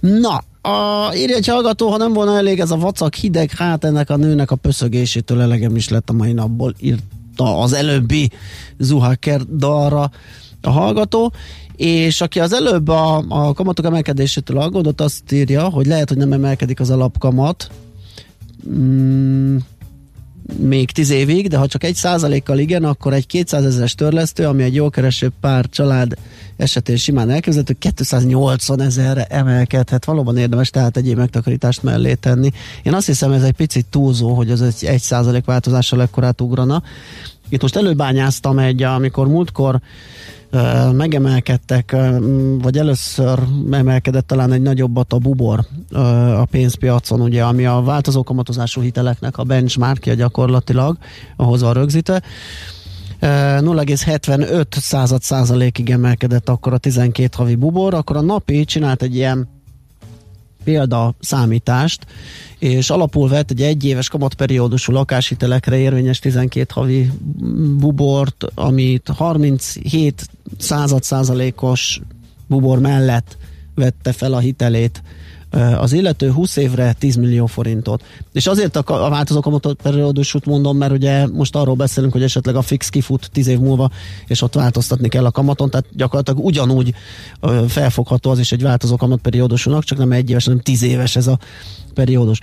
Na, 0.00 0.42
a, 0.60 1.14
írja 1.14 1.36
egy 1.36 1.46
hallgató, 1.46 1.88
ha 1.88 1.96
nem 1.96 2.12
volna 2.12 2.36
elég 2.36 2.60
ez 2.60 2.70
a 2.70 2.76
vacak 2.76 3.14
hideg, 3.14 3.50
hát 3.50 3.84
ennek 3.84 4.10
a 4.10 4.16
nőnek 4.16 4.50
a 4.50 4.56
pöszögésétől 4.56 5.40
elegem 5.40 5.76
is 5.76 5.88
lett 5.88 6.10
a 6.10 6.12
mai 6.12 6.32
napból, 6.32 6.74
írt 6.80 7.02
az 7.36 7.72
előbbi 7.72 8.30
Zuhaker 8.78 9.40
dalra 9.42 10.10
a 10.60 10.70
hallgató, 10.70 11.32
és 11.76 12.20
aki 12.20 12.40
az 12.40 12.52
előbb 12.52 12.88
a, 12.88 13.24
a 13.28 13.52
kamatok 13.52 13.84
emelkedésétől 13.84 14.58
aggódott, 14.58 15.00
azt 15.00 15.32
írja, 15.32 15.68
hogy 15.68 15.86
lehet, 15.86 16.08
hogy 16.08 16.18
nem 16.18 16.32
emelkedik 16.32 16.80
az 16.80 16.90
alapkamat, 16.90 17.70
mm, 18.68 19.56
még 20.54 20.90
10 20.90 21.10
évig, 21.10 21.48
de 21.48 21.56
ha 21.56 21.66
csak 21.66 21.84
egy 21.84 21.94
százalékkal 21.94 22.58
igen, 22.58 22.84
akkor 22.84 23.12
egy 23.12 23.26
200 23.26 23.64
ezeres 23.64 23.94
törlesztő, 23.94 24.46
ami 24.46 24.62
egy 24.62 24.74
jól 24.74 24.90
kereső 24.90 25.30
pár 25.40 25.68
család 25.68 26.14
esetén 26.56 26.96
simán 26.96 27.30
elképzelhető, 27.30 27.76
280 27.78 28.80
ezerre 28.80 29.24
emelkedhet. 29.24 30.04
Valóban 30.04 30.36
érdemes 30.36 30.70
tehát 30.70 30.96
egyéb 30.96 31.16
megtakarítást 31.16 31.82
mellé 31.82 32.14
tenni. 32.14 32.50
Én 32.82 32.94
azt 32.94 33.06
hiszem, 33.06 33.32
ez 33.32 33.42
egy 33.42 33.52
picit 33.52 33.86
túlzó, 33.90 34.34
hogy 34.34 34.50
az 34.50 34.62
egy, 34.62 34.84
egy 34.84 35.00
százalék 35.00 35.44
változással 35.44 36.02
ekkorát 36.02 36.40
ugrana. 36.40 36.82
Itt 37.48 37.62
most 37.62 37.76
előbányáztam 37.76 38.58
egy, 38.58 38.82
amikor 38.82 39.28
múltkor 39.28 39.80
megemelkedtek, 40.92 41.96
vagy 42.62 42.78
először 42.78 43.38
emelkedett 43.70 44.26
talán 44.26 44.52
egy 44.52 44.62
nagyobbat 44.62 45.12
a 45.12 45.18
bubor 45.18 45.66
a 46.36 46.44
pénzpiacon, 46.44 47.20
ugye, 47.20 47.44
ami 47.44 47.66
a 47.66 47.82
változó 47.84 48.22
kamatozású 48.22 48.80
hiteleknek 48.80 49.38
a 49.38 49.44
benchmarkja 49.44 50.14
gyakorlatilag, 50.14 50.98
ahhoz 51.36 51.60
van 51.60 51.72
rögzítve. 51.72 52.22
0,75 53.20 54.78
század 54.78 55.22
százalékig 55.22 55.90
emelkedett 55.90 56.48
akkor 56.48 56.72
a 56.72 56.78
12 56.78 57.28
havi 57.36 57.54
bubor, 57.54 57.94
akkor 57.94 58.16
a 58.16 58.20
napi 58.20 58.64
csinált 58.64 59.02
egy 59.02 59.14
ilyen 59.14 59.48
példa 60.66 61.14
számítást, 61.20 62.06
és 62.58 62.90
alapul 62.90 63.28
vett 63.28 63.50
egy 63.50 63.62
egyéves 63.62 64.08
kamatperiódusú 64.08 64.92
lakáshitelekre 64.92 65.76
érvényes 65.76 66.18
12 66.18 66.66
havi 66.74 67.10
bubort, 67.78 68.44
amit 68.54 69.08
37 69.08 70.28
század 70.58 71.02
százalékos 71.02 72.00
bubor 72.46 72.78
mellett 72.78 73.36
vette 73.74 74.12
fel 74.12 74.32
a 74.32 74.38
hitelét 74.38 75.02
az 75.78 75.92
illető 75.92 76.30
20 76.30 76.56
évre 76.56 76.92
10 76.92 77.16
millió 77.16 77.46
forintot. 77.46 78.02
És 78.32 78.46
azért 78.46 78.76
a, 78.76 79.04
a 79.04 79.10
változó 79.10 79.40
kamatperiódusút 79.40 80.46
mondom, 80.46 80.76
mert 80.76 80.92
ugye 80.92 81.26
most 81.26 81.56
arról 81.56 81.74
beszélünk, 81.74 82.12
hogy 82.12 82.22
esetleg 82.22 82.56
a 82.56 82.62
fix 82.62 82.88
kifut 82.88 83.30
10 83.32 83.46
év 83.46 83.58
múlva, 83.58 83.90
és 84.26 84.42
ott 84.42 84.54
változtatni 84.54 85.08
kell 85.08 85.24
a 85.24 85.30
kamaton, 85.30 85.70
tehát 85.70 85.86
gyakorlatilag 85.92 86.44
ugyanúgy 86.44 86.94
felfogható 87.68 88.30
az 88.30 88.38
is 88.38 88.52
egy 88.52 88.62
változó 88.62 88.96
kamatperiódusúnak, 88.96 89.84
csak 89.84 89.98
nem 89.98 90.12
egy 90.12 90.30
éves, 90.30 90.44
hanem 90.44 90.60
10 90.60 90.82
éves 90.82 91.16
ez 91.16 91.26
a 91.26 91.38
periódus. 91.94 92.40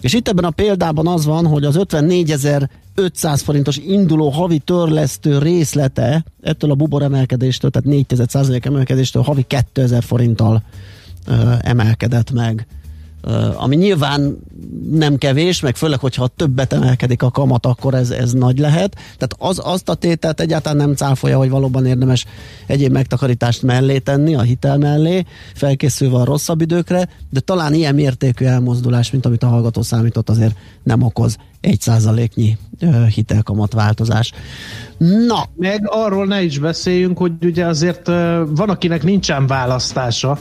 És 0.00 0.12
itt 0.12 0.28
ebben 0.28 0.44
a 0.44 0.50
példában 0.50 1.06
az 1.06 1.24
van, 1.24 1.46
hogy 1.46 1.64
az 1.64 1.76
54.500 1.78 3.40
forintos 3.44 3.76
induló 3.76 4.28
havi 4.28 4.58
törlesztő 4.58 5.38
részlete 5.38 6.24
ettől 6.42 6.70
a 6.70 6.74
bubor 6.74 7.02
emelkedéstől, 7.02 7.70
tehát 7.70 8.04
4% 8.08 8.64
emelkedéstől 8.64 9.22
havi 9.22 9.44
2000 9.46 10.02
forinttal 10.02 10.62
emelkedett 11.60 12.30
meg. 12.30 12.66
Ami 13.56 13.76
nyilván 13.76 14.38
nem 14.90 15.16
kevés, 15.16 15.60
meg 15.60 15.76
főleg, 15.76 15.98
hogyha 15.98 16.26
többet 16.26 16.72
emelkedik 16.72 17.22
a 17.22 17.30
kamat, 17.30 17.66
akkor 17.66 17.94
ez, 17.94 18.10
ez 18.10 18.32
nagy 18.32 18.58
lehet. 18.58 18.94
Tehát 18.94 19.34
az, 19.38 19.60
azt 19.64 19.88
a 19.88 19.94
tételt 19.94 20.40
egyáltalán 20.40 20.76
nem 20.76 20.94
cáfolja, 20.94 21.38
hogy 21.38 21.50
valóban 21.50 21.86
érdemes 21.86 22.26
egyéb 22.66 22.92
megtakarítást 22.92 23.62
mellé 23.62 23.98
tenni, 23.98 24.34
a 24.34 24.40
hitel 24.40 24.78
mellé, 24.78 25.24
felkészülve 25.54 26.16
a 26.16 26.24
rosszabb 26.24 26.60
időkre, 26.60 27.08
de 27.30 27.40
talán 27.40 27.74
ilyen 27.74 27.94
mértékű 27.94 28.44
elmozdulás, 28.44 29.10
mint 29.10 29.26
amit 29.26 29.42
a 29.42 29.48
hallgató 29.48 29.82
számított, 29.82 30.30
azért 30.30 30.56
nem 30.82 31.02
okoz 31.02 31.36
egy 31.60 31.80
százaléknyi 31.80 32.56
hitelkamat 33.14 33.72
változás. 33.72 34.32
Na! 34.98 35.44
Meg 35.56 35.82
arról 35.84 36.26
ne 36.26 36.42
is 36.42 36.58
beszéljünk, 36.58 37.18
hogy 37.18 37.32
ugye 37.42 37.66
azért 37.66 38.06
van, 38.46 38.68
akinek 38.68 39.02
nincsen 39.02 39.46
választása, 39.46 40.38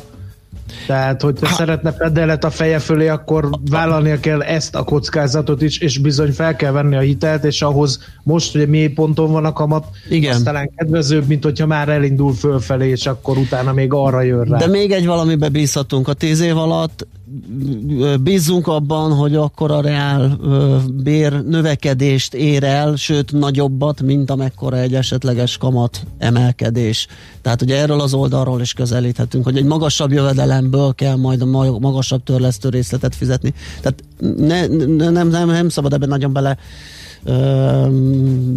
tehát, 0.88 1.22
hogyha 1.22 1.48
ha. 1.48 1.54
szeretne 1.54 1.92
pedelet 1.92 2.44
a 2.44 2.50
feje 2.50 2.80
fölé, 2.80 3.08
akkor 3.08 3.50
vállalnia 3.70 4.20
kell 4.20 4.42
ezt 4.42 4.76
a 4.76 4.84
kockázatot 4.84 5.62
is, 5.62 5.78
és 5.78 5.98
bizony 5.98 6.32
fel 6.32 6.56
kell 6.56 6.72
venni 6.72 6.96
a 6.96 7.00
hitelt, 7.00 7.44
és 7.44 7.62
ahhoz 7.62 8.00
most 8.24 8.56
ugye 8.56 8.66
mély 8.66 8.88
ponton 8.88 9.32
van 9.32 9.46
a 9.46 9.54
kamat, 9.54 9.86
Igen. 10.10 10.36
az 10.36 10.42
talán 10.42 10.72
kedvezőbb, 10.76 11.28
mint 11.28 11.44
hogyha 11.44 11.66
már 11.66 11.90
elindul 11.90 12.34
fölfelé, 12.34 12.90
és 12.90 13.06
akkor 13.06 13.38
utána 13.38 13.74
még 13.74 13.94
arra 13.94 14.22
jön 14.22 14.44
rá. 14.44 14.58
De 14.58 14.68
még 14.68 14.92
egy 14.92 15.06
valamibe 15.06 15.50
bízhatunk 15.50 16.08
a 16.08 16.14
tíz 16.14 16.40
év 16.40 16.58
alatt, 16.58 17.08
bízzunk 18.22 18.68
abban, 18.68 19.14
hogy 19.14 19.36
akkor 19.36 19.72
a 19.72 19.82
reál 19.82 20.40
bér 21.04 21.44
növekedést 21.46 22.34
ér 22.34 22.64
el, 22.64 22.96
sőt 22.96 23.32
nagyobbat, 23.32 24.02
mint 24.02 24.30
amekkora 24.30 24.78
egy 24.78 24.96
esetleges 24.96 25.58
kamat 25.58 26.06
emelkedés. 26.18 27.08
Tehát 27.42 27.62
ugye 27.62 27.78
erről 27.78 28.02
az 28.02 28.14
oldalról 28.14 28.62
is 28.62 28.74
közelíthetünk, 28.74 29.44
hogy 29.44 29.58
egy 29.58 29.66
magasabb 29.66 30.12
jövedelemből 30.12 30.94
kell 30.94 31.16
majd 31.16 31.42
a 31.42 31.46
magasabb 31.80 32.24
törlesztő 32.24 32.70
részletet 32.70 33.16
fizetni. 33.16 33.54
Tehát 33.82 34.04
ne, 34.38 34.68
ne, 34.68 35.10
nem, 35.10 35.28
nem, 35.28 35.48
nem 35.50 35.70
szabad 35.70 35.94
ebben 35.94 36.10
nagyon 36.10 36.34
bele 36.34 36.58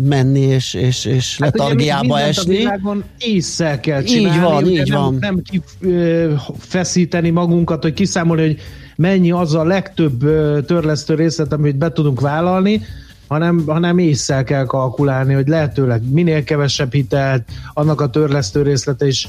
menni 0.04 0.40
és, 0.40 0.74
és, 0.74 1.04
és 1.04 1.38
hát 1.38 1.58
letargiába 1.58 2.20
esni. 2.20 2.54
A 2.54 2.58
világon 2.58 3.04
észre 3.18 3.80
kell 3.80 4.02
csinálni. 4.02 4.36
Így 4.36 4.42
van, 4.42 4.66
így 4.66 4.90
nem, 4.90 5.00
van. 5.00 5.16
Nem 5.20 5.42
kifeszíteni 5.42 7.30
magunkat, 7.30 7.82
hogy 7.82 7.92
kiszámolni, 7.92 8.42
hogy 8.42 8.58
mennyi 8.96 9.30
az 9.30 9.54
a 9.54 9.64
legtöbb 9.64 10.18
törlesztő 10.66 11.14
részlet, 11.14 11.52
amit 11.52 11.76
be 11.76 11.92
tudunk 11.92 12.20
vállalni, 12.20 12.80
hanem, 13.28 13.62
hanem 13.66 13.98
észre 13.98 14.42
kell 14.42 14.64
kalkulálni, 14.64 15.34
hogy 15.34 15.48
lehetőleg 15.48 16.02
minél 16.10 16.44
kevesebb 16.44 16.92
hitelt, 16.92 17.42
annak 17.72 18.00
a 18.00 18.10
törlesztő 18.10 18.62
részlete 18.62 19.06
is 19.06 19.28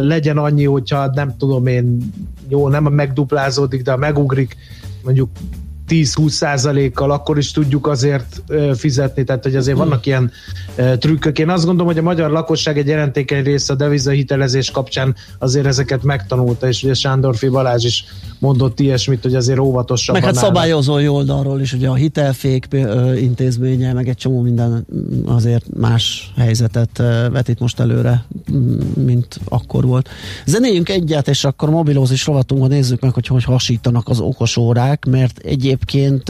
legyen 0.00 0.38
annyi, 0.38 0.64
hogyha 0.64 1.10
nem 1.14 1.36
tudom 1.38 1.66
én, 1.66 2.12
jó, 2.48 2.68
nem 2.68 2.84
megduplázódik, 2.84 3.82
de 3.82 3.96
megugrik 3.96 4.56
mondjuk 5.04 5.28
10-20 5.88 6.28
százalékkal, 6.28 7.10
akkor 7.10 7.38
is 7.38 7.50
tudjuk 7.50 7.86
azért 7.86 8.42
fizetni, 8.74 9.24
tehát 9.24 9.42
hogy 9.42 9.56
azért 9.56 9.76
vannak 9.76 10.06
ilyen 10.06 10.32
trükkök. 10.98 11.38
Én 11.38 11.48
azt 11.48 11.64
gondolom, 11.64 11.92
hogy 11.92 12.00
a 12.00 12.02
magyar 12.02 12.30
lakosság 12.30 12.78
egy 12.78 12.86
jelentékeny 12.86 13.42
része 13.42 13.72
a 13.72 13.76
devizahitelezés 13.76 14.70
kapcsán 14.70 15.14
azért 15.38 15.66
ezeket 15.66 16.02
megtanulta, 16.02 16.68
és 16.68 16.82
ugye 16.82 16.94
Sándorfi 16.94 17.48
Balázs 17.48 17.84
is 17.84 18.04
mondott 18.38 18.80
ilyesmit, 18.80 19.22
hogy 19.22 19.34
azért 19.34 19.58
óvatosabban 19.58 20.22
Meg 20.22 20.34
hát 20.34 20.44
szabályozói 20.44 21.08
oldalról 21.08 21.60
is, 21.60 21.72
ugye 21.72 21.88
a 21.88 21.94
hitelfék 21.94 22.68
intézménye, 23.20 23.92
meg 23.92 24.08
egy 24.08 24.16
csomó 24.16 24.40
minden 24.40 24.86
azért 25.26 25.64
más 25.76 26.32
helyzetet 26.36 27.02
vetít 27.32 27.58
most 27.58 27.80
előre, 27.80 28.24
mint 28.94 29.40
akkor 29.48 29.86
volt. 29.86 30.08
Zenéljünk 30.46 30.88
egyet, 30.88 31.28
és 31.28 31.44
akkor 31.44 31.70
mobilózis 31.70 32.26
rovatunkban 32.26 32.70
nézzük 32.70 33.00
meg, 33.00 33.12
hogy 33.12 33.26
hogy 33.26 33.44
hasítanak 33.44 34.08
az 34.08 34.20
okos 34.20 34.56
órák, 34.56 35.04
mert 35.04 35.38
egyéb 35.38 35.76
egyébként 35.76 36.28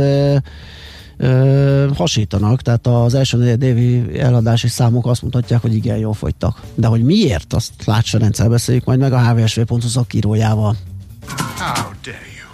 ö, 1.19 1.87
hasítanak, 1.95 2.63
tehát 2.63 2.87
az 2.87 3.15
első 3.15 3.57
évi 3.61 4.19
eladási 4.19 4.69
számok 4.69 5.07
azt 5.07 5.23
mutatják, 5.23 5.61
hogy 5.61 5.75
igen, 5.75 5.97
jól 5.97 6.15
fogytak. 6.15 6.63
De 6.75 6.87
hogy 6.87 7.03
miért, 7.03 7.53
azt 7.53 7.73
Lács 7.85 8.11
Ferenccel 8.11 8.49
beszéljük 8.49 8.85
majd 8.85 8.99
meg 8.99 9.13
a 9.13 9.33
hvsv.hu 9.33 9.81
szakírójával. 9.81 10.77
How 11.29 11.93
dare 12.03 12.21
you. 12.37 12.47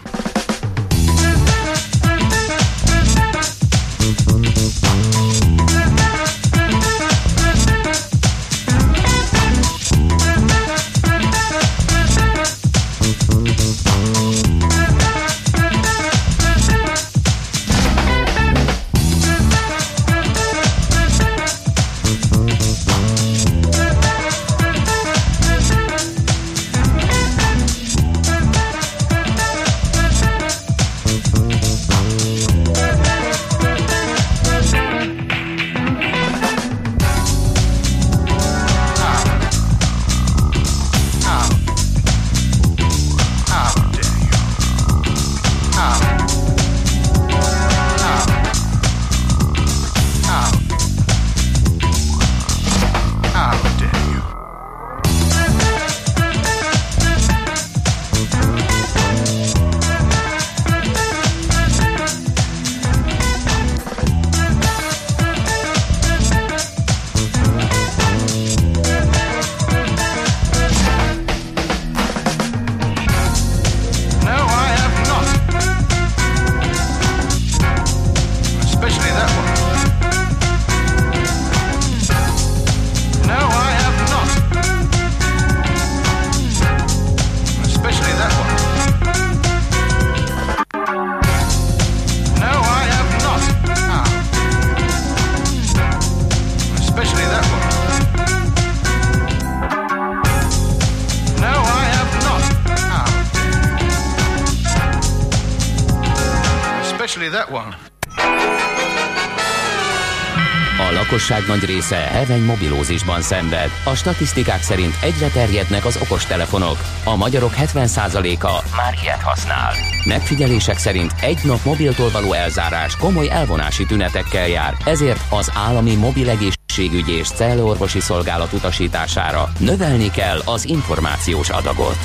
Lakosság 111.13 111.43
nagy 111.47 111.65
része 111.65 111.97
heveny 111.97 112.45
mobilózisban 112.45 113.21
szenved. 113.23 113.71
A 113.85 113.95
statisztikák 113.95 114.63
szerint 114.63 114.95
egyre 115.03 115.29
terjednek 115.29 115.85
az 115.85 115.99
okostelefonok. 116.03 116.77
A 117.05 117.17
magyarok 117.17 117.53
70%-a 117.57 118.65
már 118.77 118.95
ilyet 119.03 119.23
használ. 119.23 119.73
Megfigyelések 120.05 120.79
szerint 120.79 121.13
egy 121.21 121.39
nap 121.45 121.65
mobiltól 121.65 122.11
való 122.11 122.33
elzárás 122.33 122.97
komoly 122.97 123.31
elvonási 123.31 123.87
tünetekkel 123.87 124.49
jár, 124.49 124.75
ezért 124.85 125.21
az 125.31 125.53
állami 125.55 125.95
mobil 125.95 126.29
egészségügyi 126.73 127.13
és 127.13 127.29
cellorvosi 127.29 128.01
szolgálat 128.01 128.53
utasítására 128.53 129.53
növelni 129.59 130.11
kell 130.11 130.41
az 130.45 130.65
információs 130.69 131.51
adagot. 131.51 131.97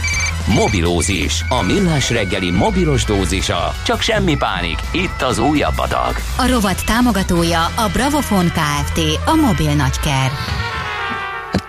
Mobilózis. 0.47 1.45
A 1.49 1.61
millás 1.61 2.09
reggeli 2.09 2.51
mobilos 2.51 3.03
dózisa. 3.03 3.73
Csak 3.85 4.01
semmi 4.01 4.37
pánik. 4.37 4.79
Itt 4.91 5.21
az 5.21 5.39
újabb 5.39 5.77
adag. 5.77 6.15
A 6.37 6.47
rovat 6.47 6.85
támogatója 6.85 7.65
a 7.65 7.89
Bravofon 7.93 8.45
Kft. 8.45 8.99
A 9.25 9.35
mobil 9.35 9.73
nagyker. 9.73 10.31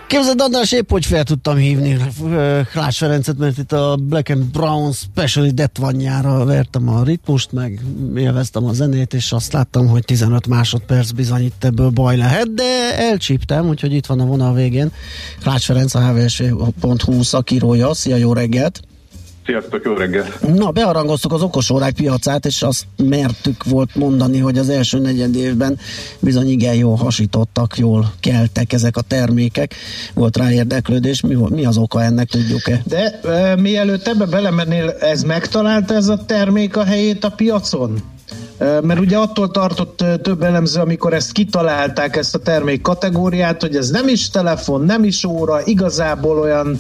Képzeld, 0.08 0.40
András, 0.40 0.72
épp 0.72 0.90
hogy 0.90 1.06
fel 1.06 1.24
tudtam 1.24 1.56
hívni 1.56 1.96
Klás 2.70 2.98
Ferencet, 2.98 3.38
mert 3.38 3.58
itt 3.58 3.72
a 3.72 3.96
Black 4.00 4.28
and 4.28 4.44
Brown 4.44 4.92
Special 4.92 5.48
Detvanyára 5.48 6.44
vertem 6.44 6.88
a 6.88 7.02
ritmust, 7.02 7.52
meg 7.52 7.80
élveztem 8.16 8.64
a 8.64 8.72
zenét, 8.72 9.14
és 9.14 9.32
azt 9.32 9.52
láttam, 9.52 9.86
hogy 9.86 10.04
15 10.04 10.46
másodperc 10.46 11.10
bizony 11.10 11.44
itt 11.44 11.64
ebből 11.64 11.90
baj 11.90 12.16
lehet, 12.16 12.54
de 12.54 12.96
elcsíptem, 12.96 13.68
úgyhogy 13.68 13.92
itt 13.92 14.06
van 14.06 14.20
a 14.20 14.24
vonal 14.24 14.54
végén. 14.54 14.92
Klás 15.40 15.64
Ferenc, 15.64 15.94
a 15.94 16.12
hvsv.hu 16.12 17.22
szakírója. 17.22 17.94
Szia, 17.94 18.16
jó 18.16 18.32
reggelt! 18.32 18.87
Sziasztok, 19.48 19.84
jó 19.84 19.92
reggelt! 19.92 20.54
Na, 20.54 20.70
bearangoztuk 20.70 21.32
az 21.32 21.42
okosórák 21.42 21.94
piacát, 21.94 22.46
és 22.46 22.62
azt 22.62 22.86
mertük 22.96 23.64
volt 23.64 23.94
mondani, 23.94 24.38
hogy 24.38 24.58
az 24.58 24.68
első 24.68 24.98
negyed 24.98 25.36
évben 25.36 25.78
bizony 26.20 26.48
igen 26.50 26.74
jól 26.74 26.96
hasítottak, 26.96 27.78
jól 27.78 28.12
keltek 28.20 28.72
ezek 28.72 28.96
a 28.96 29.00
termékek. 29.00 29.74
Volt 30.14 30.36
rá 30.36 30.52
érdeklődés, 30.52 31.20
mi, 31.20 31.36
mi 31.48 31.64
az 31.64 31.76
oka 31.76 32.02
ennek, 32.02 32.28
tudjuk-e? 32.28 32.82
De 32.84 33.20
e, 33.20 33.56
mielőtt 33.56 34.06
ebbe 34.06 34.26
belemennél, 34.26 34.90
ez 35.00 35.22
megtalálta 35.22 35.94
ez 35.94 36.08
a 36.08 36.24
termék 36.26 36.76
a 36.76 36.84
helyét 36.84 37.24
a 37.24 37.30
piacon? 37.30 37.98
Mert 38.58 39.00
ugye 39.00 39.16
attól 39.16 39.50
tartott 39.50 40.04
több 40.22 40.42
elemző, 40.42 40.80
amikor 40.80 41.12
ezt 41.12 41.32
kitalálták, 41.32 42.16
ezt 42.16 42.34
a 42.34 42.38
termék 42.38 42.80
kategóriát, 42.80 43.60
hogy 43.60 43.76
ez 43.76 43.90
nem 43.90 44.08
is 44.08 44.30
telefon, 44.30 44.84
nem 44.84 45.04
is 45.04 45.24
óra, 45.24 45.64
igazából 45.64 46.38
olyan 46.38 46.78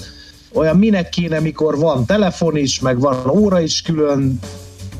olyan 0.52 0.76
minek 0.76 1.08
kéne, 1.08 1.40
mikor 1.40 1.78
van 1.78 2.06
telefon 2.06 2.56
is, 2.56 2.80
meg 2.80 3.00
van 3.00 3.30
óra 3.30 3.60
is 3.60 3.82
külön, 3.82 4.38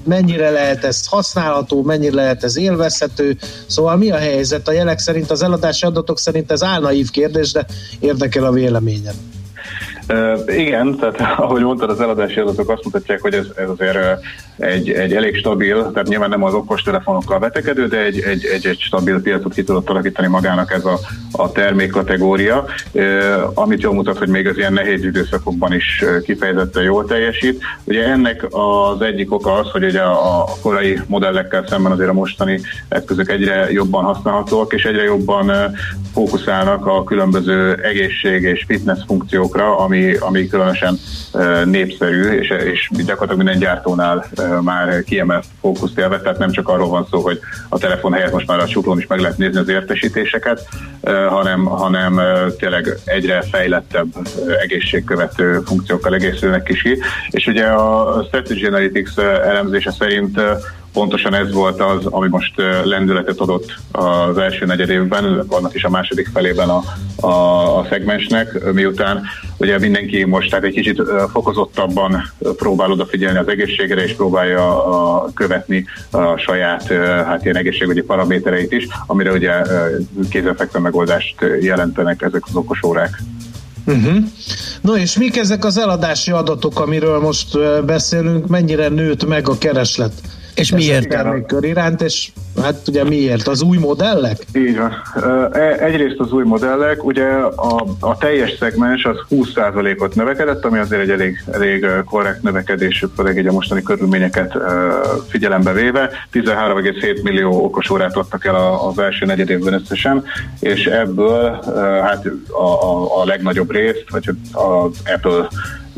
mennyire 0.05 0.51
lehet 0.51 0.85
ez 0.85 1.07
használható, 1.07 1.83
mennyire 1.83 2.15
lehet 2.15 2.45
ez 2.45 2.57
élvezhető, 2.57 3.39
szóval 3.67 3.97
mi 3.97 4.11
a 4.11 4.17
helyzet? 4.17 4.69
A 4.69 4.73
jelek 4.73 4.99
szerint, 4.99 5.31
az 5.31 5.43
eladási 5.43 5.87
adatok 5.87 6.19
szerint 6.19 6.53
ez 6.53 6.63
álnaív 6.63 7.11
kérdés, 7.11 7.53
de 7.53 7.67
érdekel 8.01 8.45
a 8.45 8.53
véleményem. 8.53 9.15
Igen, 10.47 10.97
tehát 10.97 11.21
ahogy 11.41 11.63
mondtad, 11.63 11.91
az 11.91 12.01
eladási 12.01 12.41
adatok 12.41 12.71
azt 12.71 12.85
mutatják, 12.85 13.21
hogy 13.21 13.35
ez, 13.35 13.47
ez 13.57 13.69
azért 13.69 13.99
egy, 14.57 14.91
egy 14.91 15.13
elég 15.13 15.37
stabil, 15.37 15.91
tehát 15.93 16.09
nyilván 16.09 16.29
nem 16.29 16.43
az 16.43 16.55
okos 16.55 16.83
telefonokkal 16.83 17.39
betekedő, 17.39 17.87
de 17.87 18.05
egy, 18.05 18.21
egy, 18.21 18.45
egy, 18.45 18.67
egy 18.67 18.81
stabil 18.81 19.23
piacot 19.23 19.55
ki 19.55 19.65
tudott 19.65 19.91
alakítani 19.91 20.29
magának 20.29 20.73
ez 20.73 20.85
a, 20.85 20.99
a 21.33 21.53
termékkategória, 21.53 22.65
uh, 22.93 23.05
amit 23.55 23.83
jól 23.83 23.95
mutat, 23.95 24.19
hogy 24.19 24.29
még 24.29 24.47
az 24.47 24.57
ilyen 24.57 24.73
nehéz 24.73 25.05
időszakokban 25.05 25.73
is 25.73 26.05
kifejezetten 26.25 26.83
jól 26.83 27.05
teljesít. 27.05 27.63
Ugye 27.85 28.05
ennek 28.05 28.47
az 28.51 29.03
egyik 29.03 29.33
oka 29.33 29.53
az, 29.53 29.71
hogy 29.71 29.85
ugye 29.85 30.01
a 30.01 30.45
korai 30.63 31.01
modellekkel 31.07 31.65
szemben 31.69 31.93
azért 31.93 32.11
a 32.11 32.13
mostani 32.13 32.61
eszközök 32.89 33.31
egyre 33.31 33.73
jobban 33.73 34.05
használhatóak, 34.05 34.73
és 34.73 34.85
egyre 34.85 35.03
jobban 35.03 35.53
fókuszálnak 36.13 36.87
a 36.87 37.05
különböző 37.05 37.75
egészség 37.75 38.43
és 38.43 38.65
fitness 38.67 38.99
funkciókra, 39.07 39.79
ami, 39.79 39.98
ami 40.21 40.47
különösen 40.47 40.99
népszerű, 41.65 42.23
és, 42.23 42.49
és 42.49 42.89
gyakorlatilag 42.91 43.37
minden 43.37 43.59
gyártónál 43.59 44.27
már 44.61 45.03
kiemelt 45.05 45.45
fókuszt 45.61 45.99
élve, 45.99 46.21
tehát 46.21 46.39
nem 46.39 46.51
csak 46.51 46.69
arról 46.69 46.89
van 46.89 47.07
szó, 47.11 47.21
hogy 47.21 47.41
a 47.69 47.79
telefon 47.79 48.13
helyett 48.13 48.33
most 48.33 48.47
már 48.47 48.59
a 48.59 48.67
csuklón 48.67 48.99
is 48.99 49.07
meg 49.07 49.21
lehet 49.21 49.39
nézni 49.39 49.59
az 49.59 49.69
értesítéseket, 49.69 50.69
hanem, 51.29 51.65
hanem 51.65 52.21
tényleg 52.59 52.97
egyre 53.05 53.43
fejlettebb 53.51 54.07
egészségkövető 54.63 55.61
funkciókkal 55.65 56.15
egészülnek 56.15 56.69
is 56.69 56.83
ki. 56.83 56.99
És 57.31 57.47
ugye 57.47 57.65
a 57.65 58.23
Strategy 58.27 58.65
Analytics 58.65 59.19
elemzése 59.19 59.91
szerint 59.91 60.41
pontosan 60.93 61.35
ez 61.35 61.53
volt 61.53 61.81
az, 61.81 62.07
ami 62.07 62.29
most 62.29 62.53
lendületet 62.85 63.41
adott 63.41 63.75
az 63.93 64.39
első 64.39 64.65
negyed 64.65 64.89
évben, 64.89 65.47
vannak 65.47 65.75
is 65.75 65.85
a 65.85 65.91
második 65.91 66.29
felében 66.33 66.69
a, 66.69 66.83
a, 67.27 67.79
a 67.79 67.87
szegmensnek, 67.89 68.73
miután 68.73 69.23
ugye 69.59 69.79
mindenki 69.79 70.25
most 70.25 70.51
tehát 70.51 70.65
egy 70.65 70.73
kicsit 70.73 71.03
fokozottabban 71.33 72.33
próbál 72.57 72.91
odafigyelni 72.91 73.39
az 73.39 73.49
egészségre, 73.49 74.03
és 74.03 74.13
próbálja 74.13 74.85
a, 74.85 75.31
követni 75.35 75.85
a 76.11 76.37
saját 76.37 76.89
hát 77.27 77.45
ilyen 77.45 77.57
egészségügyi 77.57 78.03
paramétereit 78.03 78.73
is, 78.73 78.87
amire 79.07 79.33
ugye 79.33 79.53
kézenfekvő 80.31 80.79
megoldást 80.79 81.35
jelentenek 81.61 82.23
ezek 82.23 82.43
az 82.47 82.55
okos 82.55 82.83
órák. 82.83 83.23
Uh-huh. 83.87 84.17
No 84.81 84.97
és 84.97 85.19
mik 85.19 85.37
ezek 85.37 85.65
az 85.65 85.79
eladási 85.79 86.31
adatok, 86.31 86.81
amiről 86.81 87.21
most 87.21 87.59
beszélünk, 87.85 88.47
mennyire 88.47 88.89
nőtt 88.89 89.27
meg 89.27 89.49
a 89.49 89.59
kereslet? 89.59 90.13
És 90.59 90.71
miért? 90.71 91.09
Termékkör 91.09 91.65
iránt, 91.65 92.01
és 92.01 92.31
hát 92.63 92.89
ugye 92.89 93.05
miért? 93.05 93.49
Az 93.49 93.63
új 93.63 93.77
modellek? 93.77 94.37
Így 94.55 94.77
van. 94.77 94.93
E, 95.53 95.85
egyrészt 95.85 96.19
az 96.19 96.33
új 96.33 96.45
modellek, 96.45 97.05
ugye 97.05 97.27
a, 97.57 97.87
a 98.01 98.17
teljes 98.17 98.57
szegmens 98.59 99.05
az 99.05 99.17
20%-ot 99.31 100.15
növekedett, 100.15 100.65
ami 100.65 100.79
azért 100.79 101.03
egy 101.03 101.11
elég, 101.11 101.45
elég 101.53 101.87
korrekt 102.05 102.43
növekedés, 102.43 103.05
főleg 103.17 103.47
a 103.47 103.53
mostani 103.53 103.83
körülményeket 103.83 104.57
figyelembe 105.29 105.73
véve. 105.73 106.11
13,7 106.33 107.23
millió 107.23 107.65
okos 107.65 107.91
órát 107.91 108.17
adtak 108.17 108.45
el 108.45 108.55
az 108.89 108.99
első 108.99 109.27
negyed 109.27 109.51
évben 109.51 109.73
összesen, 109.73 110.25
és 110.61 110.87
ebből 110.87 111.51
hát 112.03 112.27
a, 112.49 112.63
a, 112.63 113.21
a 113.21 113.25
legnagyobb 113.25 113.73
részt, 113.73 114.05
vagy 114.11 114.29
az 114.53 114.99
Apple 115.15 115.49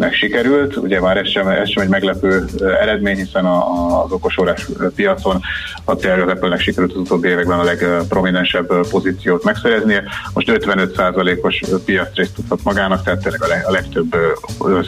nek 0.01 0.15
sikerült. 0.15 0.77
Ugye 0.77 1.01
már 1.01 1.17
ez 1.17 1.29
sem, 1.29 1.49
ez 1.49 1.71
sem 1.71 1.83
egy 1.83 1.89
meglepő 1.89 2.45
eredmény, 2.81 3.17
hiszen 3.17 3.45
a, 3.45 4.03
az 4.05 4.13
okosórás 4.13 4.67
piacon 4.95 5.41
a 5.85 5.97
tényleg 5.97 6.21
az 6.21 6.29
Apple-nek 6.29 6.61
sikerült 6.61 6.93
az 6.93 6.99
utóbbi 6.99 7.29
években 7.29 7.59
a 7.59 7.63
legprominensebb 7.63 8.89
pozíciót 8.91 9.45
megszereznie. 9.45 10.03
Most 10.35 10.51
55%-os 10.53 11.61
piacrészt 11.85 12.35
tudhat 12.35 12.63
magának, 12.63 13.03
tehát 13.03 13.23
tényleg 13.23 13.43
a, 13.43 13.69
a 13.69 13.71
legtöbb 13.71 14.17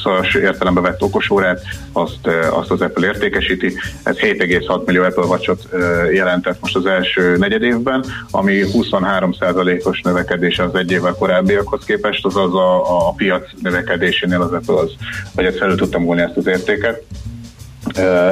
szoros 0.03 0.35
értelembe 0.35 0.81
vett 0.81 1.03
okosórát, 1.03 1.61
azt, 1.93 2.27
azt 2.51 2.71
az 2.71 2.81
Apple 2.81 3.07
értékesíti. 3.07 3.75
Ez 4.03 4.17
7,6 4.17 4.85
millió 4.87 5.03
Apple 5.03 5.25
Watch-ot 5.25 5.69
jelentett 6.13 6.61
most 6.61 6.77
az 6.77 6.87
első 6.87 7.37
negyed 7.37 7.63
évben, 7.63 8.05
ami 8.31 8.63
23%-os 8.73 10.01
növekedés 10.01 10.59
az 10.59 10.75
egy 10.75 10.91
évvel 10.91 11.15
korábbiakhoz 11.19 11.85
képest, 11.85 12.25
azaz 12.25 12.55
a, 12.55 13.09
a 13.09 13.13
piac 13.13 13.51
növekedésénél 13.63 14.41
az 14.41 14.53
Apple 14.53 14.75
az 14.75 14.91
vagy 15.35 15.45
ezt 15.45 15.59
felül 15.59 15.77
tudtam 15.77 16.05
volni 16.05 16.23
ezt 16.23 16.37
az 16.37 16.47
értéket. 16.47 17.03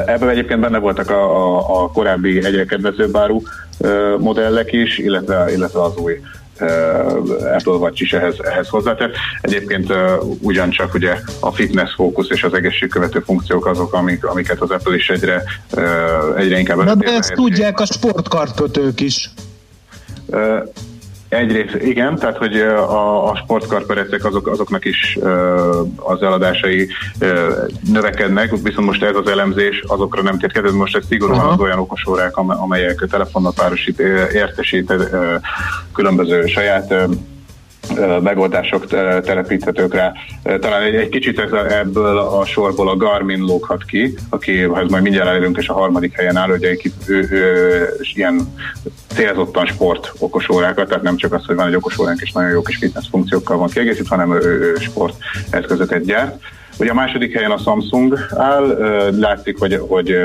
Ebben 0.06 0.28
egyébként 0.28 0.60
benne 0.60 0.78
voltak 0.78 1.10
a, 1.10 1.46
a, 1.56 1.82
a 1.82 1.90
korábbi 1.90 2.44
egyre 2.44 2.64
kedvezőbb 2.64 3.16
áru 3.16 3.42
modellek 4.18 4.72
is, 4.72 4.98
illetve, 4.98 5.52
illetve 5.52 5.82
az 5.82 5.96
új 5.96 6.20
Apple 7.54 7.72
Watch 7.72 8.02
is 8.02 8.12
ehhez, 8.12 8.34
ehhez 8.38 8.68
hozzátett. 8.68 9.14
Egyébként 9.40 9.92
ugyancsak 10.40 10.94
ugye 10.94 11.16
a 11.40 11.52
fitness 11.52 11.94
fókusz 11.94 12.30
és 12.30 12.42
az 12.42 12.54
egészségkövető 12.54 13.20
funkciók 13.20 13.66
azok, 13.66 13.92
amik, 13.92 14.24
amiket 14.24 14.60
az 14.60 14.70
Apple 14.70 14.94
is 14.94 15.08
egyre, 15.08 15.42
egyre 16.36 16.58
inkább... 16.58 16.84
Na 16.84 16.94
de 16.94 17.12
ezt 17.12 17.32
tudják 17.32 17.80
a 17.80 17.86
sportkartkötők 17.86 19.00
is. 19.00 19.30
Egyrészt 21.30 21.74
igen, 21.74 22.16
tehát 22.16 22.36
hogy 22.36 22.56
a, 22.56 23.30
a 23.30 23.36
sportkarperecek 23.36 24.24
azok, 24.24 24.46
azoknak 24.46 24.84
is 24.84 25.18
az 25.96 26.22
eladásai 26.22 26.88
növekednek, 27.92 28.50
viszont 28.62 28.86
most 28.86 29.02
ez 29.02 29.16
az 29.16 29.28
elemzés 29.28 29.84
azokra 29.86 30.22
nem 30.22 30.38
tért 30.38 30.52
kedvez, 30.52 30.72
most 30.72 30.96
ez 30.96 31.06
szigorúan 31.08 31.38
Aha. 31.38 31.48
az 31.48 31.60
olyan 31.60 31.78
okosórák, 31.78 32.36
amelyek 32.36 33.06
telefonnal 33.10 33.52
párosít, 33.56 33.98
értesít 34.32 34.92
különböző 35.92 36.46
saját 36.46 36.94
megoldások 38.22 38.86
telepíthetők 39.22 39.94
rá. 39.94 40.12
Talán 40.42 40.82
egy, 40.82 40.94
egy 40.94 41.08
kicsit 41.08 41.38
ez 41.38 41.52
a, 41.52 41.78
ebből 41.78 42.18
a 42.18 42.44
sorból 42.44 42.88
a 42.88 42.96
Garmin 42.96 43.40
lóghat 43.40 43.84
ki, 43.84 44.14
akihez 44.28 44.90
majd 44.90 45.02
mindjárt 45.02 45.28
elérünk, 45.28 45.56
és 45.56 45.68
a 45.68 45.72
harmadik 45.72 46.16
helyen 46.16 46.36
áll, 46.36 46.48
hogy 46.48 46.64
egy, 46.64 46.92
ő, 47.06 47.14
ő, 47.14 47.28
ő, 47.30 47.96
ilyen 48.14 48.54
célzottan 49.14 49.66
sport 49.66 50.12
okosórákat, 50.18 50.88
tehát 50.88 51.02
nem 51.02 51.16
csak 51.16 51.32
az, 51.32 51.46
hogy 51.46 51.56
van 51.56 51.66
egy 51.66 51.74
okosóránk 51.74 52.20
és 52.20 52.32
nagyon 52.32 52.50
jó 52.50 52.62
kis 52.62 52.76
fitness 52.76 53.08
funkciókkal 53.10 53.56
van 53.56 53.68
kiegészítve, 53.68 54.16
hanem 54.16 54.32
ő, 54.32 54.40
ő 54.40 54.76
sport 54.80 55.16
eszközöket 55.50 56.04
gyárt. 56.04 56.42
Ugye 56.80 56.90
a 56.90 56.94
második 56.94 57.34
helyen 57.34 57.50
a 57.50 57.58
Samsung 57.58 58.18
áll, 58.36 58.66
látszik, 59.18 59.58
hogy, 59.58 59.80
hogy 59.88 60.16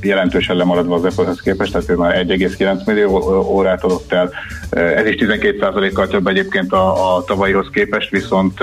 jelentősen 0.00 0.56
lemaradva 0.56 0.94
az 0.94 1.04
Apple-hez 1.04 1.40
képest, 1.40 1.72
tehát 1.72 1.90
ő 1.90 1.94
már 1.94 2.26
1,9 2.26 2.86
millió 2.86 3.42
órát 3.48 3.84
adott 3.84 4.12
el. 4.12 4.30
Ez 4.70 5.06
is 5.06 5.14
12%-kal 5.18 6.06
több 6.06 6.26
egyébként 6.26 6.72
a, 6.72 7.16
a 7.16 7.24
tavalyihoz 7.24 7.66
képest, 7.72 8.10
viszont 8.10 8.58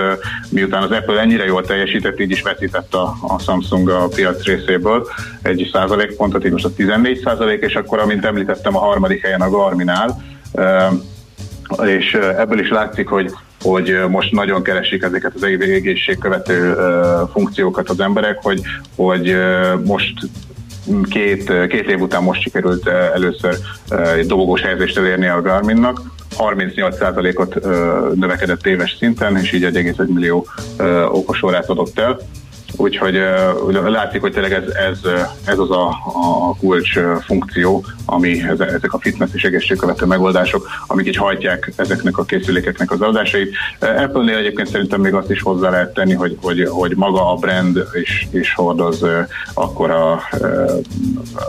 miután 0.50 0.84
az 0.84 0.92
Apple 0.92 1.20
ennyire 1.20 1.46
jól 1.46 1.66
teljesített, 1.66 2.20
így 2.20 2.32
is 2.32 2.42
veszített 2.42 2.94
a, 2.94 3.16
a 3.28 3.40
Samsung 3.40 3.90
a 3.90 4.08
piac 4.08 4.44
részéből 4.44 5.08
egy 5.42 5.70
százalékpontot, 5.74 6.46
így 6.46 6.52
most 6.52 6.66
a 6.66 6.74
14 6.74 7.22
százalék, 7.24 7.62
és 7.62 7.76
akkor, 7.76 8.00
amint 8.00 8.26
említettem, 8.26 8.76
a 8.76 8.80
harmadik 8.80 9.22
helyen 9.22 9.42
a 9.42 9.50
Garmin 9.50 9.90
áll, 9.90 10.10
és 11.86 12.14
ebből 12.14 12.60
is 12.60 12.70
látszik, 12.70 13.08
hogy 13.08 13.32
hogy 13.62 13.98
most 14.10 14.32
nagyon 14.32 14.64
keresik 14.64 15.04
ezeket 15.04 15.32
az 15.36 15.44
egészségkövető 15.44 16.76
funkciókat 17.34 17.90
az 17.90 18.00
emberek, 18.00 18.40
hogy, 18.42 18.62
hogy 18.96 19.36
most 19.86 20.14
két, 21.10 21.68
két 21.68 21.90
év 21.90 22.02
után 22.02 22.24
most 22.24 22.42
sikerült 22.42 22.88
először 22.88 23.58
egy 24.16 24.26
dobogós 24.26 24.62
helyezést 24.62 24.98
elérni 24.98 25.28
a 25.28 25.42
Garminnak, 25.42 26.02
38%-ot 26.38 27.56
növekedett 28.16 28.66
éves 28.66 28.96
szinten, 29.00 29.38
és 29.38 29.52
így 29.52 29.64
1,1 29.64 30.08
millió 30.08 30.48
okosórát 31.12 31.70
adott 31.70 32.00
el 32.00 32.20
úgyhogy 32.78 33.20
látszik, 33.86 34.22
hogy 34.22 34.32
tényleg 34.32 34.54
ez, 34.54 34.64
ez, 34.64 35.00
ez 35.46 35.58
az 35.58 35.72
a, 35.72 35.88
a 36.50 36.56
kulcs 36.60 37.00
funkció, 37.26 37.86
ami 38.06 38.42
ezek 38.50 38.94
a 38.94 39.00
fitness 39.00 39.30
és 39.34 39.44
egészségkövető 39.44 40.06
megoldások, 40.06 40.68
amik 40.88 41.08
így 41.08 41.16
hajtják 41.16 41.74
ezeknek 41.76 42.18
a 42.18 42.24
készülékeknek 42.24 42.92
az 42.92 43.02
adásait. 43.02 43.56
Apple-nél 43.80 44.38
egyébként 44.38 44.68
szerintem 44.70 45.02
még 45.02 45.14
azt 45.14 45.32
is 45.32 45.42
hozzá 45.42 45.70
lehet 45.70 45.94
tenni, 45.94 46.14
hogy, 46.14 46.38
hogy, 46.42 46.68
hogy 46.70 46.96
maga 46.96 47.32
a 47.32 47.36
brand 47.36 47.84
is, 48.02 48.28
is 48.32 48.54
hordoz 48.54 49.06
akkor 49.54 49.92
a 49.92 50.22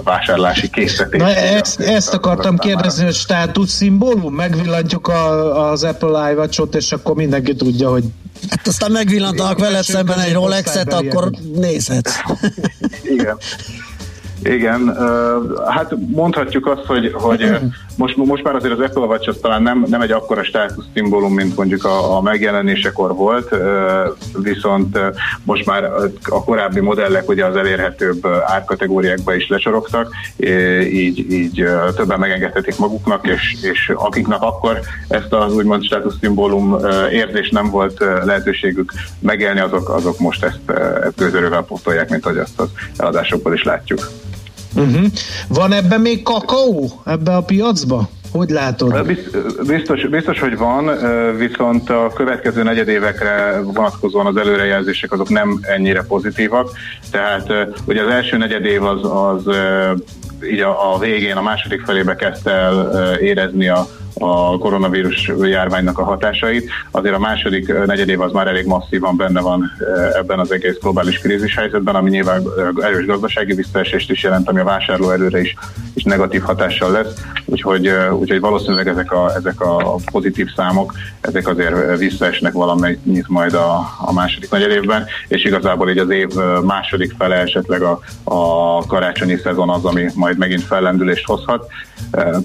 vásárlási 0.05 0.71
készítést. 0.71 1.25
Na 1.25 1.35
ezt, 1.35 1.81
ezt 1.81 2.15
akartam 2.15 2.57
kérdezni, 2.57 3.05
hogy 3.05 3.15
státusz 3.15 3.71
szimbólum? 3.71 4.35
Megvillantjuk 4.35 5.09
a, 5.09 5.71
az 5.71 5.85
Apple 5.85 6.31
iWatch-ot, 6.31 6.75
és 6.75 6.93
akkor 6.93 7.15
mindenki 7.15 7.55
tudja, 7.55 7.91
hogy 7.91 8.05
Hát 8.49 8.67
aztán 8.67 8.91
megvillantanak 8.91 9.59
veled 9.59 9.83
szemben 9.83 10.19
egy 10.19 10.33
Rolexet, 10.33 10.93
akkor 10.93 11.16
nézhetsz. 11.55 12.15
Igen. 13.03 13.37
Igen, 14.43 14.97
hát 15.69 15.95
mondhatjuk 16.07 16.67
azt, 16.67 16.85
hogy, 16.85 17.13
hogy 17.15 17.41
most, 17.97 18.17
most 18.17 18.43
már 18.43 18.55
azért 18.55 18.73
az 18.73 18.81
Apple 18.81 19.07
Watch 19.07 19.29
az 19.29 19.39
talán 19.43 19.63
nem, 19.63 19.85
nem 19.89 20.01
egy 20.01 20.11
akkora 20.11 20.45
státuszszimbólum, 20.45 21.35
mint 21.35 21.57
mondjuk 21.57 21.85
a, 21.85 22.17
a 22.17 22.21
megjelenésekor 22.21 23.15
volt, 23.15 23.55
viszont 24.43 24.99
most 25.45 25.67
már 25.67 25.85
a 26.29 26.45
korábbi 26.45 26.81
modellek 26.81 27.29
ugye 27.29 27.45
az 27.45 27.57
elérhetőbb 27.57 28.27
árkategóriákba 28.27 29.35
is 29.35 29.49
lecsorogtak, 29.49 30.15
így, 30.91 31.33
így 31.33 31.65
többen 31.97 32.19
megengedhetik 32.19 32.79
maguknak, 32.79 33.27
és, 33.27 33.57
és 33.63 33.93
akiknek 33.95 34.43
akkor 34.43 34.81
ezt 35.09 35.33
az 35.33 35.55
úgymond 35.55 35.85
státuszszimbólum 35.85 36.77
érzés 37.11 37.51
nem 37.51 37.71
volt 37.71 37.99
lehetőségük 38.25 38.93
megélni, 39.19 39.61
azok, 39.61 39.89
azok 39.89 40.19
most 40.19 40.45
ezt, 40.45 40.71
ezt 41.03 41.17
gőzörővel 41.17 41.63
pótolják, 41.63 42.11
mint 42.11 42.25
hogy 42.25 42.39
azt 42.39 42.61
az 42.61 42.69
eladásokból 42.97 43.55
is 43.55 43.63
látjuk. 43.63 44.11
Uh-huh. 44.77 45.07
Van 45.49 45.73
ebben 45.73 46.01
még 46.01 46.23
kakaó, 46.23 46.91
ebbe 47.05 47.37
a 47.37 47.43
piacba? 47.43 48.09
Hogy 48.33 48.51
látod? 48.51 49.07
Biztos, 49.67 50.07
biztos, 50.09 50.41
hogy 50.41 50.57
van, 50.57 50.91
viszont 51.37 51.91
a 51.91 52.13
következő 52.15 52.63
negyedévekre 52.63 53.61
vonatkozóan 53.61 54.27
az 54.27 54.37
előrejelzések 54.37 55.13
azok 55.13 55.29
nem 55.29 55.59
ennyire 55.63 56.03
pozitívak. 56.03 56.71
Tehát 57.11 57.53
ugye 57.85 58.03
az 58.03 58.11
első 58.11 58.37
negyedév 58.37 58.83
az, 58.85 59.05
az 59.05 59.55
így 60.51 60.61
a, 60.61 60.95
a 60.95 60.99
végén, 60.99 61.37
a 61.37 61.43
második 61.43 61.81
felébe 61.81 62.15
kezdte 62.15 62.51
el 62.51 63.15
érezni 63.15 63.69
a, 63.69 63.89
a 64.19 64.59
koronavírus 64.59 65.33
járványnak 65.43 65.99
a 65.99 66.05
hatásait. 66.05 66.71
Azért 66.91 67.15
a 67.15 67.19
második 67.19 67.87
negyedév 67.87 68.21
az 68.21 68.33
már 68.33 68.47
elég 68.47 68.67
masszívan 68.67 69.17
benne 69.17 69.41
van 69.41 69.71
ebben 70.13 70.39
az 70.39 70.53
egész 70.53 70.79
globális 70.81 71.19
krízis 71.19 71.55
helyzetben, 71.55 71.95
ami 71.95 72.11
nyilván 72.11 72.43
erős 72.81 73.07
gazdasági 73.07 73.55
visszaesést 73.55 74.11
is 74.11 74.23
jelent, 74.23 74.49
ami 74.49 74.61
a 74.61 74.65
vásárló 74.65 75.11
előre 75.11 75.41
is, 75.41 75.55
is 75.95 76.03
negatív 76.03 76.43
hatással 76.43 76.91
lesz. 76.91 77.15
Úgyhogy, 77.45 77.91
úgyhogy 78.13 78.41
valószínűleg 78.41 78.89
ezek 78.89 79.13
a, 79.13 79.33
ezek 79.37 79.61
a 79.61 79.95
pozitív 80.13 80.47
számok, 80.57 80.95
ezek 81.21 81.49
azért 81.49 81.99
visszaesnek 81.99 82.53
valamennyit 82.53 83.29
majd 83.29 83.55
a, 83.55 83.89
a 83.99 84.13
második 84.13 84.51
negyedévben, 84.51 85.05
és 85.29 85.45
igazából 85.45 85.91
így 85.91 85.99
az 85.99 86.11
év 86.11 86.29
második 86.63 87.15
fele 87.19 87.37
esetleg 87.37 87.83
a, 87.83 88.01
a 88.25 88.87
karácsonyi 88.87 89.37
szezon 89.37 89.71
az, 89.71 89.85
ami 89.85 90.07
majd 90.15 90.39
megint 90.39 90.63
fellendülést 90.63 91.27
hozhat. 91.27 91.67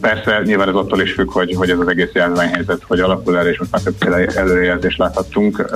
Persze 0.01 0.41
nyilván 0.43 0.69
ez 0.69 0.75
attól 0.75 1.01
is 1.01 1.13
függ, 1.13 1.31
hogy, 1.31 1.55
hogy 1.55 1.69
ez 1.69 1.79
az 1.79 1.87
egész 1.87 2.09
járványhelyzet 2.13 2.81
hogy 2.87 2.99
alakul 2.99 3.37
el, 3.37 3.47
és 3.47 3.59
most 3.59 3.71
már 3.71 3.81
többféle 3.81 4.25
előrejelzést 4.25 4.97
láthattunk, 4.97 5.69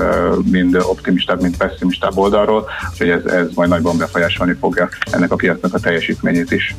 mind 0.52 0.76
optimistább, 0.76 1.42
mind 1.42 1.58
pessimistább 1.58 2.18
oldalról, 2.18 2.70
hogy 2.98 3.10
ez, 3.10 3.26
ez 3.26 3.48
majd 3.56 3.70
nagyban 3.70 3.98
befolyásolni 3.98 4.54
fogja 4.60 4.90
ennek 5.12 5.32
a 5.32 5.36
piacnak 5.36 5.74
a 5.74 5.80
teljesítményét 5.80 6.52
is. 6.52 6.76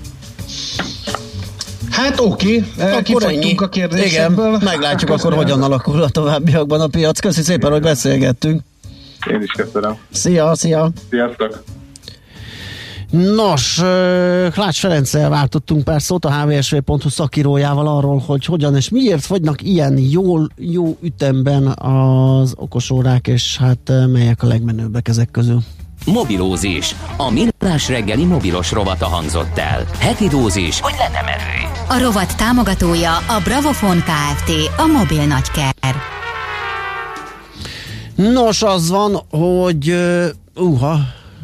Hát 1.91 2.21
oké, 2.21 2.65
okay. 2.79 3.03
kifagytunk 3.03 3.61
a 3.61 3.69
kérdésekből. 3.69 4.47
Igen, 4.47 4.61
meglátjuk 4.65 5.11
hát, 5.11 5.19
akkor, 5.19 5.35
hogyan 5.35 5.63
alakul 5.63 6.03
a 6.03 6.09
továbbiakban 6.09 6.81
a 6.81 6.87
piac. 6.87 7.21
Köszi 7.21 7.43
szépen, 7.43 7.71
hogy 7.71 7.83
beszélgettünk. 7.83 8.61
Én 9.31 9.43
is 9.43 9.51
köszönöm. 9.51 9.97
Szia, 10.13 10.55
szia. 10.55 10.91
Sziasztok. 11.11 11.63
Nos, 13.11 13.75
Klács 14.53 14.79
Ferenccel 14.79 15.29
váltottunk 15.29 15.85
pár 15.85 16.03
szót 16.03 16.25
a 16.25 16.33
hvsv.hu 16.33 17.09
szakírójával 17.09 17.87
arról, 17.87 18.23
hogy 18.27 18.45
hogyan 18.45 18.77
és 18.77 18.89
miért 18.89 19.25
fogynak 19.25 19.63
ilyen 19.63 19.99
jól, 19.99 20.49
jó 20.57 20.97
ütemben 21.03 21.67
az 21.67 22.55
okosórák, 22.57 23.27
és 23.27 23.57
hát 23.57 23.93
melyek 24.13 24.43
a 24.43 24.47
legmenőbbek 24.47 25.09
ezek 25.09 25.31
közül. 25.31 25.63
Mobilózis. 26.07 26.95
A 27.17 27.31
millás 27.31 27.89
reggeli 27.89 28.25
mobilos 28.25 28.73
rovata 28.73 29.07
hangzott 29.07 29.59
el. 29.59 29.87
Heti 29.99 30.29
dózis, 30.29 30.81
hogy 30.81 30.95
lenne 30.99 31.21
merő. 31.23 31.57
A 31.89 32.05
rovat 32.05 32.37
támogatója 32.37 33.17
a 33.17 33.41
Bravofon 33.45 33.97
Kft. 33.97 34.51
A 34.77 34.87
mobil 34.87 35.27
nagyker. 35.27 35.75
Nos, 38.15 38.63
az 38.63 38.91
van, 38.91 39.23
hogy 39.31 39.91
uh, 39.91 40.27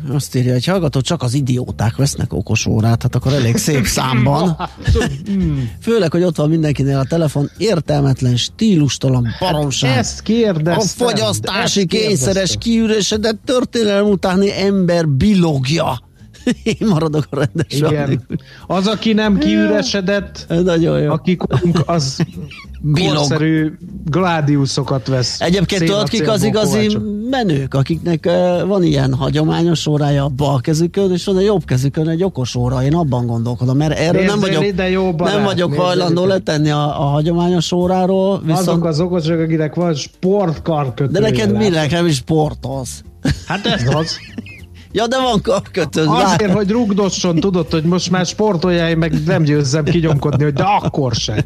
azt 0.08 0.34
írja, 0.34 0.52
hogy 0.52 0.64
hallgató, 0.64 1.00
csak 1.00 1.22
az 1.22 1.34
idióták 1.34 1.96
vesznek 1.96 2.32
okos 2.32 2.66
órát, 2.66 3.02
hát 3.02 3.14
akkor 3.14 3.32
elég 3.32 3.56
szép 3.56 3.86
számban. 3.86 4.56
Főleg, 5.82 6.10
hogy 6.12 6.22
ott 6.22 6.36
van 6.36 6.48
mindenkinél 6.48 6.98
a 6.98 7.04
telefon, 7.04 7.50
értelmetlen, 7.56 8.36
stílustalan 8.36 9.28
baromság. 9.40 9.98
Ezt 9.98 10.22
kérdeztem. 10.22 10.78
A 10.78 11.08
fogyasztási 11.10 11.86
kényszeres, 11.86 12.56
kiüresedett 12.58 13.40
történelem 13.44 14.06
utáni 14.06 14.52
ember 14.60 15.08
bilogja. 15.08 16.10
Én 16.78 16.88
maradok 16.88 17.26
a 17.30 17.36
rendes 17.36 17.66
Igen. 17.68 18.26
Az, 18.66 18.86
aki 18.86 19.12
nem 19.12 19.38
kiüresedett, 19.38 20.46
Nagyon 20.48 21.00
jó. 21.00 21.10
aki 21.10 21.36
az 21.86 22.18
korszerű 22.92 23.72
gládiuszokat 24.04 25.06
vesz. 25.06 25.40
Egyébként 25.40 25.84
tudod, 25.84 26.08
kik 26.08 26.28
az 26.28 26.42
igazi 26.42 26.76
kovácsok. 26.76 27.02
menők, 27.30 27.74
akiknek 27.74 28.30
van 28.66 28.82
ilyen 28.82 29.14
hagyományos 29.14 29.86
órája 29.86 30.24
a 30.24 30.28
bal 30.28 30.60
kezükön, 30.60 31.12
és 31.12 31.24
van 31.24 31.36
a 31.36 31.40
jobb 31.40 31.64
kezükön 31.64 32.08
egy 32.08 32.24
okos 32.24 32.54
óra. 32.54 32.82
Én 32.84 32.94
abban 32.94 33.26
gondolkodom, 33.26 33.76
mert 33.76 33.98
erről 33.98 34.24
nem 34.24 34.40
vagyok, 34.40 34.66
ide 34.66 34.88
jó 34.88 35.14
barát, 35.14 35.34
nem 35.34 35.44
vagyok 35.44 35.74
hajlandó 35.74 36.24
ide. 36.24 36.32
letenni 36.32 36.70
a, 36.70 37.00
a 37.00 37.04
hagyományos 37.04 37.72
óráról. 37.72 38.40
Viszont... 38.44 38.68
Azok 38.68 38.84
az 38.84 39.00
okosok, 39.00 39.38
akinek 39.38 39.74
van 39.74 39.94
sportkarkötője. 39.94 41.10
De 41.10 41.20
neked 41.20 41.56
mi 41.56 41.68
nekem 41.68 42.06
is 42.06 42.14
sportolsz? 42.16 43.02
Hát 43.46 43.66
ez 43.66 43.94
az. 43.94 44.16
Ja, 44.92 45.06
de 45.06 45.20
van 45.20 45.40
karkötőd. 45.42 46.06
Azért, 46.08 46.52
hogy 46.52 46.70
rugdosson, 46.70 47.36
tudod, 47.36 47.70
hogy 47.70 47.84
most 47.84 48.10
már 48.10 48.26
sportoljál, 48.26 48.96
meg 48.96 49.24
nem 49.26 49.42
győzzem 49.42 49.84
kinyomkodni, 49.84 50.44
hogy 50.44 50.52
de 50.52 50.62
akkor 50.62 51.14
se. 51.14 51.44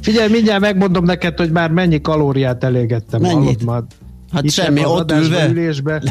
Figyelj, 0.00 0.30
mindjárt 0.30 0.60
megmondom 0.60 1.04
neked, 1.04 1.38
hogy 1.38 1.50
már 1.50 1.70
mennyi 1.70 2.00
kalóriát 2.00 2.64
elégettem. 2.64 3.20
Mennyit? 3.20 3.64
Már. 3.64 3.82
Hát 4.34 4.44
Itt 4.44 4.50
semmi, 4.50 4.84
ott 4.84 5.12
ülve. 5.12 5.48
Ülésbe, 5.48 6.02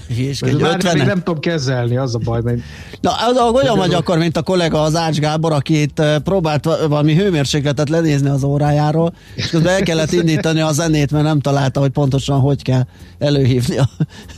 már 0.60 0.94
még 0.94 1.04
nem 1.04 1.18
tudom 1.18 1.40
kezelni, 1.40 1.98
az 1.98 2.16
a 2.16 2.18
baj. 2.18 2.42
Mert... 2.44 2.58
Na, 3.02 3.12
az, 3.12 3.54
olyan 3.54 3.78
vagy 3.78 3.94
akkor, 3.94 4.18
mint 4.18 4.38
a 4.38 4.42
kollega 4.42 4.82
az 4.82 4.96
Ács 4.96 5.20
Gábor, 5.20 5.52
akit 5.52 6.02
próbált 6.24 6.66
valami 6.88 7.16
hőmérsékletet 7.16 7.90
lenézni 7.90 8.30
az 8.30 8.44
órájáról, 8.44 9.14
és 9.36 9.48
közben 9.48 9.74
el 9.74 9.82
kellett 9.82 10.12
indítani 10.12 10.62
a 10.62 10.72
zenét, 10.72 11.12
mert 11.12 11.24
nem 11.24 11.40
találta, 11.40 11.80
hogy 11.80 11.90
pontosan 11.90 12.40
hogy 12.40 12.62
kell 12.62 12.84
előhívni 13.20 13.78
a 13.78 13.90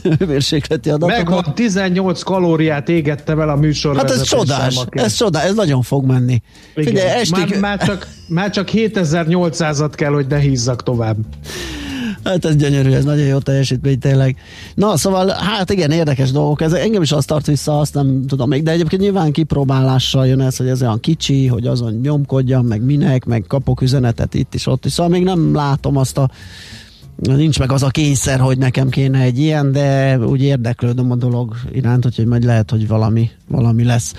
hőmérsékleti 0.18 0.90
adatokat. 0.90 1.16
Megvan 1.16 1.54
18 1.54 2.22
kalóriát 2.22 2.88
égettem 2.88 3.40
el 3.40 3.48
a 3.48 3.56
műsor. 3.56 3.96
Hát 3.96 4.10
ez 4.10 4.22
csodás, 4.22 4.80
ez 4.90 5.14
csodás, 5.14 5.44
ez 5.44 5.54
nagyon 5.54 5.82
fog 5.82 6.04
menni. 6.04 6.42
Igen. 6.74 6.92
Figyelj, 6.92 7.20
estig... 7.20 7.48
már, 7.48 7.60
már, 7.60 7.86
csak, 7.86 8.08
már 8.28 8.50
csak 8.50 8.68
7800-at 8.72 9.92
kell, 9.94 10.12
hogy 10.12 10.26
ne 10.26 10.38
hízzak 10.38 10.82
tovább. 10.82 11.16
Hát 12.26 12.44
ez 12.44 12.56
gyönyörű, 12.56 12.90
ez 12.92 13.04
nagyon 13.04 13.26
jó 13.26 13.38
teljesítmény 13.38 13.98
tényleg. 13.98 14.36
Na, 14.74 14.96
szóval, 14.96 15.28
hát 15.28 15.70
igen, 15.70 15.90
érdekes 15.90 16.30
dolgok. 16.30 16.60
Ez 16.60 16.72
engem 16.72 17.02
is 17.02 17.12
azt 17.12 17.26
tart 17.26 17.46
vissza, 17.46 17.78
azt 17.78 17.94
nem 17.94 18.26
tudom 18.26 18.48
még, 18.48 18.62
de 18.62 18.70
egyébként 18.70 19.02
nyilván 19.02 19.32
kipróbálással 19.32 20.26
jön 20.26 20.40
ez, 20.40 20.56
hogy 20.56 20.68
ez 20.68 20.82
olyan 20.82 21.00
kicsi, 21.00 21.46
hogy 21.46 21.66
azon 21.66 21.92
nyomkodjam, 21.92 22.66
meg 22.66 22.82
minek, 22.82 23.24
meg 23.24 23.44
kapok 23.48 23.80
üzenetet 23.80 24.34
itt 24.34 24.54
is, 24.54 24.66
ott 24.66 24.84
is. 24.84 24.92
Szóval 24.92 25.12
még 25.12 25.22
nem 25.22 25.54
látom 25.54 25.96
azt 25.96 26.18
a 26.18 26.30
nincs 27.16 27.58
meg 27.58 27.72
az 27.72 27.82
a 27.82 27.88
kényszer, 27.88 28.40
hogy 28.40 28.58
nekem 28.58 28.88
kéne 28.88 29.20
egy 29.20 29.38
ilyen, 29.38 29.72
de 29.72 30.18
úgy 30.18 30.42
érdeklődöm 30.42 31.10
a 31.10 31.16
dolog 31.16 31.54
iránt, 31.72 32.04
hogy 32.16 32.26
majd 32.26 32.44
lehet, 32.44 32.70
hogy 32.70 32.88
valami, 32.88 33.30
valami 33.48 33.84
lesz. 33.84 34.14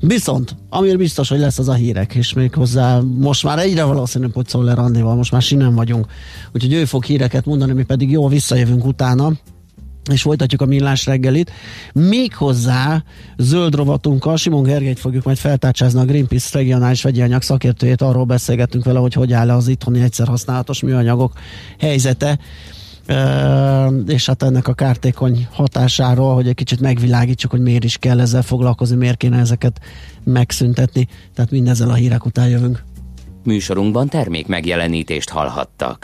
Viszont, 0.00 0.56
amire 0.68 0.96
biztos, 0.96 1.28
hogy 1.28 1.38
lesz 1.38 1.58
az 1.58 1.68
a 1.68 1.74
hírek, 1.74 2.14
és 2.14 2.32
még 2.32 2.54
hozzá 2.54 3.00
most 3.00 3.44
már 3.44 3.58
egyre 3.58 3.84
valószínűbb, 3.84 4.34
hogy 4.34 4.48
Szoller 4.48 4.78
Andival, 4.78 5.14
most 5.14 5.32
már 5.32 5.42
sinem 5.42 5.74
vagyunk, 5.74 6.06
úgyhogy 6.52 6.72
ő 6.72 6.84
fog 6.84 7.04
híreket 7.04 7.44
mondani, 7.44 7.72
mi 7.72 7.82
pedig 7.82 8.10
jól 8.10 8.28
visszajövünk 8.28 8.86
utána, 8.86 9.32
és 10.10 10.22
folytatjuk 10.22 10.60
a 10.60 10.66
millás 10.66 11.06
reggelit. 11.06 11.50
Még 11.92 12.34
hozzá 12.34 13.04
zöld 13.36 13.74
rovatunkkal 13.74 14.36
Simon 14.36 14.62
Gergelyt 14.62 14.98
fogjuk 14.98 15.24
majd 15.24 15.36
feltárcsázni 15.36 16.00
a 16.00 16.04
Greenpeace 16.04 16.58
regionális 16.58 17.02
vegyi 17.02 17.22
anyag 17.22 17.42
szakértőjét, 17.42 18.02
arról 18.02 18.24
beszélgetünk 18.24 18.84
vele, 18.84 18.98
hogy 18.98 19.12
hogy 19.12 19.32
áll 19.32 19.50
az 19.50 19.68
itthoni 19.68 20.00
egyszer 20.00 20.26
használatos 20.26 20.82
műanyagok 20.82 21.32
helyzete 21.78 22.38
és 24.06 24.26
hát 24.26 24.42
ennek 24.42 24.68
a 24.68 24.74
kártékony 24.74 25.48
hatásáról, 25.52 26.34
hogy 26.34 26.48
egy 26.48 26.54
kicsit 26.54 26.80
megvilágítsuk, 26.80 27.50
hogy 27.50 27.60
miért 27.60 27.84
is 27.84 27.96
kell 27.96 28.20
ezzel 28.20 28.42
foglalkozni, 28.42 28.96
miért 28.96 29.16
kéne 29.16 29.38
ezeket 29.38 29.80
megszüntetni. 30.24 31.08
Tehát 31.34 31.50
mindezzel 31.50 31.90
a 31.90 31.94
hírek 31.94 32.24
után 32.24 32.48
jövünk. 32.48 32.84
Műsorunkban 33.44 34.08
termék 34.08 34.46
megjelenítést 34.46 35.30
hallhattak. 35.30 35.96